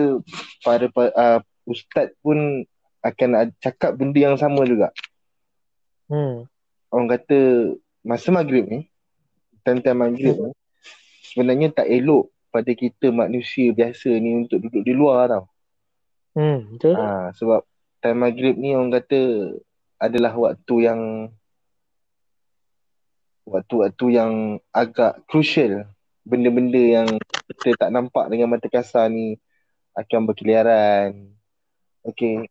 [0.66, 1.40] para, para uh,
[1.70, 2.66] ustaz pun
[3.06, 4.90] akan cakap benda yang sama juga.
[6.10, 6.50] Hmm.
[6.90, 8.90] Orang kata masa maghrib ni,
[9.62, 10.52] time-time maghrib ni,
[11.30, 15.46] sebenarnya tak elok pada kita manusia biasa ni untuk duduk di luar tau.
[16.34, 16.78] Hmm.
[16.78, 16.94] Betul?
[16.98, 17.62] Ha, sebab
[18.02, 19.22] time maghrib ni orang kata
[20.02, 21.02] adalah waktu yang
[23.46, 24.32] waktu-waktu yang
[24.74, 25.86] agak crucial
[26.26, 27.08] benda-benda yang
[27.54, 29.38] kita tak nampak dengan mata kasar ni
[29.94, 31.30] akan berkeliaran.
[32.02, 32.50] Okey.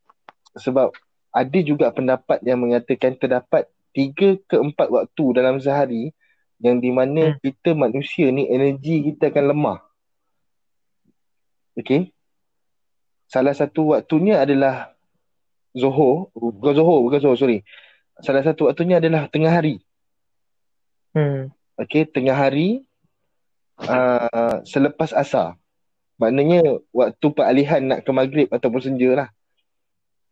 [0.54, 0.94] Sebab
[1.34, 6.14] ada juga pendapat yang mengatakan terdapat tiga ke empat waktu dalam sehari
[6.62, 7.38] yang di mana Hmm.
[7.42, 9.78] kita manusia ni energi kita akan lemah.
[11.74, 12.14] Okey.
[13.26, 14.93] Salah satu waktunya adalah
[15.74, 17.66] Zohor, bukan Zohor, bukan Zohor, sorry.
[18.22, 19.82] Salah satu waktunya adalah tengah hari.
[21.10, 21.50] Hmm.
[21.74, 22.86] Okey, tengah hari
[23.82, 25.58] uh, selepas asar.
[26.14, 26.62] Maknanya
[26.94, 29.28] waktu peralihan nak ke maghrib ataupun senja lah.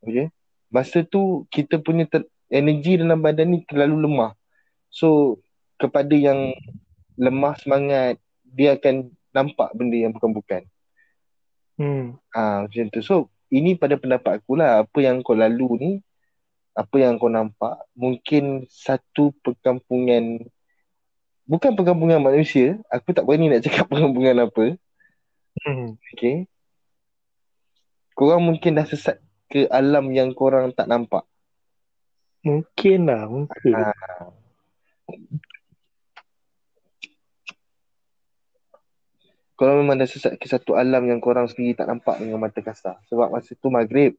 [0.06, 0.30] Okey.
[0.70, 4.38] Masa tu kita punya ter- energi dalam badan ni terlalu lemah.
[4.94, 5.38] So
[5.74, 6.54] kepada yang
[7.18, 10.62] lemah semangat, dia akan nampak benda yang bukan-bukan.
[11.74, 12.14] Hmm.
[12.30, 13.02] Ah macam tu.
[13.02, 15.90] So ini pada pendapat aku lah apa yang kau lalu ni
[16.72, 20.40] apa yang kau nampak mungkin satu perkampungan
[21.44, 24.76] bukan perkampungan manusia aku tak berani nak cakap perkampungan apa
[25.52, 26.00] Hmm.
[26.16, 26.48] okay
[28.16, 29.20] korang mungkin dah sesat
[29.52, 31.28] ke alam yang korang tak nampak
[32.42, 33.74] Mungkin lah, mungkin.
[33.78, 34.34] Ah.
[39.54, 42.98] Korang memang dah sesat ke satu alam yang korang sendiri tak nampak dengan mata kasar
[43.06, 44.16] sebab masa tu maghrib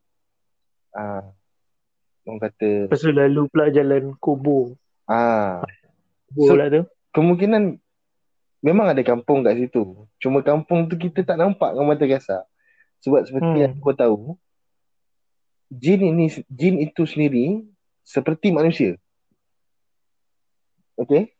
[0.91, 1.26] ah
[2.23, 4.77] orang kata Lepas tu lalu pula jalan kubur.
[5.05, 5.60] ah
[6.30, 6.81] Kubur So- pula tu.
[7.11, 7.64] kemungkinan
[8.64, 10.07] memang ada kampung kat situ.
[10.18, 12.47] Cuma kampung tu kita tak nampak dengan mata kasar.
[13.03, 13.60] Sebab seperti Hmm.
[13.60, 14.39] yang kau tahu,
[15.68, 17.68] jin ini jin itu sendiri
[18.01, 18.95] seperti manusia.
[20.95, 21.34] Okay?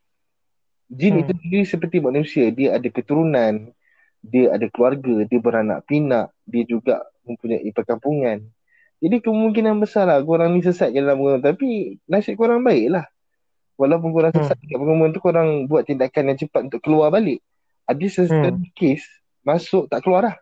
[0.90, 1.22] Jin Hmm.
[1.24, 2.44] itu sendiri seperti manusia.
[2.50, 3.72] Dia ada keturunan,
[4.24, 8.40] dia ada keluarga, dia beranak pinak, dia juga mempunyai perkampungan.
[9.04, 11.44] Jadi kemungkinan besar lah korang ni sesat je dalam perkampungan.
[11.44, 11.68] Tapi
[12.08, 13.04] nasib korang baik lah.
[13.76, 14.48] Walaupun korang Hmm.
[14.48, 17.44] sesat kat perkampungan tu, korang buat tindakan yang cepat untuk keluar balik.
[17.84, 19.04] Ada sesetengah kes
[19.44, 20.36] masuk tak keluar dah.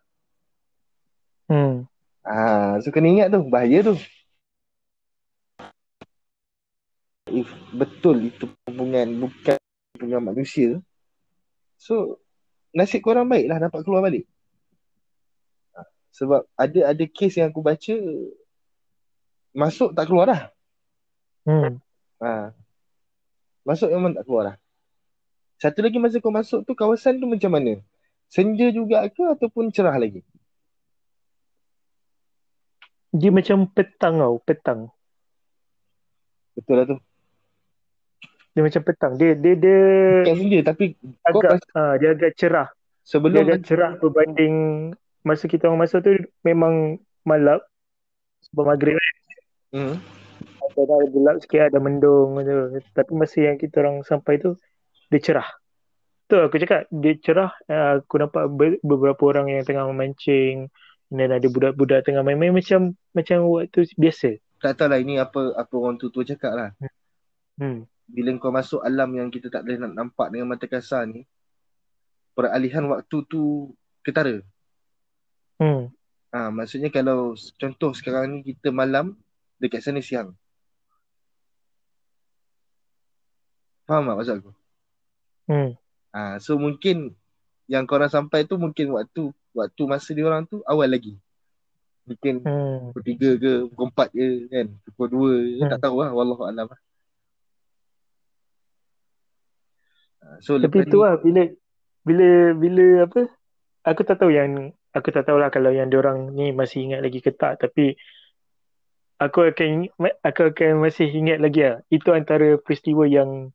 [1.50, 1.90] Hmm.
[2.22, 3.98] Ah, so kena ingat tu, bahaya tu.
[7.26, 9.58] If betul itu hubungan bukan
[9.98, 10.78] hubungan manusia,
[11.80, 12.21] so
[12.72, 14.24] nasib korang baik lah dapat keluar balik.
[15.76, 15.86] Ah,
[16.16, 17.94] Sebab ada ada kes yang aku baca
[19.52, 20.42] masuk tak keluar dah.
[21.44, 21.78] Hmm.
[22.24, 22.56] Ha.
[23.62, 24.56] Masuk memang tak keluar dah.
[25.62, 27.78] Satu lagi masa kau masuk tu kawasan tu macam mana?
[28.26, 30.24] Senja juga ke ataupun cerah lagi?
[33.12, 34.88] Dia macam petang tau, petang.
[36.56, 36.98] Betul lah tu.
[38.52, 39.12] Dia macam petang.
[39.16, 39.80] Dia dia dia
[40.28, 42.68] Bukan senja tapi kau agak pas- ah dia agak cerah.
[42.68, 44.54] Dia sebelum agak cerah berbanding
[45.24, 46.12] masa kita orang masuk tu
[46.44, 47.58] memang malam
[48.50, 49.14] sebab maghrib kan.
[49.74, 49.96] hmm.
[50.62, 52.56] Ada dah gelap sikit ada mendung tu.
[52.92, 54.54] Tapi masa yang kita orang sampai tu
[55.08, 55.48] dia cerah.
[56.28, 60.68] Tu aku cakap dia cerah ah, aku nampak be- beberapa orang yang tengah memancing
[61.12, 64.40] dan ada budak-budak tengah main-main macam macam waktu biasa.
[64.62, 66.70] tak tahu lah ini apa apa orang tu tu cakap lah.
[67.60, 67.84] Hmm.
[68.06, 71.24] Bila kau masuk alam yang kita tak boleh nak nampak dengan mata kasar ni,
[72.32, 73.72] peralihan waktu tu
[74.02, 74.40] ketara.
[75.60, 75.92] Hmm.
[76.32, 79.16] Ha, maksudnya kalau contoh sekarang ni kita malam,
[79.60, 80.32] dekat sana siang.
[83.86, 84.52] Faham tak maksud aku?
[85.46, 85.70] Hmm.
[86.12, 87.14] Ha, so mungkin
[87.70, 91.20] yang korang sampai tu mungkin waktu waktu masa dia orang tu awal lagi.
[92.08, 92.90] Mungkin Hmm.
[92.90, 95.70] pukul tiga ke, pukul empat ke kan, pukul dua ke, Hmm.
[95.70, 96.80] tak tahu lah, wallahualam lah.
[96.80, 96.90] Ha,
[100.42, 101.50] So Tapi tu lah bila
[102.02, 103.30] bila bila apa
[103.86, 107.30] aku tak tahu yang aku tak tahulah kalau yang diorang ni masih ingat lagi ke
[107.34, 107.94] tak tapi
[109.22, 109.90] aku akan
[110.22, 111.76] aku akan masih ingat lagi lah.
[111.88, 113.54] Itu antara peristiwa yang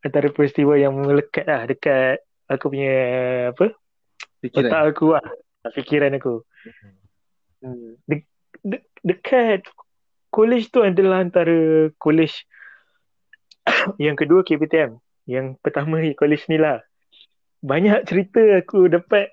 [0.00, 2.96] antara peristiwa yang melekat lah dekat aku punya
[3.52, 3.66] apa
[4.42, 4.70] fikiran.
[4.70, 5.26] otak aku lah.
[5.76, 6.34] Fikiran aku.
[7.60, 8.00] Hmm.
[8.08, 8.24] De,
[8.64, 9.68] de, dekat
[10.32, 12.48] college tu adalah antara college
[14.04, 14.96] yang kedua KPTM
[15.30, 16.82] yang pertama college ni lah
[17.62, 19.30] banyak cerita aku dapat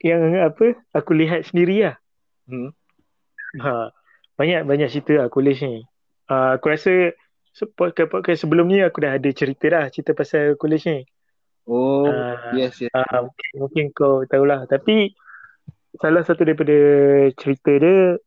[0.00, 1.96] yang apa aku lihat sendiri lah
[2.42, 2.70] Hmm.
[3.58, 3.90] ha,
[4.34, 5.82] banyak banyak cerita lah college ni
[6.26, 7.10] uh, aku rasa
[7.50, 11.00] se- podcast podcast sebelum ni aku dah ada cerita dah cerita pasal college ni
[11.62, 12.90] Oh, Ah, yes, yes.
[12.90, 14.66] Ah, mungkin, mungkin kau tahulah.
[14.66, 15.14] Tapi
[15.94, 16.74] salah satu daripada
[17.38, 18.18] cerita dia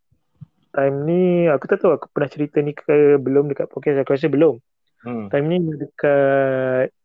[0.72, 1.22] time ni
[1.52, 4.56] aku tak tahu aku pernah cerita ni ke belum dekat podcast aku rasa belum.
[5.04, 5.28] Hmm.
[5.28, 6.96] Time ni dekat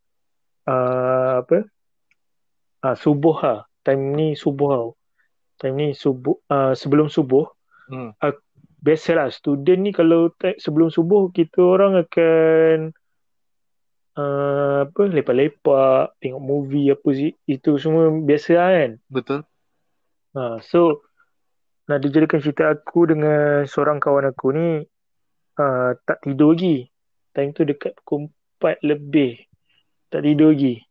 [0.70, 1.66] uh, apa?
[2.80, 3.66] Ah subuh lah.
[3.82, 4.88] Time ni subuh tau.
[5.58, 7.50] Time ni subuh uh, sebelum subuh
[7.90, 8.14] Hmm.
[8.78, 12.94] biasalah student ni kalau te- sebelum subuh kita orang akan
[14.14, 19.40] uh, apa lepak-lepak tengok movie apa sih itu semua biasa lah kan Betul.
[20.38, 21.02] ha, so
[21.90, 24.86] nak dijadikan cerita aku dengan seorang kawan aku ni
[25.58, 26.86] uh, tak tidur lagi
[27.34, 28.30] time tu dekat pukul
[28.62, 29.49] 4 lebih
[30.10, 30.82] tak tidur lagi.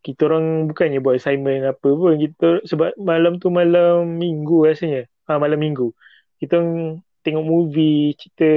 [0.00, 5.04] Kita orang bukannya buat assignment apa pun kita sebab malam tu malam minggu rasanya.
[5.28, 5.92] Ha, malam minggu.
[6.40, 8.50] Kita orang tengok movie cerita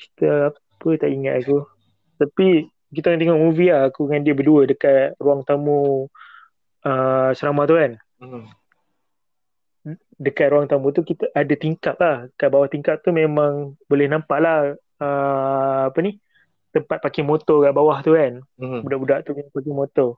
[0.00, 1.60] cerita apa tak ingat aku.
[2.16, 6.08] Tapi kita orang tengok movie lah aku dengan dia berdua dekat ruang tamu
[6.86, 7.92] uh, asrama tu kan.
[8.20, 8.44] Hmm.
[10.20, 12.32] dekat ruang tamu tu kita ada tingkap lah.
[12.40, 16.16] Kat bawah tingkap tu memang boleh nampak lah uh, apa ni
[16.70, 18.82] tempat parking motor kat bawah tu kan Hmm.
[18.86, 20.16] budak-budak tu yang pergi motor.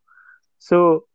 [0.61, 1.09] So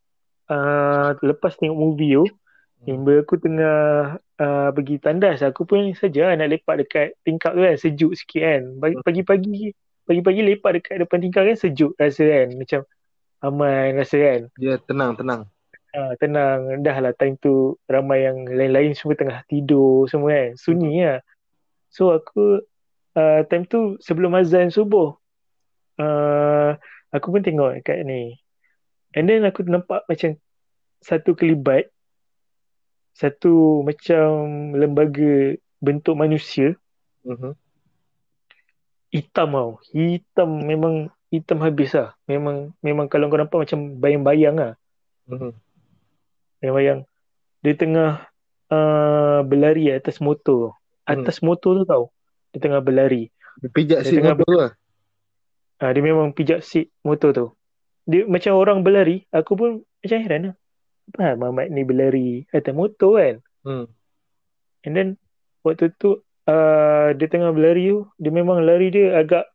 [0.50, 2.84] uh, lepas tengok movie tu, hmm.
[2.84, 3.78] member aku tengah
[4.18, 5.40] uh, pergi tandas.
[5.46, 8.62] Aku pun saja nak lepak dekat tingkap tu kan, sejuk sikit kan.
[8.82, 9.04] Hmm.
[9.06, 9.72] Pagi-pagi
[10.08, 12.48] pagi-pagi lepak dekat depan tingkap kan sejuk rasa kan.
[12.58, 12.80] Macam
[13.44, 14.40] aman rasa kan.
[14.58, 15.42] Ya, yeah, tenang, tenang.
[15.94, 16.82] Uh, tenang.
[16.82, 20.50] Dah lah time tu ramai yang lain-lain semua tengah tidur semua kan.
[20.58, 21.06] Sunyi hmm.
[21.06, 21.20] lah.
[21.88, 22.60] So aku
[23.16, 25.16] uh, time tu sebelum azan subuh
[25.98, 26.78] uh,
[27.12, 28.38] aku pun tengok kat ni
[29.14, 30.34] and then aku nampak macam
[31.02, 31.90] satu kelibat
[33.14, 34.26] satu macam
[34.74, 36.74] lembaga bentuk manusia
[37.26, 37.54] uh-huh.
[39.10, 40.94] hitam tau hitam memang
[41.28, 44.72] hitam habis lah memang memang kalau kau nampak macam bayang-bayang lah
[45.30, 45.54] uh-huh.
[46.62, 47.06] bayang-bayang
[47.62, 48.10] dia tengah
[48.70, 51.46] uh, berlari atas motor atas uh-huh.
[51.46, 52.04] motor tu tau
[52.52, 53.28] dia tengah berlari.
[53.60, 54.70] Dia pijak seat motor tu lah.
[55.78, 57.46] Ha, dia memang pijak seat motor tu.
[58.08, 59.70] Dia macam orang berlari, aku pun
[60.02, 60.56] macam heran lah.
[61.08, 63.34] Apa lah Mamat ni berlari atas motor kan?
[63.62, 63.86] Hmm.
[64.82, 65.08] And then,
[65.62, 69.46] waktu tu, uh, dia tengah berlari tu, dia memang lari dia agak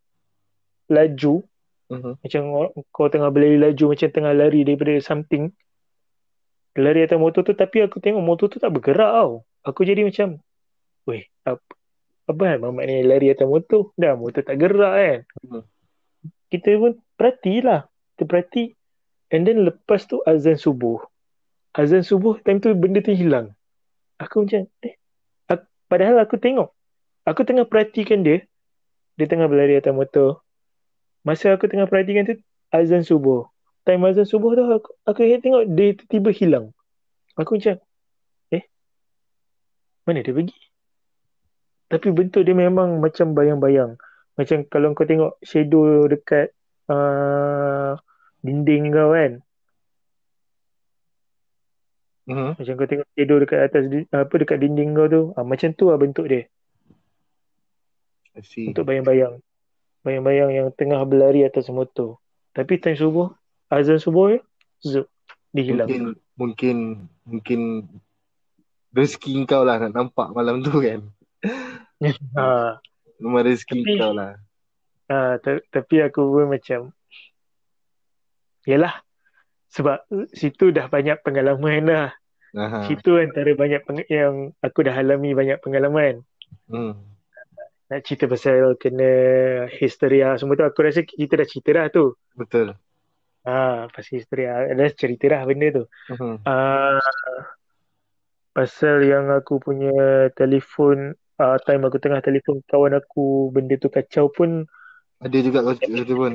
[0.88, 1.44] laju.
[1.92, 2.14] Uh-huh.
[2.24, 2.42] Macam
[2.90, 5.52] kau tengah berlari laju, macam tengah lari daripada something.
[6.74, 9.44] Lari atas motor tu, tapi aku tengok motor tu tak bergerak tau.
[9.68, 10.40] Aku jadi macam,
[11.06, 11.62] weh, apa,
[12.24, 15.64] apa kan mamat ni lari atas motor dah motor tak gerak kan hmm.
[16.54, 18.64] Kita pun perhatilah kita perhati
[19.34, 21.02] and then lepas tu azan subuh.
[21.74, 23.58] Azan subuh time tu benda tu hilang.
[24.22, 25.02] Aku macam eh
[25.50, 26.70] aku, padahal aku tengok.
[27.26, 28.46] Aku tengah perhatikan dia.
[29.18, 30.46] Dia tengah berlari atas motor.
[31.26, 32.38] Masa aku tengah perhatikan tu
[32.70, 33.50] azan subuh.
[33.82, 36.66] Time azan subuh tu aku, aku tengok dia tiba-tiba hilang.
[37.34, 37.82] Aku macam
[38.54, 38.70] eh
[40.06, 40.60] mana dia pergi?
[41.90, 43.98] Tapi bentuk dia memang macam bayang-bayang.
[44.34, 46.54] Macam kalau kau tengok shadow dekat
[46.90, 47.94] uh,
[48.42, 49.32] dinding kau kan.
[52.24, 52.52] Uh-huh.
[52.58, 56.00] Macam kau tengok shadow dekat atas apa dekat dinding kau tu, uh, macam tu lah
[56.02, 56.50] bentuk dia.
[58.74, 59.38] Untuk bayang-bayang.
[60.02, 62.18] Bayang-bayang yang tengah berlari atas motor.
[62.58, 63.30] Tapi time subuh,
[63.70, 64.40] azan subuh ya,
[64.82, 65.06] zup,
[65.54, 65.90] dihilang.
[65.90, 66.06] Mungkin,
[66.38, 66.78] mungkin,
[67.26, 67.60] mungkin
[68.94, 71.02] rezeki kau lah nak nampak malam tu kan.
[72.38, 72.78] ha.
[73.22, 74.34] Nomor rezeki tapi, kau lah.
[75.12, 76.96] Ha, t- tapi aku pun macam
[78.64, 79.04] Yalah
[79.68, 82.10] Sebab situ dah banyak pengalaman dah
[82.56, 82.88] Aha.
[82.88, 86.24] Situ antara banyak peng- yang aku dah alami banyak pengalaman
[86.72, 86.96] hmm.
[87.92, 89.12] Nak cerita pasal kena
[89.76, 92.74] histeria semua tu Aku rasa kita dah cerita dah tu Betul
[93.44, 96.40] Ah, pasal histeria Dah cerita dah benda tu uh-huh.
[96.48, 97.42] uh,
[98.56, 104.30] Pasal yang aku punya telefon uh, time aku tengah telefon kawan aku benda tu kacau
[104.30, 104.68] pun
[105.24, 106.34] ada juga kau cerita pun.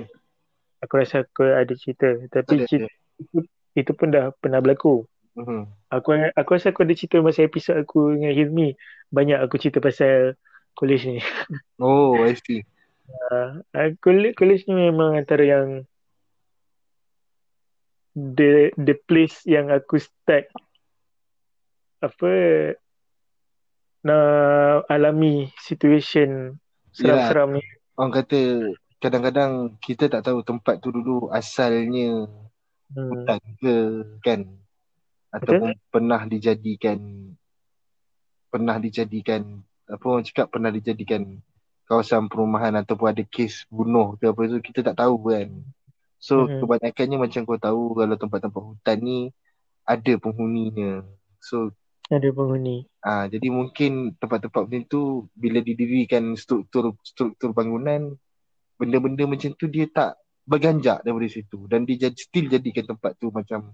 [0.80, 2.08] aku rasa aku ada cerita.
[2.32, 2.88] Tapi ada, cerita,
[3.20, 3.38] Itu,
[3.76, 5.04] itu pun dah pernah berlaku.
[5.38, 5.70] Uh-huh.
[5.86, 8.74] aku aku rasa aku ada cerita masa episod aku dengan Hilmi.
[9.12, 10.34] Banyak aku cerita pasal
[10.72, 11.20] college ni.
[11.84, 12.64] Oh I see.
[13.08, 13.62] Uh,
[14.00, 15.84] college, college ni memang antara yang
[18.16, 20.50] the the place yang aku start
[22.02, 22.30] apa
[24.06, 26.54] nak alami situation
[26.94, 27.62] seram-seram ni.
[27.98, 32.26] Orang kata kadang-kadang kita tak tahu tempat tu dulu asalnya
[32.94, 33.08] hmm.
[33.10, 33.76] hutan ke
[34.22, 34.40] kan
[35.30, 35.90] ataupun Betul?
[35.92, 36.98] pernah dijadikan
[38.48, 41.38] pernah dijadikan apa orang cakap pernah dijadikan
[41.88, 45.48] kawasan perumahan ataupun ada kes bunuh ke apa tu kita tak tahu kan.
[46.18, 46.60] So hmm.
[46.64, 49.18] kebanyakannya macam kau tahu kalau tempat-tempat hutan ni
[49.86, 51.06] ada penghuninya.
[51.40, 51.72] So
[52.08, 52.88] ada penghuni.
[53.08, 55.02] Ah, jadi mungkin tempat-tempat macam tu
[55.32, 58.12] bila didirikan struktur struktur bangunan
[58.76, 61.64] benda-benda macam tu dia tak berganjak daripada situ.
[61.72, 63.72] Dan dia jadi still jadikan tempat tu macam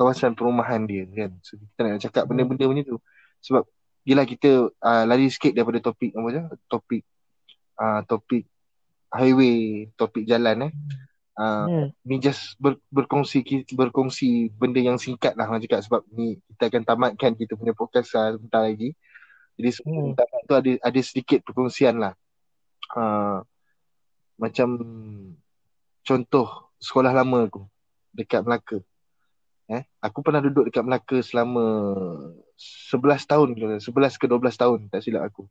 [0.00, 1.36] kawasan perumahan dia kan.
[1.44, 2.98] So kita nak cakap benda-benda macam tu.
[3.44, 3.68] Sebab
[4.00, 7.02] bila kita uh, lari sikit daripada topik apa je topik
[7.80, 8.44] uh, topik
[9.12, 10.72] highway topik jalan eh
[11.34, 11.86] Uh, hmm.
[12.06, 13.42] Ni just ber, berkongsi
[13.74, 18.38] berkongsi benda yang singkat lah cakap sebab ni kita akan tamatkan kita punya podcast uh,
[18.38, 18.94] sebentar lagi.
[19.58, 20.46] Jadi sebelum hmm.
[20.46, 22.14] tu ada ada sedikit perkongsian lah.
[22.94, 23.42] Uh,
[24.38, 24.68] macam
[26.06, 27.62] contoh sekolah lama aku
[28.14, 28.78] dekat Melaka.
[29.64, 31.64] Eh, aku pernah duduk dekat Melaka selama
[32.54, 33.48] 11 tahun,
[33.82, 35.48] 11 ke 12 tahun tak silap aku.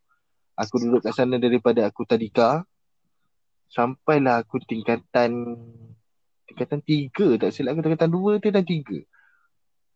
[0.53, 2.61] Aku duduk kat sana daripada aku tadika
[3.73, 5.57] sampailah aku tingkatan
[6.45, 9.01] tingkatan tiga tak silap aku tingkatan dua tu dan tiga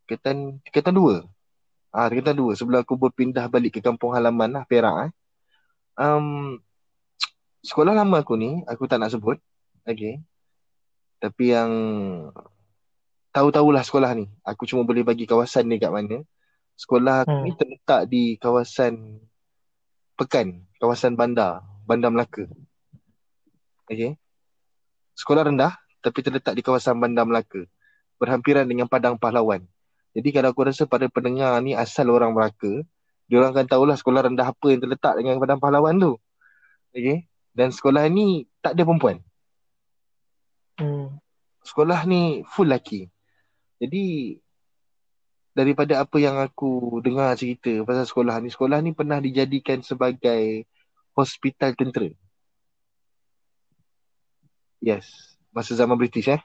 [0.05, 1.15] tingkatan tingkatan dua
[1.93, 5.11] ah tingkatan dua sebelum aku berpindah balik ke kampung halaman lah Perak eh.
[6.01, 6.57] um,
[7.61, 9.37] sekolah lama aku ni aku tak nak sebut
[9.85, 10.25] okay.
[11.21, 11.71] tapi yang
[13.37, 14.25] tahu-tahulah sekolah ni.
[14.41, 16.25] Aku cuma boleh bagi kawasan ni kat mana.
[16.73, 17.45] Sekolah aku Hmm.
[17.45, 19.21] ni terletak di kawasan
[20.17, 22.49] Pekan, kawasan bandar, Bandar Melaka.
[23.88, 24.19] Okay.
[25.15, 25.73] Sekolah rendah
[26.03, 27.64] tapi terletak di kawasan Bandar Melaka.
[28.19, 29.64] Berhampiran dengan Padang Pahlawan.
[30.11, 32.84] Jadi kalau aku rasa pada pendengar ni asal orang Melaka,
[33.31, 36.14] diorang akan tahulah sekolah rendah apa yang terletak dengan Padang Pahlawan tu.
[36.91, 37.26] Okay.
[37.55, 39.18] Dan sekolah ni tak ada perempuan.
[40.77, 41.18] Hmm.
[41.65, 43.09] Sekolah ni full lelaki.
[43.81, 44.38] Jadi
[45.57, 50.69] daripada apa yang aku dengar cerita pasal sekolah ni, sekolah ni pernah dijadikan sebagai
[51.18, 52.14] hospital tentera.
[54.77, 56.41] Yes, masa zaman British eh.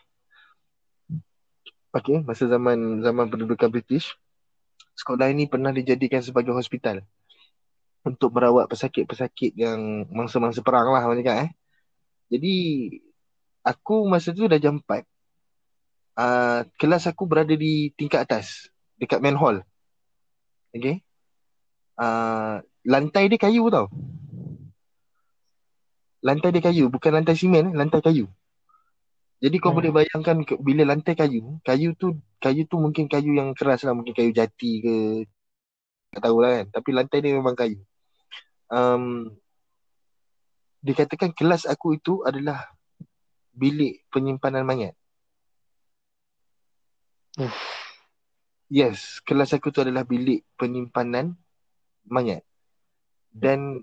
[1.93, 4.17] Okay, masa zaman zaman pendudukan British,
[4.97, 7.05] sekolah ini pernah dijadikan sebagai hospital
[8.03, 11.51] untuk merawat pesakit-pesakit yang mangsa-mangsa perang lah macam kan eh.
[12.33, 12.55] Jadi
[13.61, 15.05] aku masa tu dah jam 4.
[16.13, 19.61] Uh, kelas aku berada di tingkat atas dekat main hall.
[20.73, 21.05] Okay.
[22.01, 23.93] Uh, lantai dia kayu tau.
[26.23, 28.31] Lantai dia kayu, bukan lantai simen, lantai kayu.
[29.43, 29.83] Jadi kau Hmm.
[29.83, 33.91] boleh bayangkan ke- bila lantai kayu, kayu tu kayu tu mungkin kayu yang keras lah,
[33.91, 34.95] mungkin kayu jati ke
[36.15, 36.67] tak tahulah kan.
[36.79, 37.83] Tapi lantai dia memang kayu.
[38.71, 39.35] Um,
[40.79, 42.71] dikatakan kelas aku itu adalah
[43.51, 44.95] bilik penyimpanan mayat.
[47.43, 47.59] Uff.
[48.71, 51.35] Yes, kelas aku tu adalah bilik penyimpanan
[52.07, 52.47] mayat.
[53.35, 53.83] Dan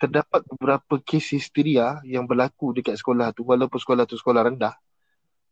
[0.00, 4.74] terdapat beberapa kes histeria yang berlaku dekat sekolah tu walaupun sekolah tu sekolah rendah.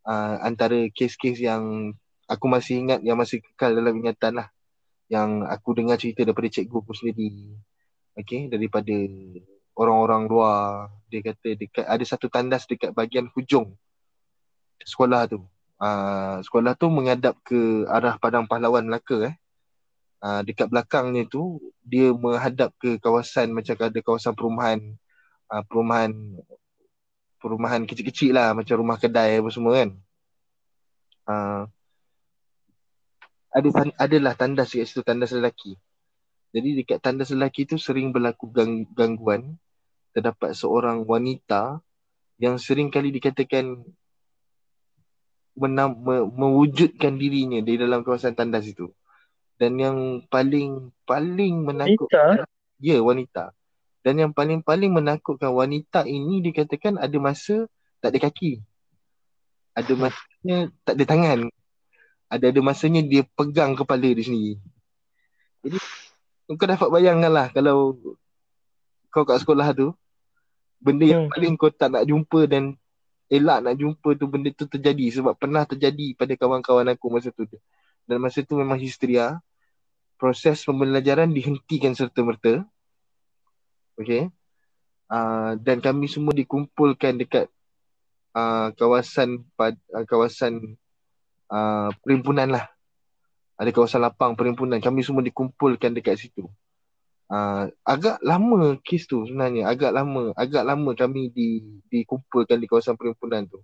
[0.08, 1.92] Uh, antara kes-kes yang
[2.24, 4.48] aku masih ingat yang masih kekal dalam ingatan lah.
[5.12, 7.52] Yang aku dengar cerita daripada cikgu aku sendiri.
[8.16, 8.96] Okay, daripada
[9.76, 10.88] orang-orang luar.
[11.12, 13.76] Dia kata dekat ada satu tandas dekat bahagian hujung
[14.80, 15.44] sekolah tu.
[15.78, 19.34] Uh, sekolah tu menghadap ke arah Padang Pahlawan Melaka eh.
[20.18, 24.98] Uh, dekat belakangnya tu dia menghadap ke kawasan macam ada kawasan perumahan
[25.46, 26.10] uh, perumahan
[27.38, 29.90] perumahan kecil-kecil lah macam rumah kedai apa semua kan.
[31.22, 31.62] Uh,
[33.54, 35.78] ada tan- adalah tandas kat situ tandas lelaki.
[36.50, 39.54] Jadi dekat tandas lelaki tu sering berlaku gang- gangguan.
[40.10, 41.78] Terdapat seorang wanita
[42.42, 43.86] yang sering kali dikatakan
[45.54, 48.90] menam, me, mewujudkan dirinya di dalam kawasan tandas itu.
[49.58, 49.98] Dan yang
[50.30, 52.78] paling paling menakutkan Wanita?
[52.78, 53.44] ya wanita.
[54.06, 57.66] Dan yang paling-paling menakutkan wanita ini dikatakan ada masa
[57.98, 58.62] tak ada kaki.
[59.74, 61.40] Ada masanya tak ada tangan.
[62.30, 64.62] Ada ada masanya dia pegang kepala dia sendiri.
[65.66, 65.78] Jadi
[66.48, 67.98] kau dapat bayangkan lah kalau
[69.10, 69.90] kau kat sekolah tu
[70.78, 71.32] benda yang Hmm.
[71.34, 72.78] paling kau tak nak jumpa dan
[73.28, 77.44] elak nak jumpa tu benda tu terjadi sebab pernah terjadi pada kawan-kawan aku masa tu.
[78.08, 79.42] Dan masa tu memang histeria.
[80.18, 82.66] Proses pembelajaran dihentikan serta-merta.
[83.94, 84.26] Okay.
[85.06, 87.46] Uh, dan kami semua dikumpulkan dekat
[88.36, 90.76] uh, kawasan uh, kawasan
[91.48, 92.66] uh, perhimpunan lah.
[93.58, 94.82] Ada kawasan lapang perhimpunan.
[94.82, 96.50] Kami semua dikumpulkan dekat situ.
[97.30, 99.70] Uh, agak lama kes tu sebenarnya.
[99.70, 100.34] Agak lama.
[100.34, 103.62] Agak lama kami di, dikumpulkan di kawasan perhimpunan tu.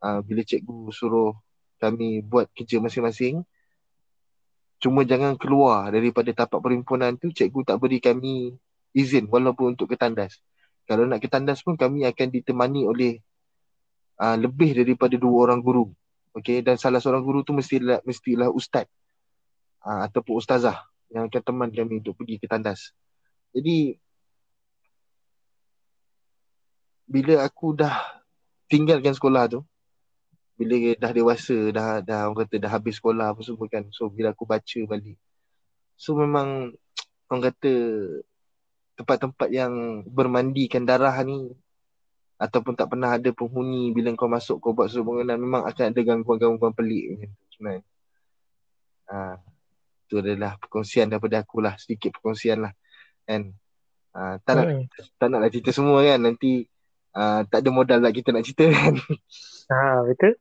[0.00, 1.32] Uh, bila cikgu suruh
[1.80, 3.44] kami buat kerja masing-masing.
[4.86, 7.34] Cuma jangan keluar daripada tapak perhimpunan tu.
[7.34, 8.54] Cikgu tak beri kami
[8.94, 10.38] izin walaupun untuk ke tandas.
[10.86, 13.18] Kalau nak ke tandas pun kami akan ditemani oleh
[14.22, 15.90] uh, lebih daripada dua orang guru.
[16.38, 18.86] Okay, dan salah seorang guru tu mestilah mestilah ustaz
[19.82, 22.94] uh, ataupun ustazah yang akan teman kami untuk pergi ke tandas.
[23.50, 23.98] Jadi
[27.10, 28.22] bila aku dah
[28.70, 29.66] tinggalkan sekolah tu,
[30.56, 33.84] bila dah dewasa, dah dah orang kata dah habis sekolah apa semua kan.
[33.92, 35.20] So bila aku baca balik.
[36.00, 36.72] So memang
[37.28, 37.72] orang kata
[38.96, 41.52] tempat-tempat yang bermandikan darah ni
[42.40, 46.00] ataupun tak pernah ada penghuni bila kau masuk kau buat sesuatu bangunan memang akan ada
[46.04, 47.84] gangguan-gangguan pelik macam tu sebenarnya.
[49.06, 49.16] Ha,
[50.08, 52.72] itu adalah perkongsian daripada aku lah sedikit perkongsian lah
[53.24, 53.52] kan.
[54.16, 54.84] Ha, tak nak Hmm.
[55.20, 56.64] tak naklah cerita semua kan nanti
[57.16, 58.94] uh, tak ada modal lah kita nak cerita kan.
[59.72, 59.80] Ha,
[60.12, 60.32] betul.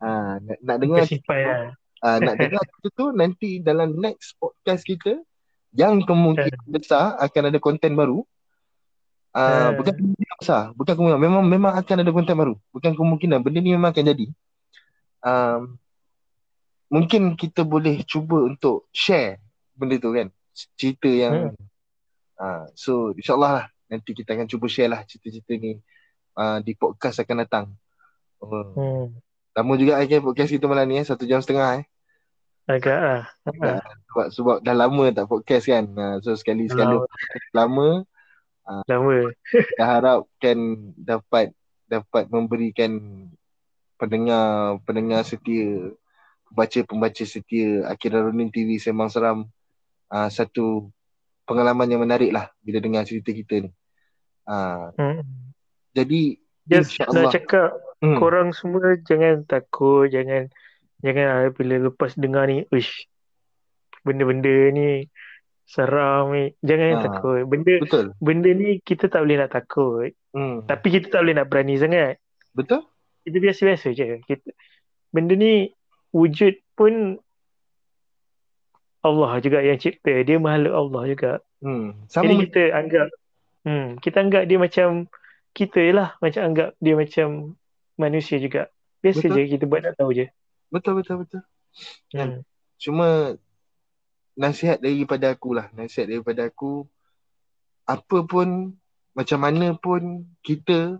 [0.00, 0.08] Ha,
[0.40, 1.76] nak, nak dengar Kesipai lah.
[2.00, 5.20] uh, nak dengar cerita tu nanti dalam next podcast kita
[5.72, 8.24] yang kemungkinan besar akan ada konten baru.
[9.32, 9.80] Uh, Hmm.
[9.80, 12.54] bukan kemungkinan besar, bukan kemungkinan memang memang akan ada konten baru.
[12.68, 14.26] Bukan kemungkinan benda ni memang akan jadi.
[15.24, 15.80] Um,
[16.92, 19.40] mungkin kita boleh cuba untuk share
[19.72, 20.28] benda tu kan.
[20.76, 21.56] Cerita yang
[22.36, 25.80] uh, so insyaallah lah nanti kita akan cuba share lah cerita-cerita ni
[26.36, 27.64] uh, di podcast akan datang.
[28.42, 28.74] Oh.
[28.74, 29.06] Hmm.
[29.52, 31.04] Lama juga eh podcast kita malam ni eh.
[31.04, 31.84] Satu jam setengah eh.
[32.70, 33.22] Agak lah.
[33.58, 35.84] Ya, sebab, sebab dah lama tak podcast kan.
[35.92, 37.06] Uh, so sekali-sekali Lama.
[37.52, 37.88] lama
[38.86, 39.16] Lama.
[39.74, 40.58] kita harapkan
[40.94, 41.50] dapat
[41.90, 43.26] dapat memberikan
[44.00, 45.92] pendengar pendengar setia
[46.48, 49.38] pembaca-pembaca setia Akira Ronin TV Sembang Seram
[50.08, 50.88] uh, satu
[51.44, 53.70] pengalaman yang menarik lah bila dengar cerita kita ni.
[54.46, 55.51] Uh, Hmm.
[55.92, 60.46] Jadi Just nak cakap hmm, korang semua jangan takut, jangan
[61.02, 63.10] jangan ah, bila lepas dengar ni, uish,
[64.00, 65.10] benda-benda ni
[65.66, 67.42] seram ni, jangan Ah, takut.
[67.44, 68.06] Benda betul.
[68.22, 72.16] benda ni kita tak boleh nak takut, Hmm, tapi kita tak boleh nak berani sangat.
[72.54, 72.86] betul?
[73.22, 74.22] Kita biasa-biasa je.
[74.22, 74.48] Kita
[75.10, 75.66] benda ni
[76.10, 77.18] wujud pun
[79.02, 81.32] Allah juga yang cipta, dia makhluk Allah juga.
[81.58, 83.06] Hmm, Jadi sama kita anggap
[83.66, 85.10] hmm, kita anggap dia macam
[85.52, 87.56] kita lah, macam anggap dia macam
[88.00, 88.72] manusia juga.
[89.04, 89.36] Biasa Betul.
[89.36, 90.26] je kita buat tak tahu je.
[90.72, 91.42] betul betul betul.
[92.16, 92.40] Hmm.
[92.80, 93.36] Cuma
[94.32, 96.88] nasihat daripada aku lah, nasihat daripada aku
[97.84, 98.72] apa pun
[99.12, 100.96] macam mana pun kita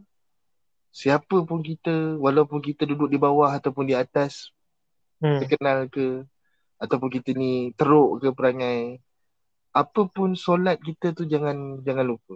[0.92, 4.52] siapa pun kita walaupun kita duduk di bawah ataupun di atas
[5.22, 5.38] Hmm.
[5.38, 6.26] terkenal ke
[6.82, 8.98] ataupun kita ni teruk ke perangai
[9.70, 12.34] apa pun solat kita tu jangan jangan lupa.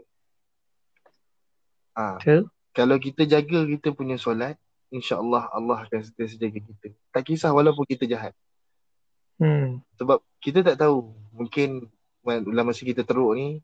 [1.97, 2.53] Ah, Betul?
[2.77, 4.61] kalau kita jaga kita punya solat,
[4.93, 6.93] insya-Allah Allah akan sentiasa jaga kita.
[7.09, 8.37] Tak kisah walaupun kita jahat.
[9.41, 9.81] Hmm.
[9.97, 11.89] Sebab kita tak tahu mungkin
[12.21, 13.61] dalam masa kita teruk ni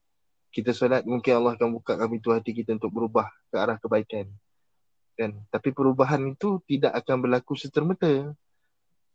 [0.52, 4.28] kita solat mungkin Allah akan buka pintu hati kita untuk berubah ke arah kebaikan.
[5.16, 5.36] Kan?
[5.48, 8.32] Tapi perubahan itu tidak akan berlaku serta-merta.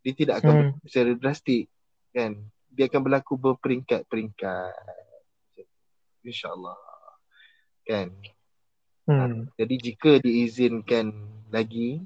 [0.01, 0.61] Dia tidak akan Hmm.
[0.73, 1.69] berlaku secara drastik
[2.13, 2.37] kan.
[2.73, 4.73] Dia akan berlaku berperingkat-peringkat.
[6.25, 6.77] InsyaAllah.
[7.85, 8.13] Kan?
[9.07, 9.47] Hmm.
[9.55, 11.15] Jadi jika diizinkan
[11.47, 12.03] lagi,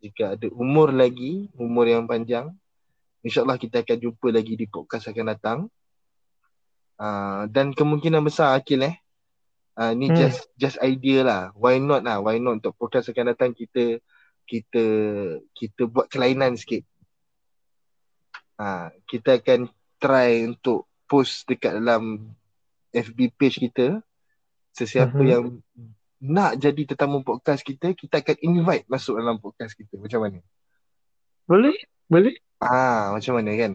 [0.00, 2.48] jika ada umur lagi, umur yang panjang,
[3.20, 5.58] insyaAllah kita akan jumpa lagi di podcast akan datang.
[6.96, 8.96] Uh, dan kemungkinan besar Akil eh,
[9.76, 10.16] uh, ni Hmm.
[10.16, 11.42] just just idea lah.
[11.52, 12.24] Why not lah?
[12.24, 14.00] Why not untuk podcast akan datang kita
[14.48, 14.84] kita
[15.52, 16.88] kita buat kelainan sikit.
[18.56, 19.68] Uh, kita akan
[20.00, 22.32] try untuk post dekat dalam
[22.94, 24.00] FB page kita
[24.72, 25.28] sesiapa Mhm.
[25.28, 25.44] yang
[26.22, 29.98] nak jadi tetamu podcast kita, kita akan invite masuk dalam podcast kita.
[29.98, 30.38] Macam mana?
[31.50, 31.74] Boleh?
[32.06, 32.38] Boleh?
[32.62, 33.72] Ah, macam mana kan?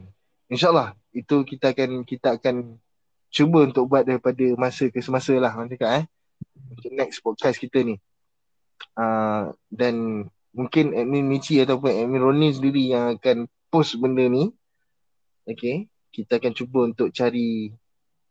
[0.47, 2.79] InsyaAllah itu kita akan kita akan
[3.27, 6.05] cuba untuk buat daripada masa ke semasa lah orang cakap eh.
[6.71, 7.99] Untuk next podcast kita ni.
[8.95, 10.25] Ah, dan
[10.55, 14.55] mungkin admin Michi ataupun admin Ronin sendiri yang akan post benda ni.
[15.43, 15.91] Okay.
[16.15, 17.75] Kita akan cuba untuk cari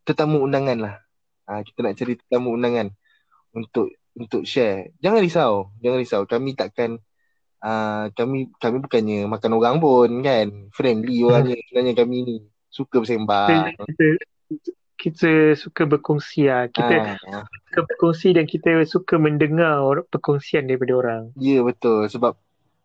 [0.08, 0.94] tetamu undangan lah.
[1.46, 2.90] Ah, kita nak cari tetamu undangan
[3.54, 4.90] untuk untuk share.
[4.98, 6.22] Jangan risau, jangan risau.
[6.26, 6.98] Kami takkan
[7.62, 10.68] uh, kami kami bukannya makan orang pun kan.
[10.74, 12.36] Friendly orangnya sebenarnya kami ni.
[12.66, 13.72] Suka bersembang.
[13.78, 14.06] Kita,
[14.96, 16.66] kita suka berkongsi lah.
[16.68, 21.22] Kita Ah, suka berkongsi dan kita suka mendengar perkongsian daripada orang.
[21.38, 22.34] ya betul sebab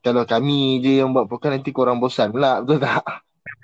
[0.02, 3.02] kalau kami je yang buat podcast nanti korang bosan pula betul tak?
[3.04, 3.20] Ah.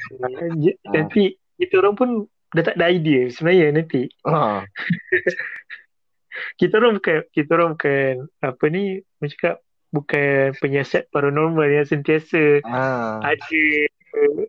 [0.93, 1.23] Nanti
[1.57, 2.09] kita orang pun
[2.49, 4.07] dah tak ada idea sebenarnya nanti.
[4.23, 4.63] Ha.
[6.59, 8.83] Kita orang bukan kita orang bukan apa ni
[9.17, 9.55] macam cakap
[9.89, 12.85] bukan penyiasat paranormal yang sentiasa Ha.
[13.25, 13.63] ada
[14.13, 14.45] uh,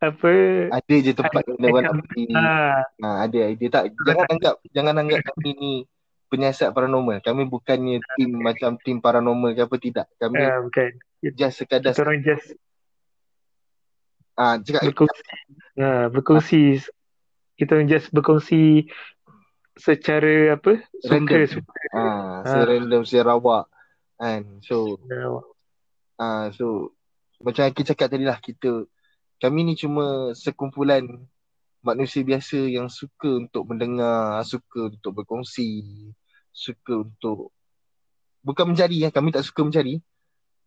[0.00, 0.32] apa
[0.68, 2.24] Ada je tempat Ada benda macam- pergi.
[2.32, 5.72] ah, Ha, ada idea tak jangan anggap jangan anggap kami ni
[6.28, 7.18] penyiasat paranormal.
[7.20, 10.06] Kami bukannya tim macam tim paranormal ke apa tidak.
[10.14, 11.00] Kami ah, bukan.
[11.32, 12.46] just sekadar Kita orang just
[14.36, 15.22] ah cakap berkongsi.
[15.76, 16.62] Ah, berkongsi.
[17.60, 18.88] Kita just berkongsi
[19.76, 20.80] secara apa?
[21.04, 21.80] Suka suka.
[21.92, 23.68] ah serandom serawak
[24.16, 24.64] kan.
[24.64, 25.44] So Ah,
[26.20, 26.96] Ah, so
[27.40, 28.88] macam Aki cakap tadi lah kita
[29.40, 31.04] kami ni cuma sekumpulan
[31.80, 36.12] manusia biasa yang suka untuk mendengar, suka untuk berkongsi,
[36.52, 37.52] suka untuk
[38.44, 39.96] bukan mencari ya, kami tak suka mencari.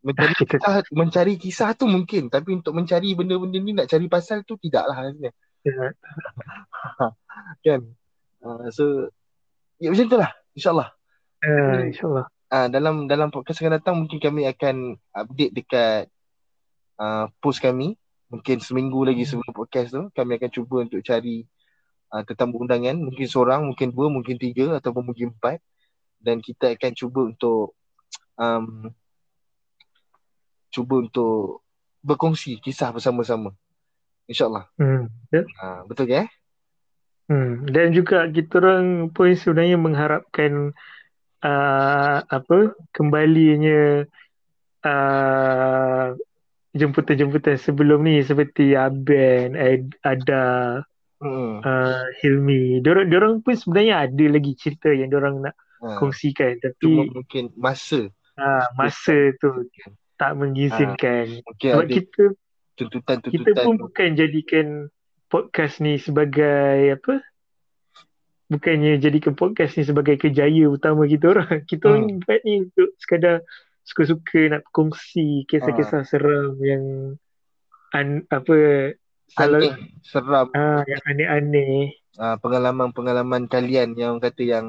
[0.02, 4.42] Mencari Kita- kisah, mencari kisah tu mungkin, tapi untuk mencari benda-benda ni nak cari pasal
[4.42, 5.30] tu tidaklah rasanya.
[5.64, 5.96] Ya.
[7.66, 7.82] Kan?
[8.44, 9.08] Ah, so
[9.80, 10.90] ya macam tu lah, insyaAllah.
[11.44, 12.26] Ah, InsyaAllah.
[12.54, 16.04] uh, dalam dalam podcast akan datang mungkin kami akan update dekat
[17.02, 17.98] uh, post kami
[18.30, 21.46] mungkin seminggu lagi sebelum podcast tu kami akan cuba untuk cari
[22.14, 25.60] uh, tetamu undangan mungkin seorang mungkin dua mungkin tiga ataupun mungkin empat
[26.24, 27.76] dan kita akan cuba untuk
[28.38, 28.90] um,
[30.74, 31.62] cuba untuk
[32.02, 33.54] berkongsi kisah bersama-sama
[34.26, 35.08] insyaallah Hmm.
[35.30, 35.44] Ya.
[35.60, 36.30] uh, betul ke eh
[37.24, 37.64] Hmm.
[37.72, 40.76] Dan juga kita orang pun sebenarnya mengharapkan
[41.40, 44.04] uh, apa kembalinya
[44.84, 46.08] uh,
[46.76, 50.46] jemputan-jemputan sebelum ni seperti Aben, Ad, Ada,
[51.24, 51.64] Hmm.
[51.64, 52.84] uh, Hilmi.
[52.84, 55.96] Diorang, diorang pun sebenarnya ada lagi cerita yang diorang nak Ha.
[56.00, 59.68] kongsikan Cuma tapi mungkin masa uh, masa tu
[60.16, 61.40] tak mengizinkan.
[61.44, 62.24] mungkin Sebab ada kita
[62.76, 64.68] tuntutan-tuntutan kita pun bukan jadikan
[65.30, 67.22] podcast ni sebagai apa?
[68.44, 71.64] Bukannya jadikan podcast ni sebagai kejaya utama kita orang.
[71.70, 72.22] Kita orang Hmm.
[72.22, 73.42] buat ni untuk sekadar
[73.82, 76.84] suka-suka nak kongsi kisah-kisah seram yang
[77.90, 78.56] an, apa
[79.28, 79.74] salah
[80.06, 81.98] seram ah yang aneh-aneh.
[82.16, 84.66] uh, pengalaman-pengalaman kalian yang orang kata yang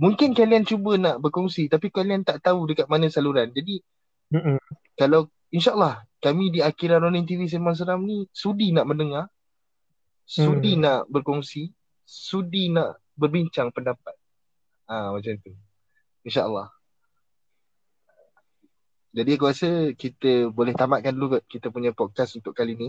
[0.00, 3.52] mungkin kalian cuba nak berkongsi tapi kalian tak tahu dekat mana saluran.
[3.52, 3.84] Jadi
[4.32, 4.56] Mm-mm.
[4.96, 9.28] kalau insyaallah kami di Akira Ronin TV Sembang Seram ni sudi nak mendengar,
[10.24, 10.82] sudi Hmm.
[10.82, 11.70] nak berkongsi,
[12.02, 14.14] sudi nak berbincang pendapat.
[14.86, 15.52] Ah macam tu.
[16.22, 16.70] InsyaAllah.
[19.16, 22.88] Jadi aku rasa kita boleh tamatkan dulu kot kita punya podcast untuk kali ni.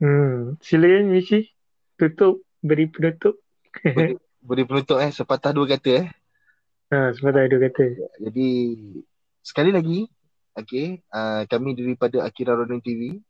[0.00, 0.56] Hmm.
[0.64, 1.52] Silakan Michi.
[2.00, 3.36] Tutup beri penutup.
[3.84, 4.16] Boleh,
[4.48, 6.06] boleh penutup eh sepatah dua kata eh.
[6.88, 7.84] ha, sebab ada kata.
[8.24, 8.48] Jadi
[9.44, 10.08] sekali lagi
[10.64, 13.20] okay, uh, kami daripada Akira Ronin TV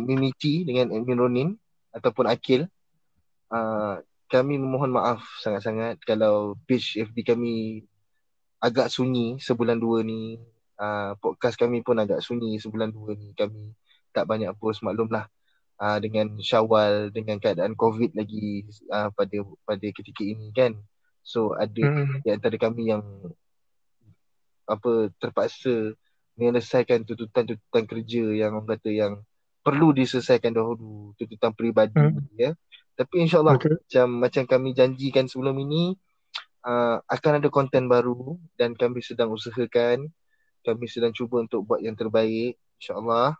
[0.00, 1.48] Michi dengan admin Ronin
[1.92, 2.64] ataupun Akil.
[3.52, 4.00] Uh,
[4.32, 7.84] kami memohon maaf sangat-sangat kalau page FB kami
[8.64, 10.40] agak sunyi sebulan dua ni.
[10.80, 13.36] Uh, podcast kami pun agak sunyi sebulan dua ni.
[13.36, 13.76] Kami
[14.16, 15.28] tak banyak post maklumlah
[15.76, 19.36] uh, dengan Syawal dengan keadaan COVID lagi uh, pada
[19.68, 20.80] pada ketika ini kan.
[21.20, 22.24] So ada Hmm.
[22.24, 23.04] di antara kami yang
[24.64, 25.92] apa terpaksa
[26.36, 29.12] menyelesaikan tuntutan-tuntutan kerja yang orang kata yang
[29.62, 32.26] perlu diselesaikan dahulu tuntutan peribadi Hmm.
[32.34, 32.52] ya
[32.98, 33.78] tapi insyaallah Betul.
[33.78, 35.96] macam macam kami janjikan sebelum ini
[36.66, 40.10] uh, akan ada konten baru dan kami sedang usahakan
[40.62, 43.38] kami sedang cuba untuk buat yang terbaik insyaallah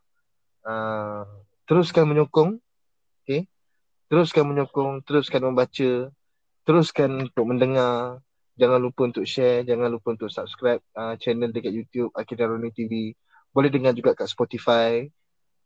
[0.66, 1.24] uh,
[1.66, 2.58] teruskan menyokong
[3.24, 3.46] okey
[4.10, 5.90] teruskan menyokong teruskan membaca
[6.62, 8.22] teruskan untuk mendengar
[8.56, 13.16] jangan lupa untuk share jangan lupa untuk subscribe uh, channel dekat YouTube Akira Roni TV
[13.52, 15.04] boleh dengar juga kat Spotify.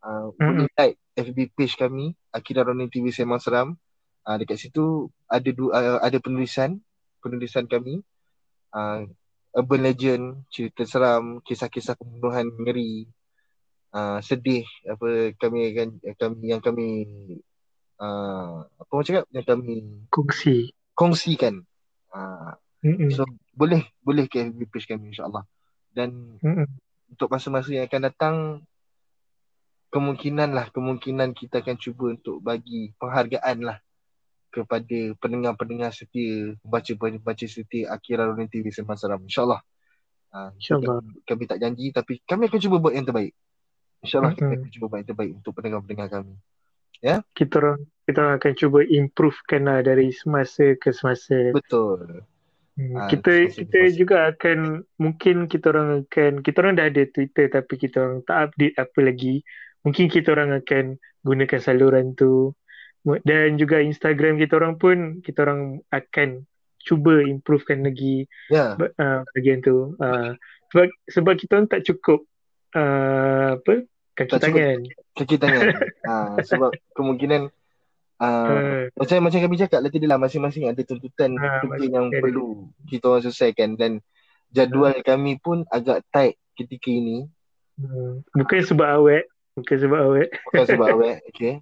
[0.03, 0.67] Uh, Mm-mm.
[0.67, 3.79] boleh like FB page kami Akira Roni TV Sembang Seram.
[4.27, 6.83] Uh, dekat situ ada du, uh, ada penulisan
[7.23, 8.03] penulisan kami.
[8.75, 9.07] Uh,
[9.55, 13.07] urban legend cerita seram kisah-kisah pembunuhan ngeri.
[13.95, 15.89] Uh, sedih apa kami akan
[16.19, 16.87] kami yang kami
[18.03, 19.23] uh, apa orang cakap?
[19.31, 19.75] Yang kami
[20.11, 20.75] Kongsi.
[20.91, 21.63] kongsikan.
[22.11, 22.51] Uh,
[22.87, 23.11] Mm-mm.
[23.11, 25.43] So boleh boleh ke FB page kami insyaAllah.
[25.91, 26.67] Dan Mm-mm.
[27.11, 28.35] untuk masa-masa yang akan datang
[29.91, 33.77] kemungkinan lah kemungkinan kita akan cuba untuk bagi penghargaan lah
[34.51, 39.59] kepada pendengar-pendengar setia pembaca-pembaca setia Akira Ronin TV Sembang Seram insyaAllah.
[40.31, 41.03] Uh, InsyaAllah.
[41.03, 43.35] Kami, kami tak janji tapi kami akan cuba buat yang terbaik.
[44.03, 44.59] InsyaAllah kami Mm-mm.
[44.63, 46.35] akan cuba buat yang terbaik untuk pendengar-pendengar kami.
[47.35, 51.53] Kita orang kita orang akan cuba improvekan lah dari semasa ke semasa.
[51.53, 52.25] Betul.
[52.77, 53.97] Hmm, Ah, kita kita semasa.
[53.97, 54.59] juga akan
[54.95, 58.99] mungkin kita orang akan kita orang dah ada Twitter tapi kita orang tak update apa
[59.01, 59.35] lagi.
[59.81, 60.85] Mungkin kita orang akan
[61.21, 62.53] gunakan saluran tu
[63.23, 66.45] dan juga Instagram kita orang pun kita orang akan
[66.79, 68.75] cuba improvekan lagi Ya.
[68.75, 69.97] uh, bahagian tu.
[69.97, 70.37] Uh,
[70.69, 72.29] sebab sebab kita orang tak cukup
[72.73, 73.73] uh, apa
[74.13, 74.53] kaki Tak cukup.
[74.53, 74.79] tangan.
[75.15, 75.65] Kaki tangan.
[76.03, 77.49] uh, sebab kemungkinan
[78.17, 82.09] uh, Uh, Macam macam kami cakap lah tadi lah masing-masing ada tuntutan Ha, kerja yang
[82.09, 82.17] ada.
[82.17, 83.69] perlu kita orang selesaikan.
[83.77, 83.91] Dan
[84.49, 87.29] jadual kami pun agak tight ketika ini.
[87.77, 90.29] Hmm, bukan sebab awet, bukan sebab awet.
[90.49, 91.61] bukan sebab awet okay.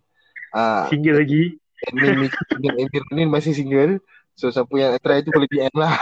[0.56, 1.60] Ah, Single lagi.
[1.86, 4.00] admin admin admin ni masih single.
[4.36, 5.92] So siapa yang try tu boleh DM lah.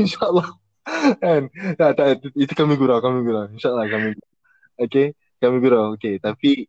[0.00, 0.48] InsyaAllah.
[1.20, 1.42] Kan?
[1.76, 3.46] Tak, tak, itu kami gurau kami gurau.
[3.52, 4.16] InsyaAllah kami
[4.76, 5.94] okay kami gurau.
[5.96, 6.66] Okay tapi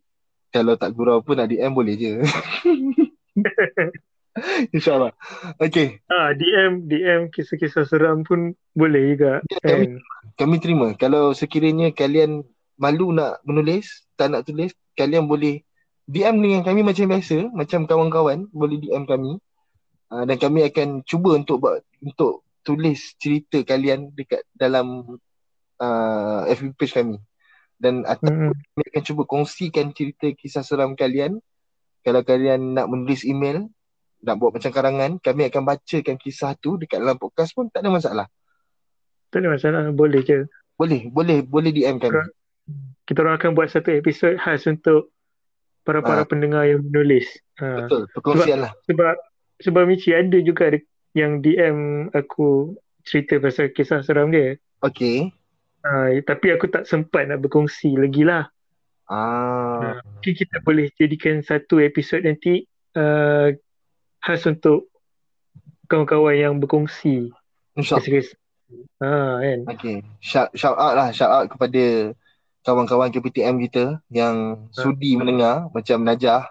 [0.52, 2.12] kalau tak gurau pun nak DM boleh je
[4.72, 5.12] InsyaAllah
[5.60, 9.92] okay Ah, DM DM kisah-kisah seram pun boleh juga Ya, kami, kan.
[10.40, 10.86] kami terima.
[10.96, 12.44] Kalau sekiranya kalian
[12.80, 15.60] malu nak menulis, tak nak tulis, kalian boleh
[16.08, 19.36] DM dengan kami macam biasa, macam kawan-kawan, boleh DM kami.
[20.08, 25.16] Uh, dan kami akan cuba untuk buat untuk tulis cerita kalian dekat dalam
[25.80, 27.16] uh, FB page kami.
[27.82, 28.54] Dan atau Hmm.
[28.54, 31.42] kami akan cuba kongsikan cerita kisah seram kalian.
[32.06, 33.66] Kalau kalian nak menulis email,
[34.22, 37.90] nak buat macam karangan, kami akan bacakan kisah tu dekat dalam podcast pun tak ada
[37.90, 38.26] masalah.
[39.34, 40.46] Tak ada masalah, boleh je.
[40.78, 42.22] Boleh, boleh, boleh DM kami.
[43.02, 45.10] Kita orang akan buat satu episod khas untuk
[45.82, 46.28] para-para Ah.
[46.28, 47.26] pendengar yang menulis.
[47.58, 47.82] Ha.
[47.86, 48.70] Betul, perkongsian lah.
[48.86, 49.14] Sebab
[49.58, 50.70] sebab Michi ada juga
[51.14, 54.54] yang DM aku cerita pasal kisah seram dia.
[54.78, 55.34] Okay.
[55.82, 58.46] Uh, tapi aku tak sempat nak berkongsi lagi lah.
[59.10, 59.98] Ah.
[59.98, 63.50] Uh, mungkin kita boleh jadikan satu episod nanti uh,
[64.22, 64.88] khas untuk
[65.90, 67.34] kawan-kawan yang berkongsi.
[67.74, 68.38] InsyaAllah.
[69.02, 69.08] Ha,
[69.42, 69.60] kan?
[69.76, 69.96] Okay.
[70.22, 71.08] Shout, shout out lah.
[71.12, 72.14] Shout out kepada
[72.62, 74.72] kawan-kawan KPTM kita yang ha.
[74.72, 76.46] sudi mendengar macam Najah.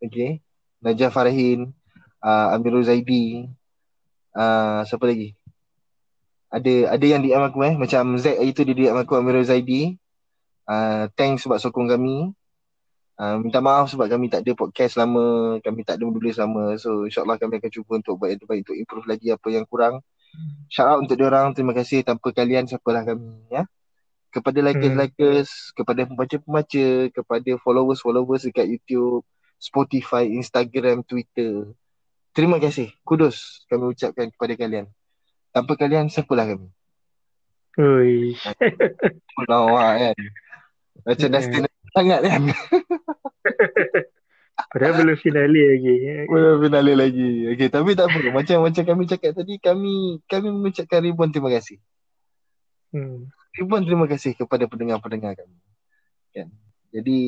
[0.00, 0.40] Okay.
[0.80, 1.74] Najah Farahin,
[2.22, 3.48] uh, Amirul Zaidi,
[4.36, 5.32] uh, siapa lagi?
[6.54, 9.98] Ada ada yang DM aku eh macam Z itu dia DM aku Amirul Zaidi.
[10.70, 12.30] Uh, thanks sebab sokong kami.
[13.14, 16.78] Uh, minta maaf sebab kami tak ada podcast lama, kami tak ada menulis lama.
[16.78, 19.98] So insyaAllah kami akan cuba untuk buat yang terbaik untuk improve lagi apa yang kurang.
[20.70, 23.66] Shout out untuk diorang, terima kasih tanpa kalian siapalah kami ya.
[24.34, 25.72] Kepada likers-likers, hmm.
[25.78, 29.22] kepada pembaca-pembaca, kepada followers-followers dekat YouTube,
[29.62, 31.70] Spotify, Instagram, Twitter.
[32.34, 32.90] Terima kasih.
[33.06, 34.90] Kudus kami ucapkan kepada kalian.
[35.54, 36.66] Tanpa kalian, siapalah kami.
[37.78, 38.34] Ui.
[39.46, 40.18] Lawa kan.
[41.06, 42.42] Macam dah stand sangat kan.
[44.70, 45.94] Padahal belum finale lagi.
[46.26, 47.30] Belum finale lagi.
[47.54, 48.34] Okay, tapi tak apa.
[48.34, 51.78] Macam macam kami cakap tadi, kami kami mengucapkan ribuan terima kasih.
[52.94, 53.30] Hmm.
[53.54, 55.58] Ribuan terima kasih kepada pendengar-pendengar kami.
[56.34, 56.50] Kan?
[56.94, 57.18] Jadi,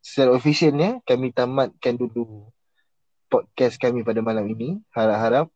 [0.00, 2.48] secara officialnya, kami tamatkan dulu
[3.28, 4.80] podcast kami pada malam ini.
[4.92, 5.48] Harap-harap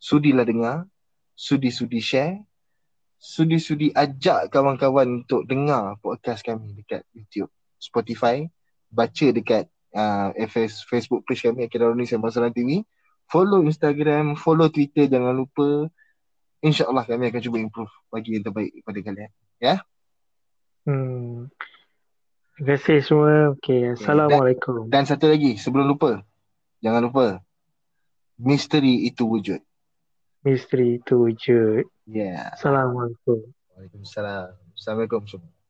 [0.00, 0.88] sudilah dengar,
[1.36, 2.40] sudi-sudi share,
[3.22, 8.46] sudi-sudi ajak kawan-kawan untuk dengar podcast kami dekat YouTube, Spotify,
[8.90, 12.82] baca dekat uh, FS, Facebook page kami Akira Roni Sembang Serang TV.
[13.30, 15.88] Follow Instagram, follow Twitter jangan lupa.
[16.62, 19.30] InsyaAllah kami akan cuba improve bagi yang terbaik kepada kalian.
[19.58, 19.74] Ya?
[20.86, 21.50] Hmm.
[22.58, 23.56] Terima kasih semua.
[23.58, 23.96] Okay.
[23.96, 24.86] Assalamualaikum.
[24.86, 26.20] Dan, dan satu lagi sebelum lupa.
[26.84, 27.26] Jangan lupa.
[28.38, 29.58] Misteri itu wujud.
[30.42, 31.86] Misteri itu wujud.
[32.10, 32.50] Yeah.
[32.58, 33.46] Assalamualaikum.
[33.78, 34.58] Waalaikumsalam.
[34.74, 35.61] Assalamualaikum semua.